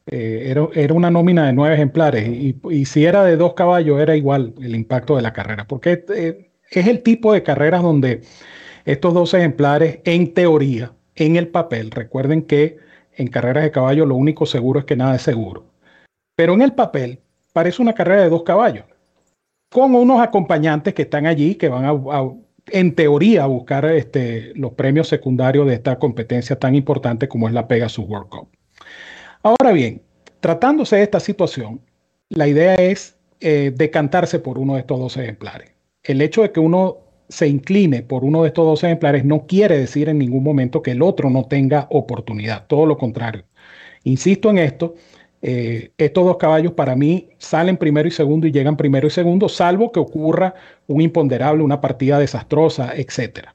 eh, 0.09 0.55
era, 0.75 0.95
una 0.95 1.11
nómina 1.11 1.47
de 1.47 1.53
nueve 1.53 1.75
ejemplares 1.75 2.29
y, 2.29 2.85
si 2.85 3.05
era 3.05 3.25
de 3.25 3.37
dos 3.37 3.55
caballos 3.55 4.01
era 4.01 4.15
igual 4.15 4.55
el 4.63 4.77
impacto 4.77 5.17
de 5.17 5.23
la 5.23 5.33
carrera, 5.33 5.67
porque 5.67 6.05
eh, 6.15 6.51
es 6.71 6.87
el 6.87 7.03
tipo 7.03 7.33
de 7.33 7.43
carreras 7.43 7.83
donde 7.83 8.23
estos 8.85 9.13
dos 9.13 9.35
ejemplares, 9.35 9.99
en 10.05 10.33
teoría, 10.33 10.93
en 11.17 11.35
el 11.35 11.49
papel, 11.49 11.91
recuerden 11.91 12.43
que 12.43 12.79
en 13.15 13.27
carreras 13.27 13.65
de 13.65 13.73
caballo 13.73 14.07
lo 14.07 14.15
único 14.15 14.47
seguro 14.47 14.79
es 14.79 14.87
que 14.87 14.95
nada 14.95 15.17
es 15.17 15.23
seguro, 15.23 15.67
pero 16.37 16.55
en 16.55 16.63
el 16.63 16.73
papel 16.75 17.19
parece 17.57 17.81
una 17.81 17.95
carrera 17.95 18.25
de 18.25 18.29
dos 18.29 18.43
caballos, 18.43 18.85
con 19.71 19.95
unos 19.95 20.21
acompañantes 20.21 20.93
que 20.93 21.01
están 21.01 21.25
allí, 21.25 21.55
que 21.55 21.71
van 21.71 21.87
a, 21.87 21.95
en 22.67 22.95
teoría, 22.95 23.45
a 23.45 23.47
buscar 23.47 23.87
este, 23.87 24.53
los 24.57 24.73
premios 24.73 25.09
secundarios 25.09 25.67
de 25.67 25.73
esta 25.73 25.99
competencia 25.99 26.59
tan 26.59 26.75
importante 26.75 27.29
como 27.29 27.49
es 27.49 27.55
la 27.55 27.67
Pegasus 27.67 28.07
World 28.07 28.29
Cup. 28.29 28.49
Ahora 29.43 29.73
bien, 29.73 30.03
tratándose 30.41 30.97
de 30.97 31.05
esta 31.05 31.19
situación, 31.19 31.81
la 32.29 32.47
idea 32.47 32.75
es 32.75 33.17
eh, 33.41 33.73
decantarse 33.75 34.39
por 34.39 34.59
uno 34.59 34.75
de 34.75 34.81
estos 34.81 34.99
dos 34.99 35.17
ejemplares. 35.17 35.73
El 36.03 36.21
hecho 36.21 36.43
de 36.43 36.53
que 36.53 36.61
uno 36.61 36.99
se 37.31 37.49
incline 37.49 38.03
por 38.03 38.23
uno 38.23 38.43
de 38.43 38.49
estos 38.49 38.67
dos 38.67 38.85
ejemplares 38.85 39.25
no 39.25 39.47
quiere 39.47 39.79
decir 39.79 40.11
en 40.11 40.19
ningún 40.19 40.45
momento 40.45 40.83
que 40.83 40.91
el 40.91 41.01
otro 41.01 41.31
no 41.31 41.47
tenga 41.47 41.87
oportunidad, 41.89 42.67
todo 42.67 42.85
lo 42.85 42.99
contrario. 42.99 43.45
Insisto 44.05 44.51
en 44.51 44.59
esto, 44.59 44.95
eh, 45.49 45.93
estos 45.97 46.25
dos 46.25 46.39
caballos 46.39 46.73
para 46.73 46.97
mí 46.97 47.29
salen 47.39 47.77
primero 47.77 48.09
y 48.09 48.11
segundo 48.11 48.49
y 48.49 48.51
llegan 48.51 48.77
primero 48.77 49.07
y 49.07 49.11
segundo, 49.11 49.49
salvo 49.49 49.93
que 49.93 50.01
ocurra 50.01 50.55
un 50.89 51.01
imponderable, 51.01 51.63
una 51.63 51.81
partida 51.81 52.19
desastrosa, 52.19 52.97
etc. 52.97 53.51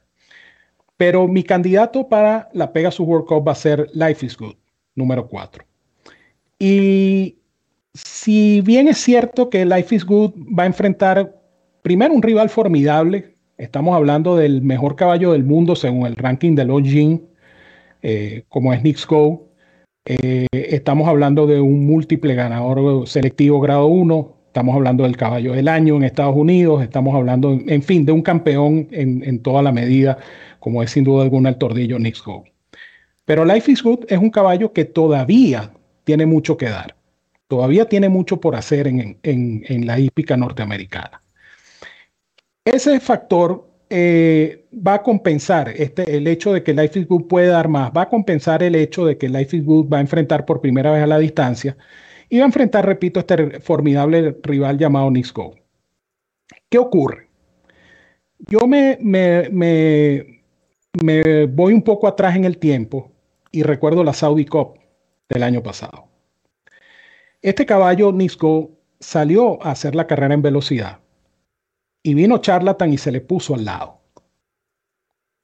Pero 0.95 1.27
mi 1.27 1.43
candidato 1.43 2.07
para 2.07 2.47
la 2.53 2.71
Pegasus 2.71 3.05
World 3.05 3.27
Cup 3.27 3.45
va 3.45 3.51
a 3.51 3.55
ser 3.55 3.89
Life 3.93 4.25
is 4.25 4.37
Good, 4.37 4.55
número 4.95 5.27
4. 5.27 5.65
Y 6.59 7.35
si 7.93 8.61
bien 8.61 8.87
es 8.87 8.99
cierto 8.99 9.49
que 9.49 9.65
Life 9.65 9.93
is 9.93 10.05
Good 10.05 10.31
va 10.57 10.63
a 10.63 10.67
enfrentar 10.67 11.41
primero 11.81 12.13
un 12.13 12.21
rival 12.21 12.49
formidable, 12.49 13.35
estamos 13.57 13.97
hablando 13.97 14.37
del 14.37 14.61
mejor 14.61 14.95
caballo 14.95 15.33
del 15.33 15.43
mundo 15.43 15.75
según 15.75 16.07
el 16.07 16.15
ranking 16.15 16.55
de 16.55 16.63
Longines, 16.63 17.19
eh, 18.01 18.45
como 18.47 18.71
es 18.71 18.79
Knicks 18.79 19.05
Go. 19.05 19.50
Eh, 20.05 20.47
estamos 20.51 21.07
hablando 21.07 21.45
de 21.45 21.61
un 21.61 21.85
múltiple 21.85 22.33
ganador 22.33 23.07
selectivo 23.07 23.59
grado 23.59 23.85
1, 23.85 24.37
estamos 24.47 24.75
hablando 24.75 25.03
del 25.03 25.15
caballo 25.15 25.53
del 25.53 25.67
año 25.67 25.95
en 25.95 26.03
Estados 26.03 26.35
Unidos, 26.35 26.81
estamos 26.81 27.13
hablando, 27.15 27.51
en 27.51 27.83
fin, 27.83 28.05
de 28.05 28.11
un 28.11 28.23
campeón 28.23 28.87
en, 28.91 29.41
toda 29.43 29.61
la 29.61 29.71
medida, 29.71 30.17
como 30.59 30.81
es 30.81 30.91
sin 30.91 31.03
duda 31.03 31.23
alguna 31.23 31.49
el 31.49 31.57
tordillo 31.57 31.97
Knicks 31.97 32.23
Go. 32.23 32.43
Pero 33.25 33.45
Life 33.45 33.71
is 33.71 33.83
Good 33.83 34.05
es 34.09 34.17
un 34.17 34.31
caballo 34.31 34.73
que 34.73 34.85
todavía 34.85 35.71
tiene 36.03 36.25
mucho 36.25 36.57
que 36.57 36.69
dar. 36.69 36.95
Todavía 37.47 37.87
tiene 37.87 38.09
mucho 38.09 38.41
por 38.41 38.55
hacer 38.55 38.87
en, 38.87 39.85
la 39.85 39.99
hípica 39.99 40.35
norteamericana. 40.35 41.21
Ese 42.65 42.99
factor 42.99 43.69
eh, 43.93 44.69
va 44.73 44.95
a 44.95 45.03
compensar 45.03 45.67
este, 45.67 46.15
el 46.15 46.25
hecho 46.27 46.53
de 46.53 46.63
que 46.63 46.73
Life 46.73 46.97
is 46.97 47.07
Good 47.07 47.27
puede 47.27 47.47
dar 47.47 47.67
más, 47.67 47.91
va 47.91 48.03
a 48.03 48.09
compensar 48.09 48.63
el 48.63 48.75
hecho 48.75 49.05
de 49.05 49.17
que 49.17 49.27
Life 49.27 49.57
is 49.57 49.65
Good 49.65 49.89
va 49.91 49.97
a 49.97 50.01
enfrentar 50.01 50.45
por 50.45 50.61
primera 50.61 50.91
vez 50.91 51.03
a 51.03 51.07
la 51.07 51.19
distancia 51.19 51.75
y 52.29 52.37
va 52.37 52.45
a 52.45 52.47
enfrentar, 52.47 52.85
repito, 52.85 53.19
este 53.19 53.59
formidable 53.59 54.37
rival 54.43 54.77
llamado 54.77 55.11
Nix 55.11 55.33
Go. 55.33 55.55
¿Qué 56.69 56.77
ocurre? 56.77 57.27
Yo 58.39 58.65
me, 58.65 58.97
me, 59.01 59.49
me 61.03 61.45
voy 61.47 61.73
un 61.73 61.81
poco 61.81 62.07
atrás 62.07 62.37
en 62.37 62.45
el 62.45 62.59
tiempo 62.59 63.11
y 63.51 63.63
recuerdo 63.63 64.05
la 64.05 64.13
Saudi 64.13 64.45
Cup 64.45 64.79
del 65.27 65.43
año 65.43 65.61
pasado. 65.61 66.07
Este 67.41 67.65
caballo 67.65 68.13
Nisco 68.13 68.71
salió 69.01 69.61
a 69.61 69.71
hacer 69.71 69.95
la 69.95 70.07
carrera 70.07 70.33
en 70.33 70.41
velocidad 70.41 71.00
y 72.03 72.13
vino 72.13 72.39
Charlatan 72.39 72.93
y 72.93 72.97
se 72.97 73.11
le 73.11 73.21
puso 73.21 73.55
al 73.55 73.65
lado. 73.65 73.99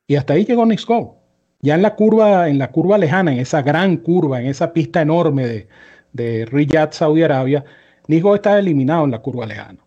Y 0.07 0.15
hasta 0.15 0.33
ahí 0.33 0.45
llegó 0.45 0.65
Nisco. 0.65 1.17
Ya 1.59 1.75
en 1.75 1.81
la 1.81 1.95
curva, 1.95 2.49
en 2.49 2.59
la 2.59 2.71
curva 2.71 2.97
lejana, 2.97 3.33
en 3.33 3.39
esa 3.39 3.61
gran 3.61 3.97
curva, 3.97 4.39
en 4.39 4.47
esa 4.47 4.73
pista 4.73 5.01
enorme 5.01 5.47
de, 5.47 5.67
de 6.13 6.45
Riyadh, 6.45 6.93
Saudi 6.93 7.23
Arabia, 7.23 7.65
Nisco 8.07 8.35
está 8.35 8.57
eliminado 8.57 9.05
en 9.05 9.11
la 9.11 9.19
curva 9.19 9.45
lejana. 9.45 9.79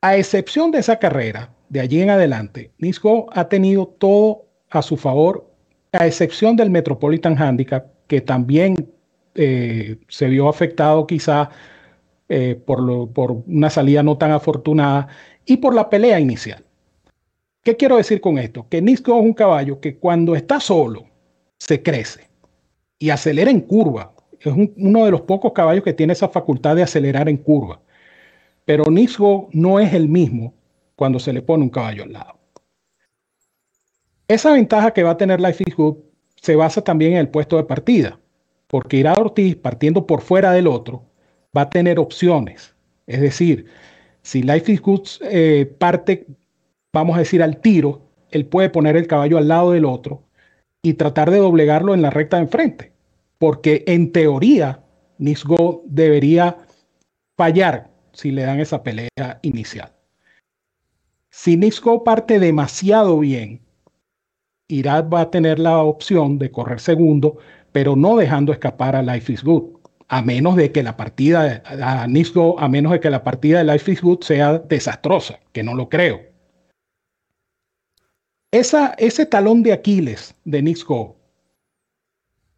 A 0.00 0.16
excepción 0.16 0.70
de 0.70 0.78
esa 0.78 0.98
carrera, 0.98 1.50
de 1.68 1.80
allí 1.80 2.00
en 2.00 2.10
adelante, 2.10 2.72
Nisco 2.78 3.26
ha 3.32 3.48
tenido 3.48 3.86
todo 3.86 4.46
a 4.70 4.82
su 4.82 4.96
favor, 4.96 5.50
a 5.92 6.06
excepción 6.06 6.56
del 6.56 6.70
Metropolitan 6.70 7.40
Handicap, 7.40 7.86
que 8.06 8.20
también 8.20 8.92
eh, 9.34 9.98
se 10.08 10.28
vio 10.28 10.48
afectado 10.48 11.06
quizá 11.06 11.50
eh, 12.28 12.54
por, 12.54 12.80
una 13.46 13.68
salida 13.70 14.02
no 14.02 14.16
tan 14.16 14.32
afortunada 14.32 15.08
y 15.44 15.58
por 15.58 15.74
la 15.74 15.90
pelea 15.90 16.18
inicial. 16.20 16.64
¿Qué 17.62 17.76
quiero 17.76 17.96
decir 17.96 18.20
con 18.20 18.38
esto? 18.38 18.66
Que 18.68 18.80
Nisco 18.80 19.16
es 19.18 19.22
un 19.22 19.34
caballo 19.34 19.80
que 19.80 19.98
cuando 19.98 20.34
está 20.34 20.60
solo 20.60 21.04
se 21.58 21.82
crece 21.82 22.28
y 22.98 23.10
acelera 23.10 23.50
en 23.50 23.60
curva. 23.60 24.14
Es 24.40 24.52
uno 24.52 25.04
de 25.04 25.10
los 25.10 25.22
pocos 25.22 25.52
caballos 25.52 25.84
que 25.84 25.92
tiene 25.92 26.12
esa 26.12 26.28
facultad 26.28 26.76
de 26.76 26.82
acelerar 26.82 27.28
en 27.28 27.38
curva. 27.38 27.80
Pero 28.64 28.84
Nisco 28.90 29.48
no 29.52 29.80
es 29.80 29.92
el 29.94 30.08
mismo 30.08 30.54
cuando 30.96 31.18
se 31.18 31.32
le 31.32 31.42
pone 31.42 31.64
un 31.64 31.70
caballo 31.70 32.04
al 32.04 32.12
lado. 32.12 32.38
Esa 34.28 34.52
ventaja 34.52 34.92
que 34.92 35.02
va 35.02 35.10
a 35.10 35.16
tener 35.16 35.40
Life 35.40 35.64
is 35.66 35.74
se 36.36 36.56
basa 36.56 36.82
también 36.82 37.12
en 37.12 37.18
el 37.18 37.28
puesto 37.28 37.56
de 37.56 37.64
partida, 37.64 38.18
porque 38.66 38.96
Irá 38.96 39.14
Ortiz, 39.14 39.56
partiendo 39.56 40.06
por 40.06 40.22
fuera 40.22 40.52
del 40.52 40.66
otro, 40.66 41.04
va 41.56 41.62
a 41.62 41.70
tener 41.70 41.98
opciones. 41.98 42.74
Es 43.06 43.20
decir, 43.20 43.66
si 44.22 44.42
Life 44.42 44.72
is 44.72 44.80
Good 44.80 45.08
eh, 45.22 45.66
parte, 45.78 46.26
vamos 46.92 47.16
a 47.16 47.20
decir, 47.20 47.42
al 47.42 47.58
tiro, 47.58 48.02
él 48.30 48.46
puede 48.46 48.70
poner 48.70 48.96
el 48.96 49.06
caballo 49.06 49.38
al 49.38 49.48
lado 49.48 49.72
del 49.72 49.84
otro 49.84 50.24
y 50.82 50.94
tratar 50.94 51.30
de 51.30 51.38
doblegarlo 51.38 51.94
en 51.94 52.02
la 52.02 52.10
recta 52.10 52.36
de 52.36 52.44
enfrente. 52.44 52.92
Porque 53.38 53.84
en 53.86 54.12
teoría, 54.12 54.82
Nisgo 55.18 55.82
debería 55.86 56.56
fallar 57.36 57.90
si 58.12 58.30
le 58.30 58.42
dan 58.42 58.60
esa 58.60 58.82
pelea 58.82 59.38
inicial. 59.42 59.92
Si 61.30 61.56
Nisgo 61.56 62.04
parte 62.04 62.38
demasiado 62.38 63.18
bien, 63.18 63.60
Irak 64.68 65.12
va 65.12 65.22
a 65.22 65.30
tener 65.30 65.58
la 65.58 65.82
opción 65.82 66.38
de 66.38 66.50
correr 66.50 66.80
segundo, 66.80 67.38
pero 67.72 67.96
no 67.96 68.16
dejando 68.16 68.52
escapar 68.52 68.96
a 68.96 69.02
Life 69.02 69.32
is 69.32 69.42
Good. 69.42 69.73
A 70.08 70.22
menos 70.22 70.56
de 70.56 70.70
que 70.70 70.82
la 70.82 70.96
partida 70.96 71.62
a 71.64 72.06
Nisgo, 72.06 72.58
a 72.60 72.68
menos 72.68 72.92
de 72.92 73.00
que 73.00 73.10
la 73.10 73.24
partida 73.24 73.58
de 73.58 73.72
Life 73.72 73.90
is 73.90 74.02
Good 74.02 74.22
sea 74.22 74.58
desastrosa, 74.58 75.40
que 75.52 75.62
no 75.62 75.74
lo 75.74 75.88
creo. 75.88 76.20
Esa, 78.52 78.94
ese 78.98 79.26
talón 79.26 79.62
de 79.62 79.72
Aquiles 79.72 80.34
de 80.44 80.62
Nisgo, 80.62 81.16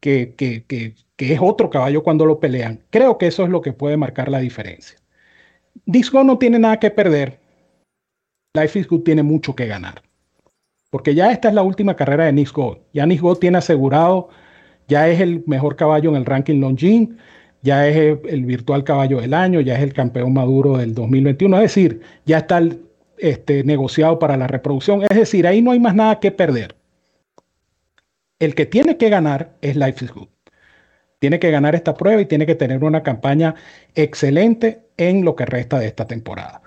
que, 0.01 0.35
que, 0.37 0.65
que, 0.65 0.95
que, 1.17 1.33
es 1.33 1.41
otro 1.41 1.71
caballo 1.71 2.03
cuando 2.03 2.27
lo 2.27 2.39
pelean, 2.39 2.85
creo 2.91 3.17
que 3.17 3.29
eso 3.29 3.45
es 3.45 3.49
lo 3.49 3.63
que 3.63 3.73
puede 3.73 3.97
marcar 3.97 4.29
la 4.29 4.41
diferencia. 4.41 4.99
Nisgo 5.87 6.23
no 6.25 6.39
tiene 6.39 6.59
nada 6.59 6.79
que 6.79 6.91
perder. 6.91 7.41
Life 8.55 8.79
is 8.79 8.89
Good 8.89 9.05
tiene 9.05 9.23
mucho 9.23 9.55
que 9.55 9.67
ganar 9.67 10.03
porque 10.97 11.15
ya 11.15 11.31
esta 11.31 11.49
es 11.49 11.55
la 11.55 11.63
última 11.63 11.95
carrera 11.95 12.25
de 12.25 12.33
Nick 12.33 12.53
Gold. 12.53 12.79
Ya 12.95 13.05
Nick 13.05 13.21
Gold 13.21 13.39
tiene 13.39 13.59
asegurado, 13.59 14.31
ya 14.89 15.09
es 15.09 15.21
el 15.21 15.45
mejor 15.47 15.77
caballo 15.77 16.09
en 16.09 16.17
el 16.17 16.25
ranking 16.25 16.61
Longines, 16.61 17.11
ya 17.67 17.89
es 17.89 18.19
el, 18.25 18.45
virtual 18.45 18.85
caballo 18.85 19.21
del 19.21 19.35
año, 19.35 19.61
ya 19.61 19.75
es 19.75 19.83
el 19.83 19.93
campeón 19.93 20.33
maduro 20.33 20.79
del 20.79 20.95
2021, 20.95 21.57
es 21.57 21.63
decir, 21.63 22.01
ya 22.25 22.39
está 22.39 22.63
este, 23.19 23.65
negociado 23.65 24.19
para 24.21 24.37
la 24.37 24.47
reproducción, 24.47 25.03
es 25.03 25.17
decir, 25.17 25.47
ahí 25.47 25.61
no 25.61 25.73
hay 25.73 25.81
más 25.81 25.95
nada 25.95 26.21
que 26.21 26.31
perder. 26.31 26.77
El 28.39 28.55
que 28.55 28.67
tiene 28.67 28.97
que 28.97 29.09
ganar 29.09 29.57
es 29.63 29.75
Life 29.77 30.05
is 30.05 30.13
Good. 30.13 30.29
Tiene 31.19 31.41
que 31.41 31.51
ganar 31.51 31.75
esta 31.75 31.95
prueba 31.95 32.21
y 32.21 32.27
tiene 32.27 32.47
que 32.47 32.55
tener 32.55 32.85
una 32.85 33.03
campaña 33.03 33.57
excelente 33.95 34.83
en 34.97 35.25
lo 35.25 35.35
que 35.35 35.47
resta 35.47 35.79
de 35.79 35.87
esta 35.87 36.07
temporada. 36.07 36.63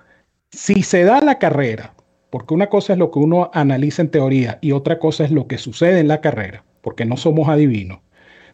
Si 0.52 0.84
se 0.84 1.04
da 1.04 1.22
la 1.22 1.39
carrera 1.39 1.93
porque 2.30 2.54
una 2.54 2.68
cosa 2.68 2.93
es 2.93 3.00
lo 3.00 3.12
que 3.12 3.20
uno 3.20 3.50
analiza 3.54 4.02
en 4.02 4.12
teoría 4.12 4.60
y 4.62 4.74
otra 4.74 5.00
cosa 5.00 5.24
es 5.24 5.32
lo 5.32 5.47
que 5.47 5.58
sucede 5.58 6.00
en 6.00 6.08
la 6.08 6.22
carrera, 6.22 6.64
porque 6.82 7.06
no 7.06 7.18
somos 7.18 7.50
adivinos. 7.50 8.00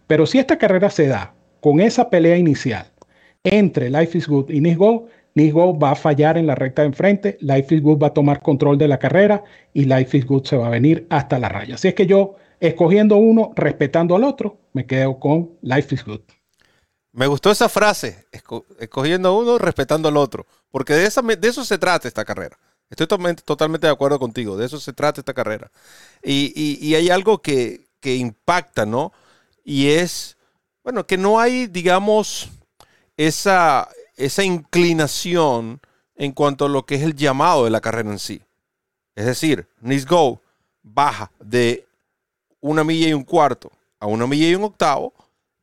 Pero 0.07 0.25
si 0.25 0.37
esta 0.39 0.57
carrera 0.57 0.89
se 0.89 1.07
da 1.07 1.33
con 1.65 1.81
esa 1.81 2.11
pelea 2.11 2.37
inicial 2.37 2.91
entre 3.43 3.89
Life 3.89 4.15
is 4.15 4.27
Good 4.27 4.51
y 4.51 4.61
Nice 4.61 4.75
Go, 4.75 5.07
Nigo 5.33 5.75
va 5.75 5.93
a 5.93 5.95
fallar 5.95 6.37
en 6.37 6.45
la 6.45 6.53
recta 6.53 6.83
de 6.83 6.89
enfrente, 6.89 7.39
Life 7.41 7.73
is 7.73 7.81
Good 7.81 8.03
va 8.03 8.07
a 8.09 8.13
tomar 8.13 8.43
control 8.43 8.77
de 8.77 8.87
la 8.87 8.99
carrera 8.99 9.43
y 9.73 9.85
Life 9.85 10.15
is 10.15 10.27
Good 10.27 10.45
se 10.45 10.57
va 10.57 10.67
a 10.67 10.69
venir 10.69 11.07
hasta 11.09 11.39
la 11.39 11.49
raya. 11.49 11.73
Así 11.73 11.87
es 11.87 11.95
que 11.95 12.05
yo, 12.05 12.35
escogiendo 12.59 13.17
uno, 13.17 13.51
respetando 13.55 14.15
al 14.15 14.25
otro, 14.25 14.59
me 14.73 14.85
quedo 14.85 15.19
con 15.19 15.57
Life 15.63 15.95
is 15.95 16.05
Good. 16.05 16.21
Me 17.13 17.25
gustó 17.25 17.49
esa 17.49 17.67
frase, 17.67 18.27
escogiendo 18.79 19.35
uno, 19.35 19.57
respetando 19.57 20.07
al 20.07 20.17
otro, 20.17 20.45
porque 20.69 20.93
de, 20.93 21.07
eso 21.07 21.65
se 21.65 21.79
trata 21.79 22.07
esta 22.07 22.25
carrera. 22.25 22.59
Estoy 22.91 23.07
totalmente, 23.07 23.87
de 23.87 23.91
acuerdo 23.91 24.19
contigo, 24.19 24.55
de 24.55 24.67
eso 24.67 24.79
se 24.79 24.93
trata 24.93 25.19
esta 25.19 25.33
carrera. 25.33 25.71
Y, 26.23 26.93
hay 26.93 27.09
algo 27.09 27.41
que, 27.41 27.87
impacta, 28.03 28.85
¿no? 28.85 29.13
Y 29.63 29.87
es, 29.87 30.37
bueno, 30.85 31.07
que 31.07 31.17
no 31.17 31.39
hay, 31.39 31.65
digamos, 31.65 32.47
esa, 33.17 33.89
esa 34.17 34.43
inclinación 34.43 35.81
en 36.15 36.31
cuanto 36.31 36.65
a 36.65 36.69
lo 36.69 36.85
que 36.85 36.93
es 36.93 37.01
el 37.01 37.15
llamado 37.15 37.65
de 37.65 37.71
la 37.71 37.81
carrera 37.81 38.11
en 38.11 38.19
sí. 38.19 38.39
Es 39.15 39.25
decir, 39.25 39.67
Nice 39.81 40.05
Go 40.05 40.43
baja 40.83 41.31
de 41.39 41.87
una 42.61 42.83
milla 42.83 43.07
y 43.07 43.13
un 43.13 43.23
cuarto 43.23 43.71
a 43.99 44.05
una 44.05 44.27
milla 44.27 44.47
y 44.47 44.53
un 44.53 44.65
octavo 44.65 45.11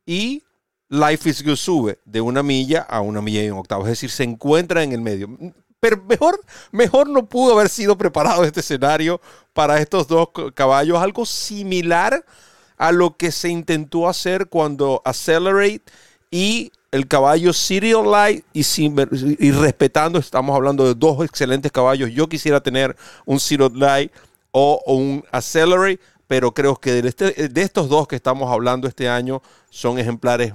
y 0.05 0.43
Life 0.89 1.29
is 1.29 1.41
Good 1.41 1.55
sube 1.55 1.99
de 2.03 2.19
una 2.19 2.43
milla 2.43 2.81
a 2.81 2.99
una 2.99 3.21
milla 3.21 3.45
y 3.45 3.49
un 3.49 3.59
octavo. 3.59 3.83
Es 3.83 3.91
decir, 3.91 4.11
se 4.11 4.23
encuentra 4.25 4.83
en 4.83 4.91
el 4.91 4.99
medio. 4.99 5.29
Pero 5.79 6.03
mejor, 6.03 6.37
mejor 6.71 7.09
no 7.09 7.25
pudo 7.25 7.53
haber 7.53 7.69
sido 7.69 7.97
preparado 7.97 8.43
este 8.43 8.59
escenario 8.59 9.21
para 9.53 9.79
estos 9.79 10.05
dos 10.05 10.27
caballos. 10.53 10.99
Algo 10.99 11.25
similar 11.25 12.25
a 12.83 12.91
lo 12.91 13.15
que 13.15 13.31
se 13.31 13.47
intentó 13.47 14.09
hacer 14.09 14.49
cuando 14.49 15.01
Accelerate 15.05 15.83
y 16.29 16.69
el 16.91 17.07
caballo 17.07 17.53
Serial 17.53 18.11
Light 18.11 18.43
y, 18.51 18.65
y, 19.39 19.51
respetando, 19.51 20.19
estamos 20.19 20.53
hablando 20.53 20.85
de 20.85 20.93
dos 20.93 21.23
excelentes 21.23 21.71
caballos. 21.71 22.11
Yo 22.11 22.27
quisiera 22.27 22.61
tener 22.61 22.97
un 23.25 23.39
Serial 23.39 23.71
Light 23.73 24.11
o, 24.51 24.83
un 24.85 25.23
Accelerate, 25.31 26.01
pero 26.27 26.53
creo 26.53 26.75
que 26.75 27.01
de, 27.01 27.07
este, 27.07 27.47
de, 27.47 27.61
estos 27.61 27.87
dos 27.87 28.05
que 28.05 28.17
estamos 28.17 28.51
hablando 28.51 28.89
este 28.89 29.07
año 29.07 29.41
son 29.69 29.97
ejemplares 29.97 30.51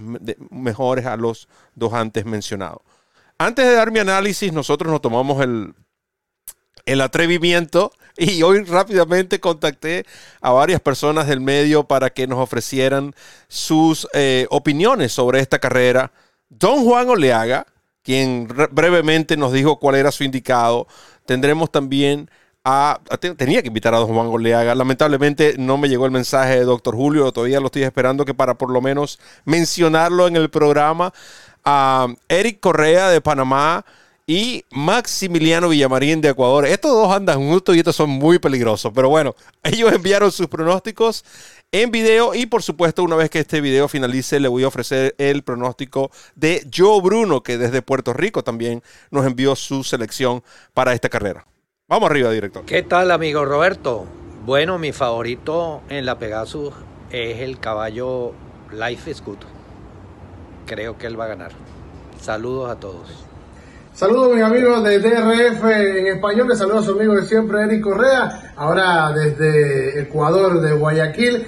mejores 0.50 1.06
a 1.06 1.16
los 1.16 1.48
dos 1.74 1.94
antes 1.94 2.26
mencionados. 2.26 2.82
Antes 3.38 3.64
de 3.64 3.72
dar 3.72 3.90
mi 3.90 4.00
análisis, 4.00 4.52
nosotros 4.52 4.92
nos 4.92 5.00
tomamos 5.00 5.42
el, 5.42 5.72
el 6.84 7.00
atrevimiento 7.00 7.90
y 8.36 8.42
hoy 8.42 8.64
rápidamente 8.64 9.38
contacté 9.38 10.04
a 10.40 10.50
varias 10.50 10.80
personas 10.80 11.28
del 11.28 11.40
medio 11.40 11.84
para 11.84 12.10
que 12.10 12.26
nos 12.26 12.40
ofrecieran 12.40 13.14
sus 13.46 14.08
eh, 14.12 14.46
opiniones 14.50 15.12
sobre 15.12 15.40
esta 15.40 15.60
carrera 15.60 16.10
Don 16.48 16.84
Juan 16.84 17.08
Oleaga, 17.08 17.66
quien 18.02 18.48
brevemente 18.72 19.36
nos 19.36 19.52
dijo 19.52 19.78
cuál 19.78 19.96
era 19.96 20.10
su 20.10 20.24
indicado. 20.24 20.88
Tendremos 21.26 21.70
también 21.70 22.30
a, 22.64 23.00
tenía 23.36 23.62
que 23.62 23.68
invitar 23.68 23.94
a 23.94 23.98
Don 23.98 24.08
Juan 24.08 24.26
Oleaga. 24.26 24.74
Lamentablemente 24.74 25.54
no 25.58 25.78
me 25.78 25.88
llegó 25.88 26.06
el 26.06 26.10
mensaje 26.10 26.58
de 26.58 26.64
Doctor 26.64 26.96
Julio, 26.96 27.30
todavía 27.32 27.60
lo 27.60 27.66
estoy 27.66 27.84
esperando 27.84 28.24
que 28.24 28.34
para 28.34 28.54
por 28.54 28.70
lo 28.70 28.80
menos 28.80 29.20
mencionarlo 29.44 30.26
en 30.26 30.36
el 30.36 30.50
programa. 30.50 31.12
A 31.64 32.08
Eric 32.28 32.60
Correa 32.60 33.10
de 33.10 33.20
Panamá 33.20 33.84
y 34.28 34.66
Maximiliano 34.70 35.70
Villamarín 35.70 36.20
de 36.20 36.28
Ecuador. 36.28 36.66
Estos 36.66 36.92
dos 36.92 37.10
andan 37.10 37.38
juntos 37.38 37.74
y 37.74 37.78
estos 37.78 37.96
son 37.96 38.10
muy 38.10 38.38
peligrosos. 38.38 38.92
Pero 38.94 39.08
bueno, 39.08 39.34
ellos 39.64 39.90
enviaron 39.90 40.30
sus 40.30 40.48
pronósticos 40.48 41.24
en 41.72 41.90
video 41.90 42.34
y 42.34 42.44
por 42.44 42.62
supuesto 42.62 43.02
una 43.02 43.16
vez 43.16 43.30
que 43.30 43.38
este 43.38 43.62
video 43.62 43.88
finalice 43.88 44.38
le 44.38 44.48
voy 44.48 44.64
a 44.64 44.68
ofrecer 44.68 45.14
el 45.16 45.42
pronóstico 45.42 46.10
de 46.34 46.66
Joe 46.72 47.00
Bruno 47.00 47.42
que 47.42 47.56
desde 47.56 47.80
Puerto 47.80 48.12
Rico 48.12 48.44
también 48.44 48.82
nos 49.10 49.24
envió 49.24 49.56
su 49.56 49.82
selección 49.82 50.42
para 50.74 50.92
esta 50.92 51.08
carrera. 51.08 51.46
Vamos 51.88 52.10
arriba, 52.10 52.30
director. 52.30 52.66
¿Qué 52.66 52.82
tal, 52.82 53.10
amigo 53.10 53.46
Roberto? 53.46 54.04
Bueno, 54.44 54.78
mi 54.78 54.92
favorito 54.92 55.80
en 55.88 56.04
la 56.04 56.18
Pegasus 56.18 56.74
es 57.10 57.40
el 57.40 57.58
caballo 57.58 58.34
Life 58.72 59.10
is 59.10 59.24
Good. 59.24 59.38
Creo 60.66 60.98
que 60.98 61.06
él 61.06 61.18
va 61.18 61.24
a 61.24 61.28
ganar. 61.28 61.52
Saludos 62.20 62.70
a 62.70 62.76
todos. 62.78 63.28
Saludos 63.92 64.34
mis 64.34 64.44
amigos 64.44 64.84
de 64.84 65.00
DRF 65.00 65.64
en 65.64 66.06
español, 66.06 66.48
les 66.48 66.58
saludo 66.58 66.78
a 66.78 66.82
su 66.82 66.92
amigo 66.92 67.14
de 67.16 67.22
siempre, 67.22 67.62
Eric 67.62 67.82
Correa, 67.82 68.52
ahora 68.56 69.12
desde 69.12 70.00
Ecuador, 70.02 70.60
de 70.60 70.72
Guayaquil. 70.72 71.46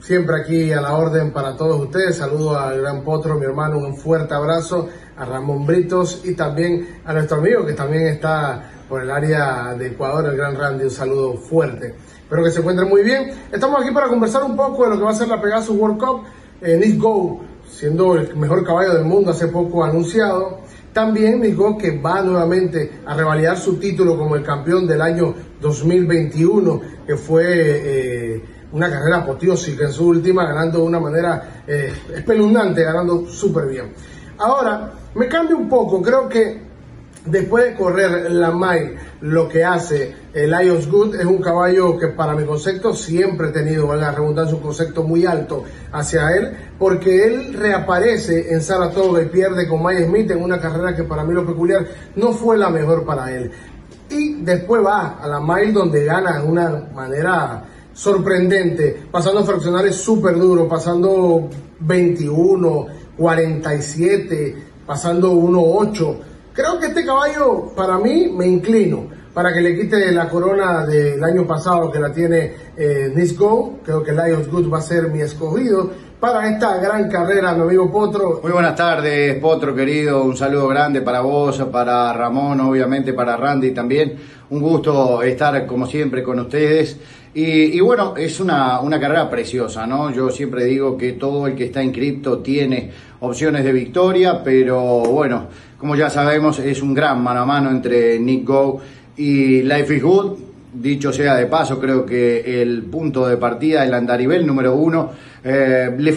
Siempre 0.00 0.40
aquí 0.40 0.72
a 0.72 0.80
la 0.80 0.94
orden 0.94 1.32
para 1.32 1.56
todos 1.56 1.78
ustedes. 1.78 2.16
Saludo 2.16 2.58
al 2.58 2.80
gran 2.80 3.04
Potro, 3.04 3.38
mi 3.38 3.44
hermano, 3.44 3.76
un 3.78 3.94
fuerte 3.96 4.32
abrazo. 4.32 4.88
A 5.18 5.26
Ramón 5.26 5.66
Britos 5.66 6.22
y 6.24 6.34
también 6.34 7.02
a 7.04 7.12
nuestro 7.12 7.36
amigo 7.36 7.66
que 7.66 7.74
también 7.74 8.06
está 8.06 8.70
por 8.88 9.02
el 9.02 9.10
área 9.10 9.74
de 9.74 9.88
Ecuador, 9.88 10.24
el 10.30 10.36
gran 10.38 10.56
Randy. 10.56 10.84
Un 10.84 10.90
saludo 10.90 11.34
fuerte. 11.34 11.94
Espero 12.22 12.42
que 12.42 12.50
se 12.50 12.60
encuentren 12.60 12.88
muy 12.88 13.02
bien. 13.02 13.30
Estamos 13.52 13.82
aquí 13.82 13.92
para 13.92 14.08
conversar 14.08 14.42
un 14.44 14.56
poco 14.56 14.84
de 14.84 14.90
lo 14.90 14.96
que 14.96 15.04
va 15.04 15.10
a 15.10 15.14
ser 15.14 15.28
la 15.28 15.38
Pegasus 15.38 15.76
World 15.76 15.98
Cup. 15.98 16.22
Eh, 16.62 16.78
Nick 16.78 16.98
Go, 16.98 17.42
siendo 17.68 18.14
el 18.14 18.34
mejor 18.36 18.64
caballo 18.64 18.94
del 18.94 19.04
mundo 19.04 19.32
hace 19.32 19.48
poco 19.48 19.84
anunciado. 19.84 20.60
También 20.92 21.40
dijo 21.40 21.78
que 21.78 21.98
va 21.98 22.22
nuevamente 22.22 23.00
a 23.06 23.14
revalidar 23.14 23.56
su 23.56 23.76
título 23.76 24.16
como 24.16 24.36
el 24.36 24.42
campeón 24.42 24.86
del 24.86 25.00
año 25.00 25.34
2021, 25.60 26.80
que 27.06 27.16
fue... 27.16 27.44
Eh, 27.46 28.42
una 28.72 28.88
carrera 28.88 29.18
apoteósica 29.18 29.84
en 29.84 29.92
su 29.92 30.06
última, 30.06 30.46
ganando 30.46 30.78
de 30.78 30.84
una 30.84 31.00
manera 31.00 31.62
eh, 31.66 31.92
espeluznante, 32.14 32.84
ganando 32.84 33.26
súper 33.26 33.66
bien. 33.66 33.92
Ahora, 34.38 34.92
me 35.14 35.26
cambio 35.28 35.56
un 35.56 35.68
poco, 35.68 36.00
creo 36.00 36.28
que 36.28 36.69
después 37.26 37.64
de 37.64 37.74
correr 37.74 38.30
la 38.30 38.50
mile, 38.50 38.96
lo 39.20 39.48
que 39.48 39.64
hace 39.64 40.14
el 40.32 40.50
Lions 40.50 40.90
Good 40.90 41.16
es 41.16 41.26
un 41.26 41.40
caballo 41.40 41.98
que 41.98 42.08
para 42.08 42.34
mi 42.34 42.44
concepto 42.44 42.94
siempre 42.94 43.48
he 43.48 43.52
tenido, 43.52 43.86
valga 43.86 44.10
la 44.10 44.18
redundancia, 44.18 44.56
un 44.56 44.62
concepto 44.62 45.02
muy 45.02 45.26
alto 45.26 45.64
hacia 45.92 46.30
él, 46.36 46.56
porque 46.78 47.24
él 47.24 47.54
reaparece 47.54 48.52
en 48.52 48.62
Saratoga 48.62 49.22
y 49.22 49.26
pierde 49.26 49.68
con 49.68 49.84
Mike 49.84 50.06
Smith 50.06 50.30
en 50.30 50.42
una 50.42 50.60
carrera 50.60 50.94
que 50.94 51.04
para 51.04 51.24
mí 51.24 51.34
lo 51.34 51.44
peculiar 51.46 51.86
no 52.16 52.32
fue 52.32 52.56
la 52.56 52.70
mejor 52.70 53.04
para 53.04 53.34
él. 53.34 53.50
Y 54.08 54.42
después 54.42 54.84
va 54.84 55.18
a 55.20 55.28
la 55.28 55.40
mile 55.40 55.72
donde 55.72 56.04
gana 56.04 56.40
de 56.40 56.46
una 56.46 56.88
manera 56.94 57.64
sorprendente, 57.92 59.02
pasando 59.10 59.44
fraccionales 59.44 59.96
súper 59.96 60.38
duros, 60.38 60.66
pasando 60.68 61.48
21, 61.80 62.86
47, 63.16 64.56
pasando 64.86 65.32
1-8. 65.32 66.16
Creo 66.60 66.78
que 66.78 66.88
este 66.88 67.06
caballo, 67.06 67.72
para 67.74 67.96
mí, 67.96 68.28
me 68.36 68.46
inclino 68.46 69.08
para 69.32 69.50
que 69.50 69.62
le 69.62 69.74
quite 69.74 70.12
la 70.12 70.28
corona 70.28 70.84
del 70.84 71.24
año 71.24 71.46
pasado 71.46 71.90
que 71.90 71.98
la 71.98 72.12
tiene 72.12 72.52
eh, 72.76 73.10
Nisco. 73.16 73.78
Creo 73.82 74.02
que 74.02 74.12
Lions 74.12 74.46
Good 74.50 74.70
va 74.70 74.76
a 74.76 74.82
ser 74.82 75.08
mi 75.08 75.22
escogido 75.22 75.90
para 76.20 76.50
esta 76.50 76.76
gran 76.76 77.08
carrera, 77.08 77.54
mi 77.54 77.62
amigo 77.62 77.90
Potro. 77.90 78.40
Muy 78.42 78.52
buenas 78.52 78.76
tardes, 78.76 79.36
Potro 79.36 79.74
querido. 79.74 80.22
Un 80.22 80.36
saludo 80.36 80.68
grande 80.68 81.00
para 81.00 81.22
vos, 81.22 81.62
para 81.72 82.12
Ramón, 82.12 82.60
obviamente 82.60 83.14
para 83.14 83.38
Randy 83.38 83.70
también. 83.70 84.16
Un 84.50 84.60
gusto 84.60 85.22
estar 85.22 85.64
como 85.64 85.86
siempre 85.86 86.22
con 86.22 86.40
ustedes. 86.40 86.98
Y, 87.32 87.80
bueno, 87.80 88.16
es 88.16 88.40
una, 88.40 88.80
una, 88.80 88.98
carrera 88.98 89.30
preciosa, 89.30 89.86
¿no? 89.86 90.12
Yo 90.12 90.30
siempre 90.30 90.64
digo 90.64 90.98
que 90.98 91.12
todo 91.12 91.46
el 91.46 91.54
que 91.54 91.66
está 91.66 91.80
en 91.80 91.92
cripto 91.92 92.40
tiene 92.40 92.90
opciones 93.20 93.64
de 93.64 93.72
victoria, 93.72 94.42
pero 94.42 94.80
bueno, 94.80 95.46
como 95.80 95.96
ya 95.96 96.10
sabemos, 96.10 96.58
es 96.58 96.82
un 96.82 96.92
gran 96.92 97.22
mano 97.22 97.40
a 97.40 97.46
mano 97.46 97.70
entre 97.70 98.20
Nick 98.20 98.46
Go 98.46 98.80
y 99.16 99.62
Life 99.62 99.96
is 99.96 100.02
Good. 100.02 100.38
Dicho 100.72 101.12
sea 101.12 101.34
de 101.34 101.46
paso, 101.46 101.80
creo 101.80 102.04
que 102.06 102.62
el 102.62 102.82
punto 102.84 103.26
de 103.26 103.38
partida, 103.38 103.82
el 103.82 103.92
andarivel 103.92 104.46
número 104.46 104.76
uno, 104.76 105.10
eh, 105.42 105.90
le, 105.98 106.12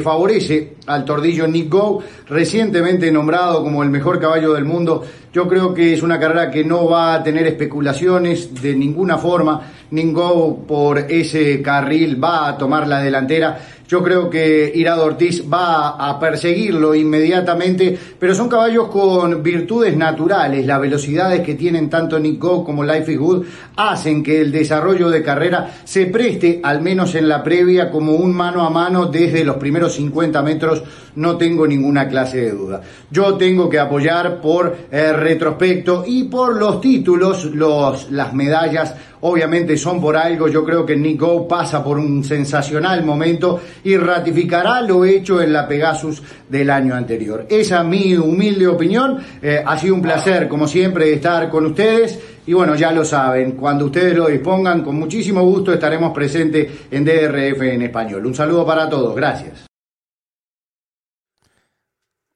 favorece 0.00 0.74
al 0.86 1.04
tordillo 1.04 1.46
Nick 1.46 1.70
Go, 1.70 2.02
recientemente 2.28 3.10
nombrado 3.10 3.62
como 3.62 3.82
el 3.84 3.90
mejor 3.90 4.20
caballo 4.20 4.52
del 4.54 4.64
mundo. 4.64 5.02
Yo 5.32 5.46
creo 5.48 5.72
que 5.72 5.94
es 5.94 6.02
una 6.02 6.18
carrera 6.18 6.50
que 6.50 6.64
no 6.64 6.86
va 6.86 7.14
a 7.14 7.22
tener 7.22 7.46
especulaciones 7.46 8.60
de 8.60 8.74
ninguna 8.74 9.18
forma. 9.18 9.62
Nick 9.92 10.12
Go 10.12 10.64
por 10.66 10.98
ese 10.98 11.62
carril 11.62 12.22
va 12.22 12.48
a 12.48 12.58
tomar 12.58 12.88
la 12.88 13.00
delantera 13.00 13.56
yo 13.88 14.02
creo 14.02 14.28
que 14.28 14.72
Irado 14.74 15.04
Ortiz 15.04 15.44
va 15.50 15.90
a 15.90 16.18
perseguirlo 16.18 16.94
inmediatamente, 16.94 17.96
pero 18.18 18.34
son 18.34 18.48
caballos 18.48 18.88
con 18.88 19.42
virtudes 19.42 19.96
naturales. 19.96 20.66
Las 20.66 20.80
velocidades 20.80 21.40
que 21.42 21.54
tienen 21.54 21.88
tanto 21.88 22.18
Nico 22.18 22.64
como 22.64 22.82
Life 22.82 23.12
is 23.12 23.18
Good 23.18 23.44
hacen 23.76 24.22
que 24.22 24.40
el 24.40 24.50
desarrollo 24.50 25.08
de 25.08 25.22
carrera 25.22 25.70
se 25.84 26.06
preste, 26.06 26.60
al 26.62 26.82
menos 26.82 27.14
en 27.14 27.28
la 27.28 27.44
previa, 27.44 27.90
como 27.90 28.14
un 28.14 28.34
mano 28.34 28.66
a 28.66 28.70
mano 28.70 29.06
desde 29.06 29.44
los 29.44 29.56
primeros 29.56 29.94
50 29.94 30.42
metros. 30.42 30.82
No 31.14 31.36
tengo 31.36 31.66
ninguna 31.66 32.08
clase 32.08 32.38
de 32.38 32.50
duda. 32.50 32.82
Yo 33.10 33.34
tengo 33.36 33.70
que 33.70 33.78
apoyar 33.78 34.40
por 34.40 34.76
retrospecto 34.90 36.04
y 36.06 36.24
por 36.24 36.56
los 36.56 36.80
títulos, 36.80 37.44
los, 37.46 38.10
las 38.10 38.34
medallas 38.34 38.94
obviamente 39.20 39.76
son 39.76 40.00
por 40.00 40.16
algo. 40.16 40.48
Yo 40.48 40.64
creo 40.64 40.84
que 40.84 40.96
Nico 40.96 41.46
pasa 41.48 41.82
por 41.82 41.98
un 41.98 42.22
sensacional 42.24 43.04
momento 43.04 43.60
y 43.86 43.96
ratificará 43.96 44.80
lo 44.80 45.04
hecho 45.04 45.40
en 45.40 45.52
la 45.52 45.68
Pegasus 45.68 46.20
del 46.48 46.70
año 46.70 46.92
anterior. 46.92 47.46
Esa 47.48 47.82
es 47.82 47.86
mi 47.86 48.16
humilde 48.16 48.66
opinión. 48.66 49.24
Eh, 49.40 49.62
ha 49.64 49.78
sido 49.78 49.94
un 49.94 50.02
placer, 50.02 50.48
como 50.48 50.66
siempre, 50.66 51.12
estar 51.12 51.48
con 51.48 51.66
ustedes. 51.66 52.18
Y 52.48 52.52
bueno, 52.52 52.74
ya 52.74 52.90
lo 52.90 53.04
saben, 53.04 53.52
cuando 53.52 53.84
ustedes 53.84 54.16
lo 54.16 54.26
dispongan, 54.26 54.82
con 54.82 54.96
muchísimo 54.96 55.44
gusto 55.44 55.72
estaremos 55.72 56.12
presentes 56.12 56.68
en 56.90 57.04
DRF 57.04 57.62
en 57.62 57.82
español. 57.82 58.26
Un 58.26 58.34
saludo 58.34 58.66
para 58.66 58.88
todos, 58.88 59.14
gracias. 59.14 59.66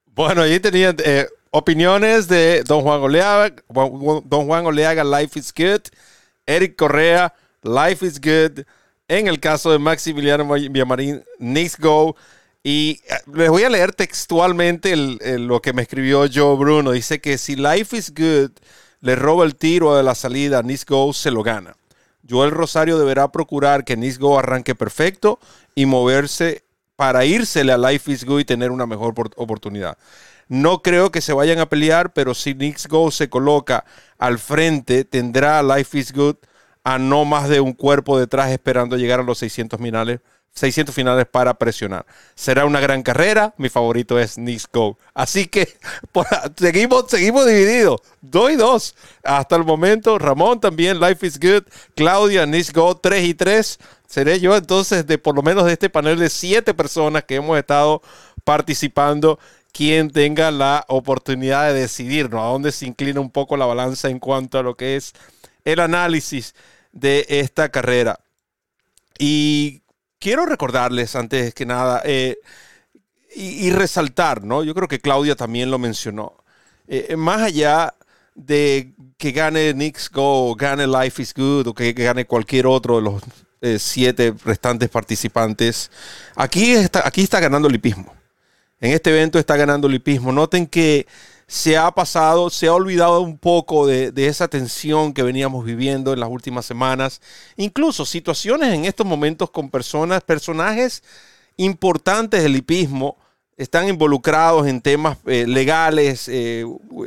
Bueno, 0.06 0.42
ahí 0.42 0.60
tenían 0.60 0.98
eh, 1.04 1.26
opiniones 1.50 2.28
de 2.28 2.62
Don 2.62 2.82
Juan 2.82 3.00
Oleaga, 3.00 3.56
Don 3.68 4.46
Juan 4.46 4.66
Oleaga, 4.66 5.02
Life 5.02 5.36
is 5.36 5.52
Good, 5.52 5.88
Eric 6.46 6.76
Correa, 6.76 7.34
Life 7.64 8.06
is 8.06 8.20
Good, 8.20 8.64
en 9.10 9.26
el 9.26 9.40
caso 9.40 9.72
de 9.72 9.80
Maximiliano 9.80 10.48
Villamarín, 10.48 11.24
Knicks 11.38 11.78
Go. 11.80 12.14
Y 12.62 13.00
eh, 13.08 13.14
les 13.34 13.50
voy 13.50 13.64
a 13.64 13.68
leer 13.68 13.92
textualmente 13.92 14.94
lo 14.96 15.60
que 15.60 15.72
me 15.72 15.82
escribió 15.82 16.26
Joe 16.32 16.56
Bruno. 16.56 16.92
Dice 16.92 17.20
que 17.20 17.36
si 17.36 17.56
Life 17.56 17.96
is 17.96 18.14
Good 18.14 18.52
le 19.00 19.16
roba 19.16 19.44
el 19.44 19.56
tiro 19.56 19.96
de 19.96 20.04
la 20.04 20.14
salida, 20.14 20.62
Knicks 20.62 20.86
Go 20.86 21.12
se 21.12 21.32
lo 21.32 21.42
gana. 21.42 21.74
Joel 22.28 22.52
Rosario 22.52 23.00
deberá 23.00 23.32
procurar 23.32 23.84
que 23.84 23.96
Knicks 23.96 24.20
Go 24.20 24.38
arranque 24.38 24.76
perfecto 24.76 25.40
y 25.74 25.86
moverse 25.86 26.62
para 26.94 27.24
írsele 27.24 27.72
a 27.72 27.78
Life 27.78 28.12
is 28.12 28.24
Good 28.24 28.40
y 28.40 28.44
tener 28.44 28.70
una 28.70 28.86
mejor 28.86 29.14
oportunidad. 29.34 29.98
No 30.46 30.82
creo 30.82 31.10
que 31.10 31.20
se 31.20 31.32
vayan 31.32 31.58
a 31.58 31.68
pelear, 31.68 32.12
pero 32.12 32.34
si 32.34 32.54
Knicks 32.54 32.86
Go 32.86 33.10
se 33.10 33.28
coloca 33.28 33.84
al 34.18 34.38
frente, 34.38 35.04
tendrá 35.04 35.64
Life 35.64 35.98
is 35.98 36.12
Good 36.12 36.36
a 36.84 36.98
no 36.98 37.24
más 37.24 37.48
de 37.48 37.60
un 37.60 37.72
cuerpo 37.72 38.18
detrás 38.18 38.50
esperando 38.50 38.96
llegar 38.96 39.20
a 39.20 39.24
los 39.24 39.38
600 39.38 39.80
finales 39.80 40.20
600 40.52 40.94
finales 40.94 41.26
para 41.26 41.54
presionar. 41.54 42.04
Será 42.34 42.64
una 42.64 42.80
gran 42.80 43.02
carrera. 43.02 43.54
Mi 43.56 43.68
favorito 43.68 44.18
es 44.18 44.34
Knicks 44.34 44.68
Go. 44.72 44.98
Así 45.14 45.46
que 45.46 45.68
seguimos, 46.56 47.04
seguimos 47.08 47.46
divididos. 47.46 48.00
2 48.22 48.52
y 48.52 48.56
2. 48.56 48.94
Hasta 49.24 49.56
el 49.56 49.64
momento. 49.64 50.18
Ramón 50.18 50.60
también. 50.60 51.00
Life 51.00 51.26
is 51.26 51.38
Good. 51.38 51.64
Claudia, 51.94 52.44
Knicks 52.44 52.72
Go 52.72 52.96
3 52.96 53.24
y 53.24 53.34
3. 53.34 53.78
Seré 54.06 54.40
yo 54.40 54.56
entonces 54.56 55.06
de 55.06 55.18
por 55.18 55.36
lo 55.36 55.42
menos 55.42 55.64
de 55.66 55.72
este 55.72 55.88
panel 55.88 56.18
de 56.18 56.28
7 56.28 56.74
personas 56.74 57.24
que 57.24 57.36
hemos 57.36 57.56
estado 57.58 58.02
participando. 58.44 59.38
Quien 59.72 60.10
tenga 60.10 60.50
la 60.50 60.84
oportunidad 60.88 61.68
de 61.68 61.80
decidirnos 61.82 62.40
a 62.40 62.46
dónde 62.46 62.72
se 62.72 62.86
inclina 62.86 63.20
un 63.20 63.30
poco 63.30 63.56
la 63.56 63.66
balanza 63.66 64.10
en 64.10 64.18
cuanto 64.18 64.58
a 64.58 64.64
lo 64.64 64.74
que 64.74 64.96
es 64.96 65.14
el 65.72 65.80
análisis 65.80 66.54
de 66.92 67.26
esta 67.28 67.70
carrera. 67.70 68.20
Y 69.18 69.82
quiero 70.18 70.46
recordarles 70.46 71.16
antes 71.16 71.54
que 71.54 71.66
nada 71.66 72.02
eh, 72.04 72.38
y, 73.34 73.70
resaltar, 73.70 74.42
¿no? 74.42 74.64
Yo 74.64 74.74
creo 74.74 74.88
que 74.88 75.00
Claudia 75.00 75.36
también 75.36 75.70
lo 75.70 75.78
mencionó. 75.78 76.34
Eh, 76.88 77.14
más 77.16 77.42
allá 77.42 77.94
de 78.34 78.92
que 79.18 79.32
gane 79.32 79.72
Knicks 79.72 80.10
Go, 80.10 80.54
gane 80.54 80.86
Life 80.86 81.22
is 81.22 81.34
Good 81.34 81.68
o 81.68 81.74
que, 81.74 81.92
gane 81.92 82.24
cualquier 82.24 82.66
otro 82.66 82.96
de 82.96 83.02
los 83.02 83.22
eh, 83.60 83.78
siete 83.78 84.34
restantes 84.44 84.88
participantes, 84.88 85.90
aquí 86.34 86.72
está, 86.72 87.06
aquí 87.06 87.22
está 87.22 87.40
ganando 87.40 87.68
el 87.68 87.74
hipismo. 87.74 88.14
En 88.80 88.92
este 88.92 89.10
evento 89.10 89.38
está 89.38 89.56
ganando 89.56 89.86
el 89.86 89.94
hipismo. 89.94 90.32
Noten 90.32 90.66
que 90.66 91.06
se 91.50 91.76
ha 91.76 91.90
pasado, 91.90 92.48
se 92.48 92.68
ha 92.68 92.74
olvidado 92.74 93.22
un 93.22 93.36
poco 93.36 93.84
de, 93.84 94.12
esa 94.14 94.46
tensión 94.46 95.12
que 95.12 95.24
veníamos 95.24 95.64
viviendo 95.64 96.12
en 96.12 96.20
las 96.20 96.28
últimas 96.28 96.64
semanas. 96.64 97.20
Incluso 97.56 98.06
situaciones 98.06 98.72
en 98.72 98.84
estos 98.84 99.04
momentos 99.04 99.50
con 99.50 99.68
personas, 99.68 100.22
personajes 100.22 101.02
importantes 101.56 102.44
del 102.44 102.54
hipismo 102.54 103.16
están 103.56 103.88
involucrados 103.88 104.68
en 104.68 104.80
temas 104.80 105.18
eh, 105.26 105.44
legales, 105.44 106.28
eh, 106.28 106.64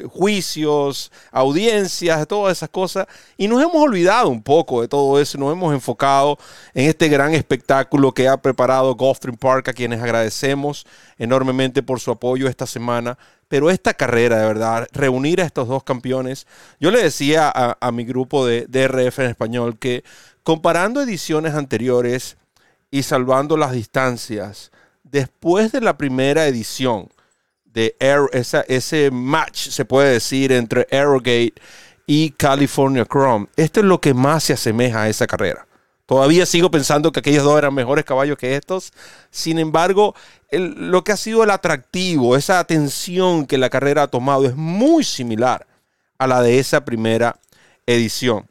juicios, 0.10 1.10
audiencias, 1.32 2.28
todas 2.28 2.58
esas 2.58 2.70
cosas. 2.70 3.08
Y 3.38 3.48
nos 3.48 3.62
hemos 3.62 3.78
olvidado 3.78 4.28
un 4.28 4.44
poco 4.44 4.82
de 4.82 4.90
todo 4.90 5.22
eso, 5.22 5.38
nos 5.38 5.54
hemos 5.54 5.74
enfocado 5.74 6.38
en 6.74 6.90
este 6.90 7.08
gran 7.08 7.34
espectáculo 7.34 8.12
que 8.12 8.28
ha 8.28 8.36
preparado 8.36 8.94
Gulfstream 8.94 9.38
Park, 9.38 9.70
a 9.70 9.74
quienes 9.74 10.02
agradecemos 10.02 10.86
enormemente 11.18 11.82
por 11.82 12.02
su 12.02 12.12
apoyo 12.12 12.50
esta 12.50 12.68
semana. 12.68 13.18
Pero 13.54 13.70
esta 13.70 13.94
carrera, 13.94 14.40
de 14.40 14.48
verdad, 14.48 14.88
reunir 14.94 15.40
a 15.40 15.46
estos 15.46 15.68
dos 15.68 15.84
campeones, 15.84 16.48
yo 16.80 16.90
le 16.90 17.04
decía 17.04 17.52
a, 17.54 17.92
mi 17.92 18.04
grupo 18.04 18.48
de 18.48 18.66
DRF 18.68 19.20
en 19.20 19.30
español 19.30 19.78
que 19.78 20.04
comparando 20.42 21.04
ediciones 21.04 21.54
anteriores 21.54 22.38
y 22.90 23.04
salvando 23.04 23.56
las 23.56 23.72
distancias, 23.72 24.72
después 25.04 25.72
de 25.72 25.82
la 25.82 26.00
primera 26.00 26.48
edición 26.48 27.10
de 27.64 27.96
ese 28.70 29.12
match, 29.12 29.70
se 29.70 29.86
puede 29.86 30.14
decir, 30.14 30.52
entre 30.52 30.88
Aerogate 30.90 31.54
y 32.08 32.32
California 32.32 33.06
Chrome, 33.06 33.50
esto 33.56 33.82
es 33.82 33.86
lo 33.86 34.02
que 34.02 34.16
más 34.16 34.46
se 34.46 34.54
asemeja 34.54 35.04
a 35.04 35.10
esa 35.10 35.28
carrera. 35.28 35.68
Todavía 36.14 36.46
sigo 36.46 36.70
pensando 36.70 37.12
que 37.12 37.22
aquellos 37.22 37.44
dos 37.44 37.58
eran 37.58 37.74
mejores 37.74 38.06
caballos 38.06 38.38
que 38.38 38.56
estos. 38.56 38.94
Sin 39.32 39.58
embargo, 39.58 40.14
lo 40.52 41.04
que 41.04 41.12
ha 41.12 41.18
sido 41.18 41.44
el 41.44 41.50
atractivo, 41.50 42.36
esa 42.36 42.60
atención 42.60 43.48
que 43.48 43.58
la 43.58 43.72
carrera 43.72 44.04
ha 44.04 44.08
tomado 44.08 44.46
es 44.46 44.56
muy 44.56 45.04
similar 45.04 45.66
a 46.20 46.28
la 46.28 46.44
de 46.44 46.60
esa 46.60 46.86
primera 46.86 47.40
edición. 47.88 48.48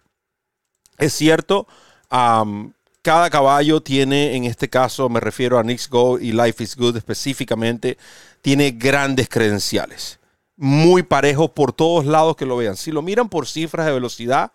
Es 0.98 1.12
cierto, 1.12 1.68
cada 2.08 3.30
caballo 3.30 3.80
tiene, 3.80 4.34
en 4.34 4.42
este 4.42 4.68
caso 4.68 5.08
me 5.08 5.20
refiero 5.20 5.56
a 5.56 5.62
Knicks 5.62 5.88
Go 5.88 6.18
y 6.18 6.32
Life 6.32 6.64
is 6.64 6.74
Good 6.74 6.96
específicamente, 6.96 7.96
tiene 8.40 8.72
grandes 8.72 9.28
credenciales. 9.28 10.18
Muy 10.56 11.04
parejos 11.04 11.50
por 11.50 11.72
todos 11.72 12.06
lados 12.06 12.34
que 12.34 12.44
lo 12.44 12.56
vean. 12.56 12.76
Si 12.76 12.90
lo 12.90 13.02
miran 13.02 13.28
por 13.28 13.46
cifras 13.46 13.86
de 13.86 13.92
velocidad, 13.92 14.50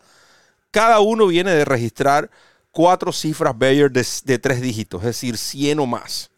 cada 0.71 0.99
uno 0.99 1.27
viene 1.27 1.51
de 1.51 1.63
registrar 1.63 2.29
cuatro 2.72 3.11
cifras 3.11 3.57
Bayer 3.57 3.91
de, 3.91 4.39
tres 4.39 4.61
dígitos, 4.61 5.01
es 5.01 5.07
decir, 5.07 5.38
100 5.38 5.80
o 5.80 5.86
más. 5.86 6.30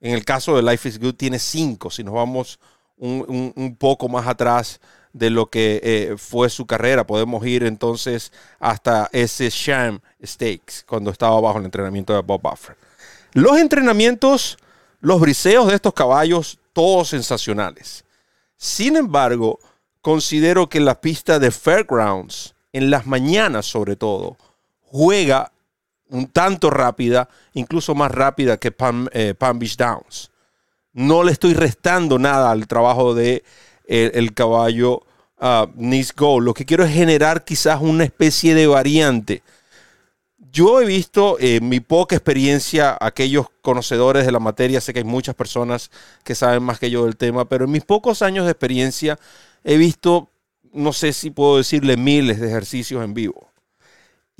En 0.00 0.14
el 0.14 0.24
caso 0.24 0.56
de 0.56 0.62
Life 0.62 0.88
is 0.88 0.98
Good 0.98 1.14
tiene 1.14 1.38
cinco, 1.38 1.90
si 1.90 2.02
nos 2.02 2.14
vamos 2.14 2.58
un, 2.96 3.76
poco 3.78 4.08
más 4.08 4.26
atrás 4.26 4.80
de 5.12 5.30
lo 5.30 5.50
que 5.50 5.80
eh, 5.82 6.14
fue 6.16 6.48
su 6.48 6.66
carrera. 6.66 7.06
Podemos 7.06 7.44
ir 7.46 7.64
entonces 7.64 8.32
hasta 8.58 9.08
ese 9.12 9.50
Sham 9.50 10.00
Stakes, 10.24 10.84
cuando 10.86 11.10
estaba 11.10 11.40
bajo 11.40 11.58
el 11.58 11.64
entrenamiento 11.64 12.14
de 12.14 12.22
Bob 12.22 12.40
Buffer. 12.42 12.76
Los 13.32 13.58
entrenamientos, 13.58 14.58
los 15.00 15.20
briseos 15.20 15.68
de 15.68 15.74
estos 15.74 15.94
caballos, 15.94 16.58
todos 16.72 17.08
sensacionales. 17.08 18.04
Sin 18.56 18.96
embargo, 18.96 19.58
considero 20.02 20.68
que 20.68 20.80
la 20.80 21.00
pista 21.00 21.38
de 21.38 21.50
Fairgrounds, 21.50 22.54
en 22.72 22.90
las 22.90 23.06
mañanas 23.06 23.66
sobre 23.66 23.96
todo, 23.96 24.36
juega 24.82 25.52
un 26.10 26.26
tanto 26.28 26.70
rápida, 26.70 27.28
incluso 27.54 27.94
más 27.94 28.10
rápida 28.10 28.56
que 28.56 28.72
Palm, 28.72 29.08
eh, 29.12 29.34
Beach 29.54 29.76
Downs. 29.76 30.30
No 30.92 31.22
le 31.22 31.32
estoy 31.32 31.54
restando 31.54 32.18
nada 32.18 32.50
al 32.50 32.66
trabajo 32.66 33.14
de 33.14 33.44
eh, 33.86 34.10
el 34.14 34.34
caballo 34.34 35.02
uh, 35.40 35.66
Nice 35.76 36.12
Go. 36.16 36.40
Lo 36.40 36.54
que 36.54 36.64
quiero 36.64 36.84
es 36.84 36.92
generar 36.92 37.44
quizás 37.44 37.80
una 37.80 38.04
especie 38.04 38.54
de 38.54 38.66
variante. 38.66 39.42
Yo 40.52 40.80
he 40.80 40.84
visto 40.84 41.36
en 41.38 41.68
mi 41.68 41.78
poca 41.78 42.16
experiencia, 42.16 42.96
aquellos 43.00 43.46
conocedores 43.62 44.26
de 44.26 44.32
la 44.32 44.40
materia, 44.40 44.80
sé 44.80 44.92
que 44.92 44.98
hay 44.98 45.04
muchas 45.04 45.36
personas 45.36 45.92
que 46.24 46.34
saben 46.34 46.64
más 46.64 46.80
que 46.80 46.90
yo 46.90 47.04
del 47.04 47.16
tema, 47.16 47.48
pero 47.48 47.66
en 47.66 47.70
mis 47.70 47.84
pocos 47.84 48.20
años 48.20 48.46
de 48.46 48.50
experiencia 48.50 49.16
he 49.62 49.76
visto, 49.76 50.28
no 50.72 50.92
sé 50.92 51.12
si 51.12 51.30
puedo 51.30 51.58
decirle 51.58 51.96
miles 51.96 52.40
de 52.40 52.48
ejercicios 52.48 53.04
en 53.04 53.14
vivo. 53.14 53.49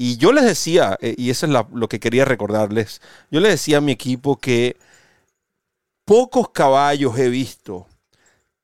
Y 0.02 0.16
yo 0.16 0.32
les 0.32 0.44
decía, 0.44 0.96
eh, 1.02 1.14
y 1.18 1.28
eso 1.28 1.44
es 1.44 1.52
lo 1.74 1.86
que 1.86 2.00
quería 2.00 2.24
recordarles, 2.24 3.02
yo 3.30 3.38
les 3.38 3.52
decía 3.52 3.76
a 3.76 3.80
mi 3.82 3.92
equipo 3.92 4.38
que 4.38 4.78
pocos 6.06 6.48
caballos 6.52 7.18
he 7.18 7.28
visto 7.28 7.86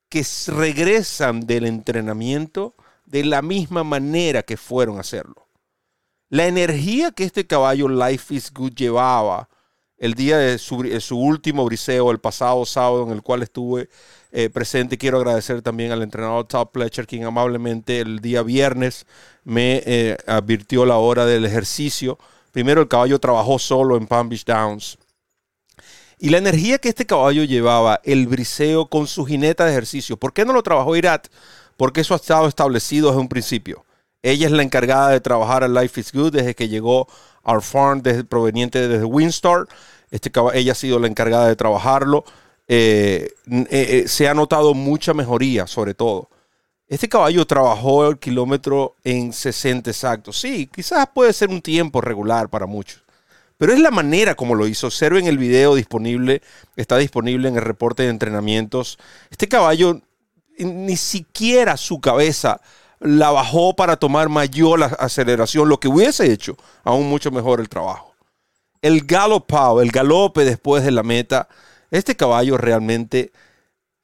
que 0.08 0.24
regresan 0.46 1.40
del 1.42 1.66
entrenamiento 1.66 2.74
de 3.04 3.22
la 3.26 3.42
misma 3.42 3.84
manera 3.84 4.44
que 4.44 4.56
fueron 4.56 4.96
a 4.96 5.00
hacerlo. 5.00 5.46
La 6.30 6.46
energía 6.46 7.10
que 7.10 7.24
este 7.24 7.46
caballo 7.46 7.86
Life 7.86 8.34
is 8.34 8.50
Good 8.50 8.72
llevaba 8.72 9.50
el 9.98 10.14
día 10.14 10.38
de 10.38 10.56
su, 10.56 10.88
su 11.00 11.18
último 11.18 11.66
briseo, 11.66 12.10
el 12.10 12.18
pasado 12.18 12.64
sábado 12.64 13.02
en 13.02 13.10
el 13.10 13.20
cual 13.20 13.42
estuve 13.42 13.90
eh, 14.38 14.50
presente. 14.50 14.98
Quiero 14.98 15.16
agradecer 15.16 15.62
también 15.62 15.92
al 15.92 16.02
entrenador 16.02 16.46
Todd 16.46 16.68
Pletcher, 16.68 17.06
quien 17.06 17.24
amablemente 17.24 18.00
el 18.00 18.20
día 18.20 18.42
viernes 18.42 19.06
me 19.44 19.82
eh, 19.86 20.18
advirtió 20.26 20.84
la 20.84 20.98
hora 20.98 21.24
del 21.24 21.46
ejercicio. 21.46 22.18
Primero 22.52 22.82
el 22.82 22.88
caballo 22.88 23.18
trabajó 23.18 23.58
solo 23.58 23.96
en 23.96 24.06
Palm 24.06 24.28
Beach 24.28 24.44
Downs. 24.44 24.98
Y 26.18 26.28
la 26.28 26.36
energía 26.36 26.76
que 26.76 26.90
este 26.90 27.06
caballo 27.06 27.44
llevaba, 27.44 28.02
el 28.04 28.26
briseo 28.26 28.90
con 28.90 29.06
su 29.06 29.24
jineta 29.24 29.64
de 29.64 29.70
ejercicio. 29.70 30.18
¿Por 30.18 30.34
qué 30.34 30.44
no 30.44 30.52
lo 30.52 30.62
trabajó 30.62 30.94
Irat? 30.94 31.28
Porque 31.78 32.02
eso 32.02 32.12
ha 32.12 32.18
estado 32.18 32.46
establecido 32.46 33.08
desde 33.08 33.22
un 33.22 33.28
principio. 33.28 33.86
Ella 34.22 34.48
es 34.48 34.52
la 34.52 34.62
encargada 34.62 35.08
de 35.08 35.20
trabajar 35.20 35.64
a 35.64 35.68
Life 35.68 35.98
is 35.98 36.12
Good 36.12 36.34
desde 36.34 36.54
que 36.54 36.68
llegó 36.68 37.08
al 37.42 37.62
farm 37.62 38.02
desde, 38.02 38.22
proveniente 38.22 38.86
desde 38.86 39.06
Windstar. 39.06 39.66
Este 40.10 40.30
ella 40.52 40.72
ha 40.72 40.74
sido 40.74 40.98
la 40.98 41.06
encargada 41.06 41.48
de 41.48 41.56
trabajarlo. 41.56 42.26
Eh, 42.68 43.28
eh, 43.50 43.66
eh, 43.70 44.04
se 44.08 44.28
ha 44.28 44.34
notado 44.34 44.74
mucha 44.74 45.14
mejoría, 45.14 45.66
sobre 45.66 45.94
todo. 45.94 46.28
Este 46.88 47.08
caballo 47.08 47.46
trabajó 47.46 48.06
el 48.08 48.18
kilómetro 48.18 48.94
en 49.02 49.32
60 49.32 49.90
exactos. 49.90 50.38
Sí, 50.38 50.68
quizás 50.72 51.08
puede 51.12 51.32
ser 51.32 51.48
un 51.48 51.60
tiempo 51.60 52.00
regular 52.00 52.48
para 52.48 52.66
muchos. 52.66 53.02
Pero 53.58 53.72
es 53.72 53.80
la 53.80 53.90
manera 53.90 54.34
como 54.34 54.54
lo 54.54 54.66
hizo. 54.66 54.86
Observen 54.86 55.26
el 55.26 55.38
video 55.38 55.74
disponible, 55.74 56.42
está 56.76 56.98
disponible 56.98 57.48
en 57.48 57.56
el 57.56 57.62
reporte 57.62 58.02
de 58.04 58.10
entrenamientos. 58.10 58.98
Este 59.30 59.48
caballo 59.48 60.00
ni 60.58 60.96
siquiera 60.96 61.76
su 61.76 62.00
cabeza 62.00 62.60
la 63.00 63.30
bajó 63.30 63.74
para 63.76 63.96
tomar 63.96 64.28
mayor 64.28 64.82
aceleración, 64.98 65.68
lo 65.68 65.80
que 65.80 65.88
hubiese 65.88 66.30
hecho 66.32 66.56
aún 66.82 67.08
mucho 67.08 67.30
mejor 67.30 67.60
el 67.60 67.68
trabajo. 67.68 68.14
El 68.80 69.04
galopado, 69.04 69.82
el 69.82 69.90
galope 69.90 70.44
después 70.44 70.84
de 70.84 70.90
la 70.92 71.02
meta, 71.02 71.48
este 71.96 72.16
caballo 72.16 72.56
realmente 72.58 73.32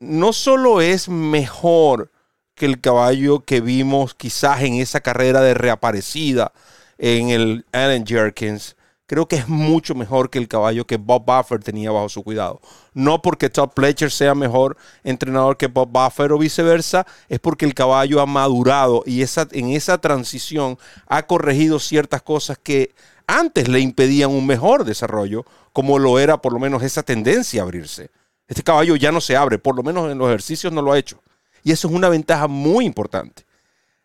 no 0.00 0.32
solo 0.32 0.80
es 0.80 1.08
mejor 1.08 2.10
que 2.54 2.66
el 2.66 2.80
caballo 2.80 3.40
que 3.40 3.60
vimos 3.60 4.14
quizás 4.14 4.62
en 4.62 4.74
esa 4.74 5.00
carrera 5.00 5.40
de 5.40 5.54
reaparecida 5.54 6.52
en 6.98 7.30
el 7.30 7.64
Allen 7.72 8.06
Jerkins, 8.06 8.76
creo 9.06 9.26
que 9.26 9.36
es 9.36 9.48
mucho 9.48 9.94
mejor 9.94 10.30
que 10.30 10.38
el 10.38 10.48
caballo 10.48 10.86
que 10.86 10.96
Bob 10.96 11.24
Buffer 11.24 11.62
tenía 11.62 11.90
bajo 11.90 12.08
su 12.08 12.22
cuidado. 12.22 12.60
No 12.94 13.20
porque 13.20 13.50
Todd 13.50 13.70
Pletcher 13.70 14.10
sea 14.10 14.34
mejor 14.34 14.76
entrenador 15.04 15.56
que 15.56 15.66
Bob 15.66 15.88
Buffer 15.90 16.32
o 16.32 16.38
viceversa, 16.38 17.06
es 17.28 17.38
porque 17.38 17.64
el 17.64 17.74
caballo 17.74 18.20
ha 18.20 18.26
madurado 18.26 19.02
y 19.06 19.22
en 19.22 19.70
esa 19.70 19.98
transición 19.98 20.78
ha 21.06 21.26
corregido 21.26 21.78
ciertas 21.78 22.22
cosas 22.22 22.58
que 22.62 22.94
antes 23.38 23.68
le 23.68 23.80
impedían 23.80 24.30
un 24.30 24.46
mejor 24.46 24.84
desarrollo, 24.84 25.44
como 25.72 25.98
lo 25.98 26.18
era 26.18 26.42
por 26.42 26.52
lo 26.52 26.58
menos 26.58 26.82
esa 26.82 27.02
tendencia 27.02 27.62
a 27.62 27.64
abrirse. 27.64 28.10
Este 28.46 28.62
caballo 28.62 28.96
ya 28.96 29.10
no 29.10 29.20
se 29.20 29.36
abre, 29.36 29.58
por 29.58 29.74
lo 29.74 29.82
menos 29.82 30.10
en 30.10 30.18
los 30.18 30.28
ejercicios 30.28 30.72
no 30.72 30.82
lo 30.82 30.92
ha 30.92 30.98
hecho. 30.98 31.22
Y 31.64 31.72
eso 31.72 31.88
es 31.88 31.94
una 31.94 32.08
ventaja 32.08 32.48
muy 32.48 32.84
importante. 32.84 33.46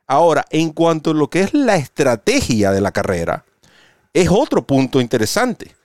Ahora, 0.06 0.46
en 0.50 0.72
cuanto 0.72 1.12
a 1.12 1.14
lo 1.14 1.30
que 1.30 1.42
es 1.42 1.54
la 1.54 1.76
estrategia 1.76 2.72
de 2.72 2.80
la 2.80 2.92
carrera, 2.92 3.44
es 4.14 4.30
otro 4.32 4.66
punto 4.66 5.02
interesante. 5.02 5.76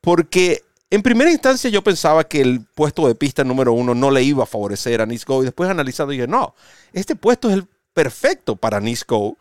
Porque 0.00 0.62
en 0.88 1.02
primera 1.02 1.30
instancia 1.30 1.68
yo 1.68 1.84
pensaba 1.84 2.24
que 2.24 2.40
el 2.40 2.64
puesto 2.74 3.06
de 3.06 3.14
pista 3.14 3.44
número 3.44 3.74
uno 3.74 3.94
no 3.94 4.10
le 4.10 4.22
iba 4.22 4.44
a 4.44 4.46
favorecer 4.46 5.02
a 5.02 5.06
Nisco. 5.06 5.42
Y 5.42 5.44
después 5.44 5.68
analizando 5.68 6.12
dije, 6.12 6.26
no, 6.26 6.54
este 6.94 7.14
puesto 7.14 7.50
es 7.50 7.56
el 7.56 7.66
perfecto 7.92 8.56
para 8.56 8.80
Nisco 8.80 9.36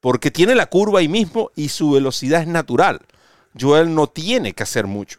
porque 0.00 0.30
tiene 0.30 0.54
la 0.54 0.66
curva 0.66 1.00
ahí 1.00 1.08
mismo 1.08 1.50
y 1.56 1.68
su 1.68 1.92
velocidad 1.92 2.42
es 2.42 2.46
natural. 2.46 3.00
Joel 3.58 3.94
no 3.94 4.06
tiene 4.06 4.52
que 4.52 4.62
hacer 4.62 4.86
mucho 4.86 5.18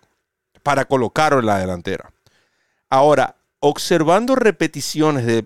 para 0.64 0.86
colocarlo 0.86 1.40
en 1.40 1.46
la 1.46 1.58
delantera. 1.58 2.12
Ahora, 2.90 3.36
observando 3.60 4.36
repeticiones 4.36 5.26
de, 5.26 5.46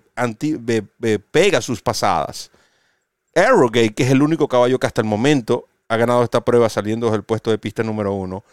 de, 0.98 1.18
Pegasus 1.18 1.82
pasadas, 1.82 2.50
Arrogate, 3.34 3.94
que 3.94 4.04
es 4.04 4.10
el 4.10 4.22
único 4.22 4.48
caballo 4.48 4.78
que 4.78 4.86
hasta 4.86 5.00
el 5.00 5.06
momento 5.06 5.66
ha 5.88 5.96
ganado 5.96 6.22
esta 6.22 6.44
prueba 6.44 6.68
saliendo 6.68 7.10
del 7.10 7.24
puesto 7.24 7.50
de 7.50 7.58
pista 7.58 7.82
número 7.82 8.12
uno, 8.12 8.44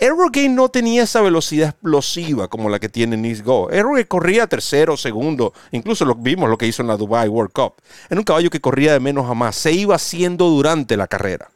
Aerogate 0.00 0.48
no 0.48 0.70
tenía 0.70 1.02
esa 1.02 1.20
velocidad 1.20 1.68
explosiva 1.68 2.48
como 2.48 2.70
la 2.70 2.78
que 2.78 2.88
tiene 2.88 3.18
Nice 3.18 3.42
Go. 3.42 3.68
Aerogate 3.70 4.08
corría 4.08 4.46
tercero, 4.46 4.96
segundo, 4.96 5.52
incluso 5.70 6.06
lo 6.06 6.14
vimos 6.14 6.48
lo 6.48 6.56
que 6.56 6.66
hizo 6.66 6.80
en 6.80 6.88
la 6.88 6.96
Dubai 6.96 7.28
World 7.28 7.52
Cup. 7.52 7.74
Era 8.08 8.18
un 8.18 8.24
caballo 8.24 8.48
que 8.48 8.60
corría 8.60 8.94
de 8.94 9.00
menos 9.00 9.28
a 9.30 9.34
más, 9.34 9.54
se 9.54 9.72
iba 9.72 9.94
haciendo 9.94 10.48
durante 10.48 10.96
la 10.96 11.06
carrera. 11.06 11.50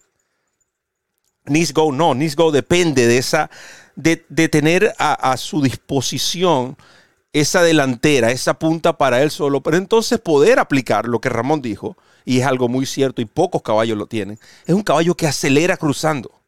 Nice 1.47 1.73
Go 1.73 1.93
no, 1.93 2.15
Nice 2.15 2.37
Go 2.37 2.53
depende 2.53 3.07
de 3.07 3.17
esa, 3.17 3.51
de, 3.97 4.17
tener 4.49 4.95
a, 4.99 5.33
a 5.33 5.39
su 5.39 5.63
disposición 5.63 6.77
esa 7.33 7.63
delantera, 7.63 8.33
esa 8.33 8.59
punta 8.59 8.99
para 8.99 9.23
él 9.23 9.31
solo, 9.31 9.63
pero 9.63 9.79
entonces 9.79 10.19
poder 10.19 10.59
aplicar 10.59 11.09
lo 11.09 11.23
que 11.23 11.31
Ramón 11.31 11.63
dijo, 11.63 11.97
y 12.27 12.41
es 12.41 12.47
algo 12.47 12.69
muy 12.69 12.85
cierto 12.85 13.23
y 13.23 13.25
pocos 13.25 13.63
caballos 13.63 13.97
lo 13.97 14.07
tienen, 14.07 14.39
es 14.67 14.75
un 14.75 14.83
caballo 14.83 15.15
que 15.15 15.27
acelera 15.27 15.79
cruzando 15.79 16.40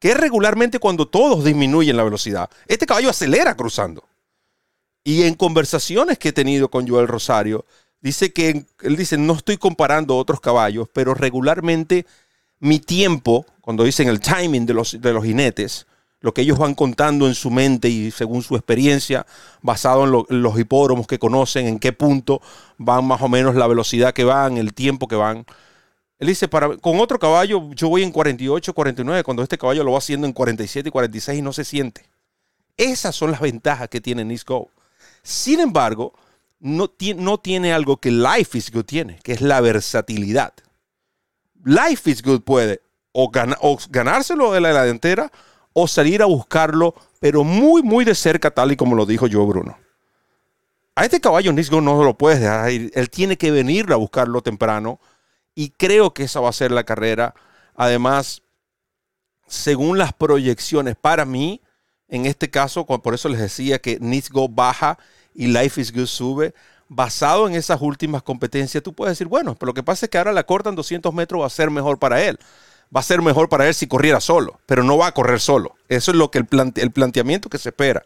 que 0.00 0.10
es 0.10 0.16
regularmente 0.16 0.80
cuando 0.80 1.06
todos 1.06 1.44
disminuyen 1.44 1.96
la 1.96 2.02
velocidad. 2.02 2.50
Este 2.66 2.86
caballo 2.86 3.10
acelera 3.10 3.54
cruzando. 3.54 4.02
Y 5.04 5.22
en 5.22 5.34
conversaciones 5.34 6.18
que 6.18 6.30
he 6.30 6.32
tenido 6.32 6.70
con 6.70 6.88
Joel 6.88 7.06
Rosario, 7.06 7.66
dice 8.00 8.32
que 8.32 8.66
él 8.80 8.96
dice, 8.96 9.18
no 9.18 9.34
estoy 9.34 9.58
comparando 9.58 10.16
otros 10.16 10.40
caballos, 10.40 10.88
pero 10.92 11.14
regularmente 11.14 12.06
mi 12.58 12.78
tiempo, 12.78 13.46
cuando 13.60 13.84
dicen 13.84 14.08
el 14.08 14.20
timing 14.20 14.66
de 14.66 14.74
los, 14.74 15.00
de 15.00 15.12
los 15.12 15.24
jinetes, 15.24 15.86
lo 16.20 16.34
que 16.34 16.42
ellos 16.42 16.58
van 16.58 16.74
contando 16.74 17.26
en 17.26 17.34
su 17.34 17.50
mente 17.50 17.88
y 17.88 18.10
según 18.10 18.42
su 18.42 18.56
experiencia, 18.56 19.26
basado 19.62 20.04
en, 20.04 20.36
en 20.36 20.42
los 20.42 20.58
hipódromos 20.58 21.06
que 21.06 21.18
conocen, 21.18 21.66
en 21.66 21.78
qué 21.78 21.92
punto 21.92 22.40
van 22.78 23.06
más 23.06 23.20
o 23.22 23.28
menos 23.28 23.54
la 23.54 23.66
velocidad 23.66 24.12
que 24.14 24.24
van, 24.24 24.56
el 24.56 24.74
tiempo 24.74 25.08
que 25.08 25.16
van, 25.16 25.46
él 26.20 26.28
dice, 26.28 26.48
para, 26.48 26.76
con 26.76 27.00
otro 27.00 27.18
caballo 27.18 27.70
yo 27.70 27.88
voy 27.88 28.02
en 28.02 28.12
48, 28.12 28.74
49, 28.74 29.24
cuando 29.24 29.42
este 29.42 29.56
caballo 29.56 29.82
lo 29.82 29.92
va 29.92 29.98
haciendo 29.98 30.26
en 30.26 30.34
47 30.34 30.90
y 30.90 30.92
46 30.92 31.38
y 31.38 31.42
no 31.42 31.54
se 31.54 31.64
siente. 31.64 32.04
Esas 32.76 33.16
son 33.16 33.30
las 33.30 33.40
ventajas 33.40 33.88
que 33.88 34.02
tiene 34.02 34.22
Nisco. 34.22 34.68
Sin 35.22 35.60
embargo, 35.60 36.12
no, 36.58 36.92
no 37.16 37.38
tiene 37.38 37.72
algo 37.72 37.96
que 37.96 38.10
Life 38.10 38.56
is 38.58 38.70
Good 38.70 38.84
tiene, 38.84 39.18
que 39.22 39.32
es 39.32 39.40
la 39.40 39.62
versatilidad. 39.62 40.52
Life 41.64 42.10
is 42.10 42.22
Good 42.22 42.42
puede 42.42 42.82
o, 43.12 43.32
o 43.60 43.78
ganárselo 43.88 44.52
de 44.52 44.60
la 44.60 44.82
delantera 44.82 45.32
o 45.72 45.88
salir 45.88 46.20
a 46.20 46.26
buscarlo, 46.26 46.94
pero 47.18 47.44
muy, 47.44 47.82
muy 47.82 48.04
de 48.04 48.14
cerca, 48.14 48.50
tal 48.50 48.72
y 48.72 48.76
como 48.76 48.94
lo 48.94 49.06
dijo 49.06 49.26
yo, 49.26 49.46
Bruno. 49.46 49.78
A 50.96 51.04
este 51.06 51.18
caballo 51.18 51.50
Nisco 51.54 51.80
no 51.80 52.04
lo 52.04 52.18
puedes 52.18 52.40
dejar 52.40 52.70
ir. 52.72 52.90
Él 52.94 53.08
tiene 53.08 53.38
que 53.38 53.50
venir 53.50 53.90
a 53.90 53.96
buscarlo 53.96 54.42
temprano 54.42 55.00
y 55.54 55.70
creo 55.70 56.14
que 56.14 56.24
esa 56.24 56.40
va 56.40 56.48
a 56.48 56.54
ser 56.54 56.70
la 56.72 56.84
carrera. 56.84 57.34
Además, 57.74 58.42
según 59.46 59.98
las 59.98 60.12
proyecciones, 60.12 60.96
para 60.96 61.24
mí, 61.24 61.60
en 62.08 62.26
este 62.26 62.50
caso, 62.50 62.86
por 62.86 63.14
eso 63.14 63.28
les 63.28 63.40
decía 63.40 63.78
que 63.78 63.98
Go 64.30 64.48
baja 64.48 64.98
y 65.34 65.46
Life 65.46 65.80
is 65.80 65.92
Good 65.92 66.06
sube, 66.06 66.54
basado 66.88 67.46
en 67.46 67.54
esas 67.54 67.80
últimas 67.80 68.22
competencias, 68.22 68.82
tú 68.82 68.92
puedes 68.92 69.12
decir, 69.12 69.28
bueno, 69.28 69.54
pero 69.54 69.68
lo 69.68 69.74
que 69.74 69.82
pasa 69.82 70.06
es 70.06 70.10
que 70.10 70.18
ahora 70.18 70.32
la 70.32 70.44
cortan 70.44 70.74
200 70.74 71.14
metros, 71.14 71.42
va 71.42 71.46
a 71.46 71.50
ser 71.50 71.70
mejor 71.70 71.98
para 71.98 72.22
él. 72.22 72.38
Va 72.94 72.98
a 72.98 73.04
ser 73.04 73.22
mejor 73.22 73.48
para 73.48 73.68
él 73.68 73.74
si 73.74 73.86
corriera 73.86 74.20
solo, 74.20 74.58
pero 74.66 74.82
no 74.82 74.98
va 74.98 75.06
a 75.06 75.14
correr 75.14 75.38
solo. 75.38 75.76
Eso 75.88 76.10
es 76.10 76.16
lo 76.16 76.32
que 76.32 76.38
el, 76.38 76.48
el 76.74 76.90
planteamiento 76.90 77.48
que 77.48 77.58
se 77.58 77.68
espera. 77.68 78.04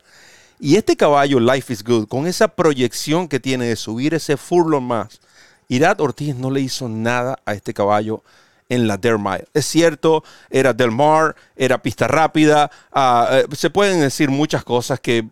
Y 0.60 0.76
este 0.76 0.96
caballo, 0.96 1.40
Life 1.40 1.72
is 1.72 1.82
Good, 1.82 2.08
con 2.08 2.26
esa 2.26 2.48
proyección 2.48 3.28
que 3.28 3.40
tiene 3.40 3.66
de 3.66 3.76
subir 3.76 4.12
ese 4.12 4.36
furlong 4.36 4.84
más, 4.84 5.20
Irat 5.68 6.00
Ortiz 6.00 6.34
no 6.34 6.50
le 6.50 6.60
hizo 6.60 6.88
nada 6.88 7.38
a 7.44 7.54
este 7.54 7.74
caballo 7.74 8.22
en 8.68 8.86
la 8.86 8.96
Dare 8.96 9.18
Mile. 9.18 9.46
Es 9.52 9.66
cierto, 9.66 10.24
era 10.50 10.72
Del 10.72 10.90
Mar, 10.90 11.34
era 11.56 11.82
pista 11.82 12.08
rápida, 12.08 12.70
ah, 12.92 13.28
eh, 13.32 13.56
se 13.56 13.70
pueden 13.70 14.00
decir 14.00 14.30
muchas 14.30 14.64
cosas 14.64 15.00
que 15.00 15.24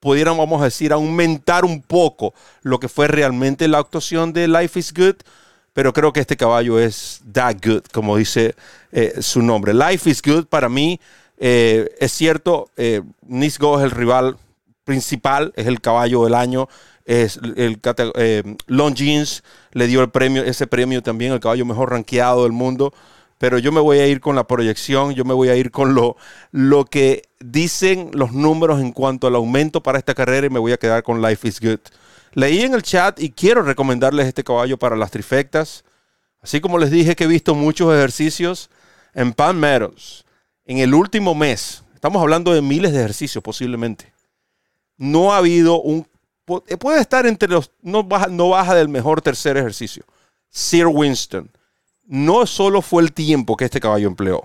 pudieran, 0.00 0.36
vamos 0.36 0.60
a 0.60 0.64
decir, 0.64 0.92
aumentar 0.92 1.64
un 1.64 1.82
poco 1.82 2.34
lo 2.62 2.78
que 2.78 2.88
fue 2.88 3.08
realmente 3.08 3.68
la 3.68 3.78
actuación 3.78 4.32
de 4.32 4.48
Life 4.48 4.78
is 4.78 4.92
Good, 4.92 5.16
pero 5.72 5.92
creo 5.92 6.12
que 6.12 6.20
este 6.20 6.36
caballo 6.36 6.78
es 6.78 7.20
that 7.32 7.56
good, 7.64 7.82
como 7.92 8.16
dice 8.16 8.54
eh, 8.92 9.14
su 9.20 9.42
nombre. 9.42 9.74
Life 9.74 10.08
is 10.08 10.22
Good 10.22 10.46
para 10.46 10.68
mí, 10.68 11.00
eh, 11.36 11.94
es 12.00 12.12
cierto, 12.12 12.68
Nisgo 13.22 13.78
es 13.78 13.84
el 13.84 13.90
rival 13.92 14.36
principal, 14.84 15.52
es 15.54 15.66
el 15.66 15.80
caballo 15.80 16.24
del 16.24 16.34
año, 16.34 16.68
es 17.08 17.40
el 17.56 17.80
eh, 18.16 18.42
le 19.72 19.86
dio 19.86 20.02
el 20.02 20.10
premio, 20.10 20.44
ese 20.44 20.66
premio 20.66 21.02
también, 21.02 21.32
el 21.32 21.40
caballo 21.40 21.64
mejor 21.64 21.90
rankeado 21.90 22.42
del 22.42 22.52
mundo. 22.52 22.92
Pero 23.38 23.58
yo 23.58 23.72
me 23.72 23.80
voy 23.80 23.98
a 23.98 24.06
ir 24.06 24.20
con 24.20 24.36
la 24.36 24.46
proyección, 24.46 25.14
yo 25.14 25.24
me 25.24 25.32
voy 25.32 25.48
a 25.48 25.56
ir 25.56 25.70
con 25.70 25.94
lo, 25.94 26.16
lo 26.50 26.84
que 26.84 27.22
dicen 27.40 28.10
los 28.12 28.32
números 28.32 28.80
en 28.80 28.92
cuanto 28.92 29.26
al 29.26 29.36
aumento 29.36 29.82
para 29.82 29.98
esta 29.98 30.14
carrera 30.14 30.48
y 30.48 30.50
me 30.50 30.58
voy 30.58 30.72
a 30.72 30.76
quedar 30.76 31.02
con 31.02 31.22
Life 31.22 31.48
is 31.48 31.60
Good. 31.60 31.80
Leí 32.34 32.60
en 32.60 32.74
el 32.74 32.82
chat 32.82 33.18
y 33.20 33.30
quiero 33.30 33.62
recomendarles 33.62 34.26
este 34.26 34.44
caballo 34.44 34.76
para 34.76 34.94
las 34.96 35.10
trifectas. 35.10 35.84
Así 36.42 36.60
como 36.60 36.78
les 36.78 36.90
dije 36.90 37.16
que 37.16 37.24
he 37.24 37.28
visto 37.28 37.54
muchos 37.54 37.94
ejercicios 37.94 38.68
en 39.14 39.32
Pan 39.32 39.58
Meadows 39.58 40.26
en 40.66 40.78
el 40.78 40.92
último 40.92 41.34
mes. 41.34 41.84
Estamos 41.94 42.20
hablando 42.20 42.52
de 42.52 42.60
miles 42.60 42.92
de 42.92 42.98
ejercicios 42.98 43.42
posiblemente. 43.42 44.12
No 44.98 45.32
ha 45.32 45.38
habido 45.38 45.80
un 45.80 46.06
puede 46.78 47.00
estar 47.00 47.26
entre 47.26 47.48
los, 47.48 47.70
no 47.82 48.02
baja, 48.02 48.26
no 48.28 48.50
baja 48.50 48.74
del 48.74 48.88
mejor 48.88 49.22
tercer 49.22 49.56
ejercicio. 49.56 50.04
Sir 50.50 50.86
Winston. 50.86 51.50
No 52.06 52.46
solo 52.46 52.80
fue 52.80 53.02
el 53.02 53.12
tiempo 53.12 53.56
que 53.56 53.66
este 53.66 53.80
caballo 53.80 54.08
empleó, 54.08 54.42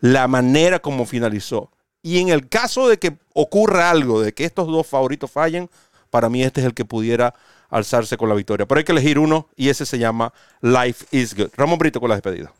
la 0.00 0.26
manera 0.26 0.78
como 0.78 1.04
finalizó. 1.04 1.70
Y 2.02 2.18
en 2.18 2.30
el 2.30 2.48
caso 2.48 2.88
de 2.88 2.98
que 2.98 3.18
ocurra 3.34 3.90
algo, 3.90 4.22
de 4.22 4.32
que 4.32 4.44
estos 4.44 4.66
dos 4.68 4.86
favoritos 4.86 5.30
fallen, 5.30 5.68
para 6.10 6.28
mí 6.28 6.42
este 6.42 6.60
es 6.60 6.66
el 6.66 6.74
que 6.74 6.84
pudiera 6.84 7.34
alzarse 7.68 8.16
con 8.16 8.28
la 8.28 8.34
victoria. 8.34 8.66
Pero 8.66 8.78
hay 8.78 8.84
que 8.84 8.92
elegir 8.92 9.18
uno 9.18 9.48
y 9.56 9.68
ese 9.68 9.84
se 9.84 9.98
llama 9.98 10.32
Life 10.60 11.06
is 11.10 11.34
Good. 11.34 11.50
Ramón 11.56 11.78
Brito 11.78 12.00
con 12.00 12.08
la 12.08 12.14
despedida. 12.14 12.52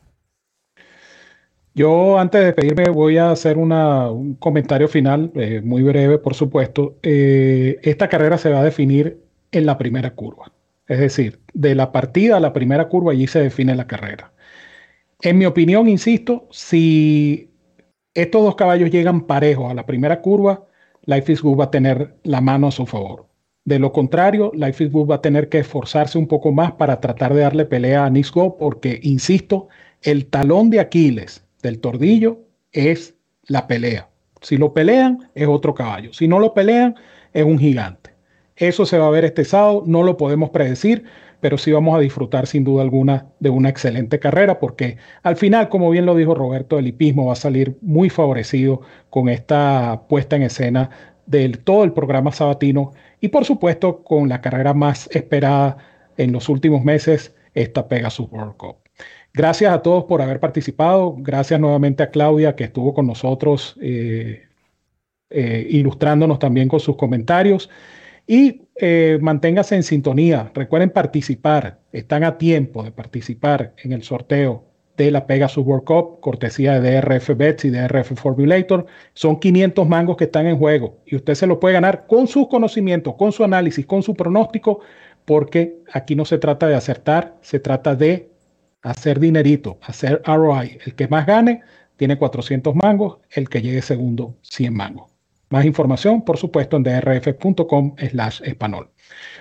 Yo 1.77 2.17
antes 2.19 2.39
de 2.39 2.45
despedirme 2.47 2.89
voy 2.89 3.17
a 3.17 3.31
hacer 3.31 3.57
un 3.57 4.35
comentario 4.39 4.87
final, 4.87 5.31
eh, 5.35 5.61
muy 5.61 5.83
breve 5.83 6.17
por 6.17 6.33
supuesto. 6.33 6.97
Eh, 7.03 7.79
esta 7.83 8.07
carrera 8.07 8.37
se 8.37 8.49
va 8.49 8.61
a 8.61 8.63
definir 8.63 9.21
en 9.51 9.65
la 9.65 9.77
primera 9.77 10.15
curva. 10.15 10.53
Es 10.87 10.99
decir, 10.99 11.41
de 11.53 11.75
la 11.75 11.91
partida 11.91 12.37
a 12.37 12.39
la 12.39 12.53
primera 12.53 12.87
curva 12.87 13.11
allí 13.11 13.27
se 13.27 13.41
define 13.41 13.75
la 13.75 13.87
carrera. 13.87 14.31
En 15.21 15.37
mi 15.37 15.45
opinión, 15.45 15.89
insisto, 15.89 16.47
si 16.51 17.51
estos 18.13 18.43
dos 18.43 18.55
caballos 18.55 18.91
llegan 18.91 19.27
parejos 19.27 19.69
a 19.71 19.73
la 19.73 19.85
primera 19.85 20.21
curva, 20.21 20.65
Life 21.05 21.33
is 21.33 21.41
Good 21.41 21.59
va 21.59 21.65
a 21.65 21.71
tener 21.71 22.15
la 22.23 22.41
mano 22.41 22.67
a 22.67 22.71
su 22.71 22.85
favor. 22.85 23.27
De 23.65 23.79
lo 23.79 23.91
contrario, 23.91 24.51
Life 24.55 24.83
is 24.85 24.91
Good 24.91 25.09
va 25.11 25.15
a 25.15 25.21
tener 25.21 25.49
que 25.49 25.59
esforzarse 25.59 26.17
un 26.17 26.27
poco 26.27 26.51
más 26.53 26.73
para 26.73 27.01
tratar 27.01 27.33
de 27.33 27.41
darle 27.41 27.65
pelea 27.65 28.05
a 28.05 28.09
Nisgo, 28.09 28.57
porque, 28.57 28.99
insisto, 29.03 29.67
el 30.01 30.27
talón 30.27 30.69
de 30.69 30.79
Aquiles 30.79 31.44
del 31.65 31.79
tordillo 31.79 32.39
es 32.71 33.15
la 33.47 33.67
pelea. 33.67 34.09
Si 34.41 34.57
lo 34.57 34.73
pelean, 34.73 35.29
es 35.33 35.47
otro 35.47 35.73
caballo. 35.73 36.13
Si 36.13 36.27
no 36.27 36.39
lo 36.39 36.53
pelean, 36.53 36.95
es 37.33 37.43
un 37.43 37.57
gigante. 37.57 38.11
Eso 38.55 38.85
se 38.85 38.97
va 38.97 39.07
a 39.07 39.11
ver 39.11 39.25
este 39.25 39.43
sábado, 39.43 39.83
no 39.85 40.03
lo 40.03 40.15
podemos 40.17 40.51
predecir, 40.51 41.03
pero 41.41 41.57
sí 41.57 41.71
vamos 41.71 41.95
a 41.95 41.99
disfrutar 41.99 42.47
sin 42.47 42.63
duda 42.63 42.83
alguna 42.83 43.27
de 43.39 43.49
una 43.49 43.69
excelente 43.69 44.19
carrera, 44.19 44.59
porque 44.59 44.97
al 45.23 45.35
final, 45.35 45.67
como 45.69 45.89
bien 45.89 46.05
lo 46.05 46.15
dijo 46.15 46.33
Roberto, 46.35 46.79
el 46.79 46.87
hipismo 46.87 47.25
va 47.25 47.33
a 47.33 47.35
salir 47.35 47.77
muy 47.81 48.09
favorecido 48.09 48.81
con 49.09 49.27
esta 49.27 50.03
puesta 50.07 50.35
en 50.35 50.43
escena 50.43 50.89
de 51.25 51.49
todo 51.49 51.83
el 51.83 51.91
programa 51.91 52.31
sabatino 52.31 52.93
y 53.19 53.29
por 53.29 53.45
supuesto 53.45 54.03
con 54.03 54.29
la 54.29 54.41
carrera 54.41 54.73
más 54.73 55.09
esperada 55.11 55.77
en 56.17 56.31
los 56.31 56.47
últimos 56.49 56.83
meses, 56.83 57.35
esta 57.53 57.87
Pegasus 57.87 58.31
World 58.31 58.55
Cup. 58.57 58.84
Gracias 59.33 59.73
a 59.73 59.81
todos 59.81 60.05
por 60.05 60.21
haber 60.21 60.39
participado. 60.39 61.15
Gracias 61.17 61.59
nuevamente 61.59 62.03
a 62.03 62.09
Claudia 62.09 62.55
que 62.55 62.63
estuvo 62.63 62.93
con 62.93 63.05
nosotros 63.07 63.75
eh, 63.81 64.43
eh, 65.29 65.67
ilustrándonos 65.69 66.39
también 66.39 66.69
con 66.69 66.79
sus 66.79 66.95
comentarios. 66.95 67.69
Y 68.27 68.61
eh, 68.75 69.17
manténgase 69.21 69.75
en 69.75 69.83
sintonía. 69.83 70.51
Recuerden 70.53 70.89
participar. 70.89 71.79
Están 71.91 72.23
a 72.23 72.37
tiempo 72.37 72.83
de 72.83 72.91
participar 72.91 73.73
en 73.83 73.91
el 73.91 74.03
sorteo 74.03 74.63
de 74.97 75.11
la 75.11 75.27
Pegasus 75.27 75.65
World 75.65 75.83
Cup, 75.83 76.19
cortesía 76.21 76.79
de 76.79 77.01
DRF 77.01 77.35
Bets 77.35 77.65
y 77.65 77.69
DRF 77.69 78.13
Formulator. 78.15 78.85
Son 79.13 79.39
500 79.39 79.87
mangos 79.87 80.15
que 80.17 80.25
están 80.25 80.47
en 80.47 80.57
juego 80.57 80.99
y 81.05 81.17
usted 81.17 81.35
se 81.35 81.47
lo 81.47 81.59
puede 81.59 81.73
ganar 81.73 82.07
con 82.07 82.27
sus 82.27 82.47
conocimientos, 82.47 83.15
con 83.15 83.31
su 83.31 83.43
análisis, 83.43 83.85
con 83.85 84.03
su 84.03 84.13
pronóstico, 84.15 84.79
porque 85.25 85.79
aquí 85.91 86.15
no 86.15 86.23
se 86.23 86.37
trata 86.37 86.67
de 86.67 86.75
acertar, 86.75 87.35
se 87.41 87.59
trata 87.59 87.95
de 87.95 88.29
hacer 88.85 89.19
dinerito, 89.19 89.79
hacer 89.81 90.21
ROI. 90.25 90.77
El 90.85 90.95
que 90.95 91.07
más 91.07 91.25
gane 91.25 91.61
tiene 91.97 92.17
400 92.17 92.75
mangos, 92.75 93.17
el 93.31 93.49
que 93.49 93.61
llegue 93.61 93.81
segundo 93.81 94.37
100 94.43 94.73
mangos. 94.73 95.11
Más 95.49 95.65
información, 95.65 96.23
por 96.23 96.37
supuesto, 96.37 96.77
en 96.77 96.83
drf.com 96.83 97.95
slash 98.09 98.41
español. 98.43 98.89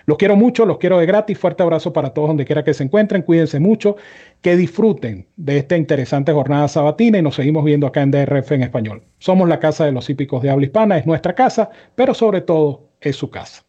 Los 0.07 0.19
quiero 0.19 0.37
mucho, 0.37 0.67
los 0.67 0.79
quiero 0.79 0.99
de 0.99 1.07
gratis. 1.07 1.39
Fuerte 1.39 1.63
abrazo 1.63 1.93
para 1.93 2.11
todos 2.11 2.29
donde 2.29 2.45
quiera 2.45 2.63
que 2.63 2.75
se 2.75 2.85
encuentren. 2.85 3.23
Cuídense 3.23 3.59
mucho, 3.59 3.97
que 4.43 4.57
disfruten 4.57 5.27
de 5.37 5.59
esta 5.59 5.77
interesante 5.77 6.33
jornada 6.33 6.69
sabatina 6.69 7.19
y 7.19 7.23
nos 7.23 7.37
seguimos 7.37 7.65
viendo 7.65 7.87
acá 7.87 8.03
en 8.03 8.11
DRF 8.11 8.53
en 8.53 8.63
español. 8.63 9.03
Somos 9.19 9.49
la 9.49 9.61
casa 9.61 9.87
de 9.87 9.93
los 9.93 10.09
hípicos 10.11 10.43
de 10.43 10.51
habla 10.51 10.67
hispana, 10.67 10.99
es 10.99 11.07
nuestra 11.07 11.35
casa, 11.35 11.71
pero 11.95 12.13
sobre 12.13 12.43
todo 12.43 12.91
es 13.01 13.17
su 13.17 13.31
casa. 13.31 13.64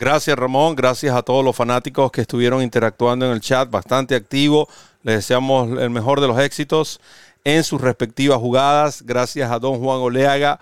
Gracias 0.00 0.34
Ramón, 0.34 0.76
gracias 0.76 1.14
a 1.14 1.20
todos 1.20 1.44
los 1.44 1.54
fanáticos 1.54 2.10
que 2.10 2.22
estuvieron 2.22 2.62
interactuando 2.62 3.26
en 3.26 3.32
el 3.32 3.42
chat, 3.42 3.70
bastante 3.70 4.14
activo. 4.14 4.66
Les 5.02 5.16
deseamos 5.16 5.78
el 5.78 5.90
mejor 5.90 6.22
de 6.22 6.26
los 6.26 6.38
éxitos 6.38 7.02
en 7.44 7.62
sus 7.64 7.82
respectivas 7.82 8.38
jugadas. 8.38 9.02
Gracias 9.02 9.50
a 9.50 9.58
don 9.58 9.78
Juan 9.78 9.98
Oleaga, 9.98 10.58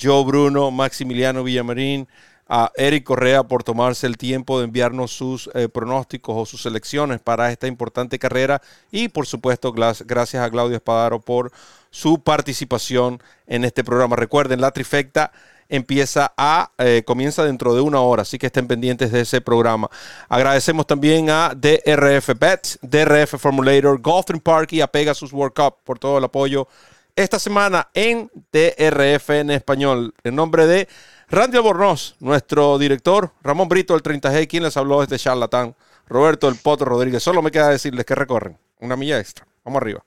Joe 0.00 0.24
Bruno, 0.24 0.70
Maximiliano 0.70 1.44
Villamarín, 1.44 2.08
a 2.48 2.72
Eric 2.76 3.04
Correa 3.04 3.42
por 3.42 3.62
tomarse 3.62 4.06
el 4.06 4.16
tiempo 4.16 4.58
de 4.58 4.64
enviarnos 4.64 5.10
sus 5.10 5.50
eh, 5.52 5.68
pronósticos 5.68 6.34
o 6.34 6.46
sus 6.46 6.62
selecciones 6.62 7.20
para 7.20 7.52
esta 7.52 7.66
importante 7.66 8.18
carrera 8.18 8.62
y 8.90 9.08
por 9.08 9.26
supuesto 9.26 9.70
gracias 9.70 10.42
a 10.42 10.50
Claudio 10.50 10.76
Espadaro 10.76 11.20
por 11.20 11.52
su 11.90 12.22
participación 12.22 13.22
en 13.46 13.64
este 13.66 13.84
programa. 13.84 14.16
Recuerden, 14.16 14.62
la 14.62 14.70
trifecta 14.70 15.30
empieza 15.68 16.32
a, 16.36 16.72
eh, 16.78 17.02
comienza 17.06 17.44
dentro 17.44 17.74
de 17.74 17.80
una 17.80 18.00
hora, 18.00 18.22
así 18.22 18.38
que 18.38 18.46
estén 18.46 18.66
pendientes 18.66 19.12
de 19.12 19.20
ese 19.20 19.40
programa. 19.40 19.90
Agradecemos 20.28 20.86
también 20.86 21.30
a 21.30 21.52
DRF 21.54 22.30
Bets, 22.38 22.78
DRF 22.82 23.38
Formulator, 23.38 24.00
Golfing 24.00 24.40
Park 24.40 24.72
y 24.72 24.80
a 24.80 24.86
Pegasus 24.86 25.32
World 25.32 25.54
Cup 25.54 25.76
por 25.84 25.98
todo 25.98 26.18
el 26.18 26.24
apoyo 26.24 26.68
esta 27.18 27.38
semana 27.38 27.88
en 27.94 28.30
DRF 28.52 29.30
en 29.30 29.50
español. 29.50 30.14
En 30.22 30.36
nombre 30.36 30.66
de 30.66 30.88
Randy 31.28 31.56
Albornoz, 31.56 32.14
nuestro 32.20 32.78
director, 32.78 33.32
Ramón 33.42 33.68
Brito, 33.68 33.94
el 33.94 34.02
30G, 34.02 34.46
quien 34.46 34.62
les 34.62 34.76
habló 34.76 35.00
desde 35.00 35.18
Charlatán, 35.18 35.74
Roberto 36.06 36.48
El 36.48 36.56
Potro 36.56 36.86
Rodríguez. 36.86 37.22
Solo 37.22 37.42
me 37.42 37.50
queda 37.50 37.68
decirles 37.68 38.06
que 38.06 38.14
recorren 38.14 38.56
una 38.80 38.96
milla 38.96 39.18
extra. 39.18 39.46
Vamos 39.64 39.82
arriba. 39.82 40.04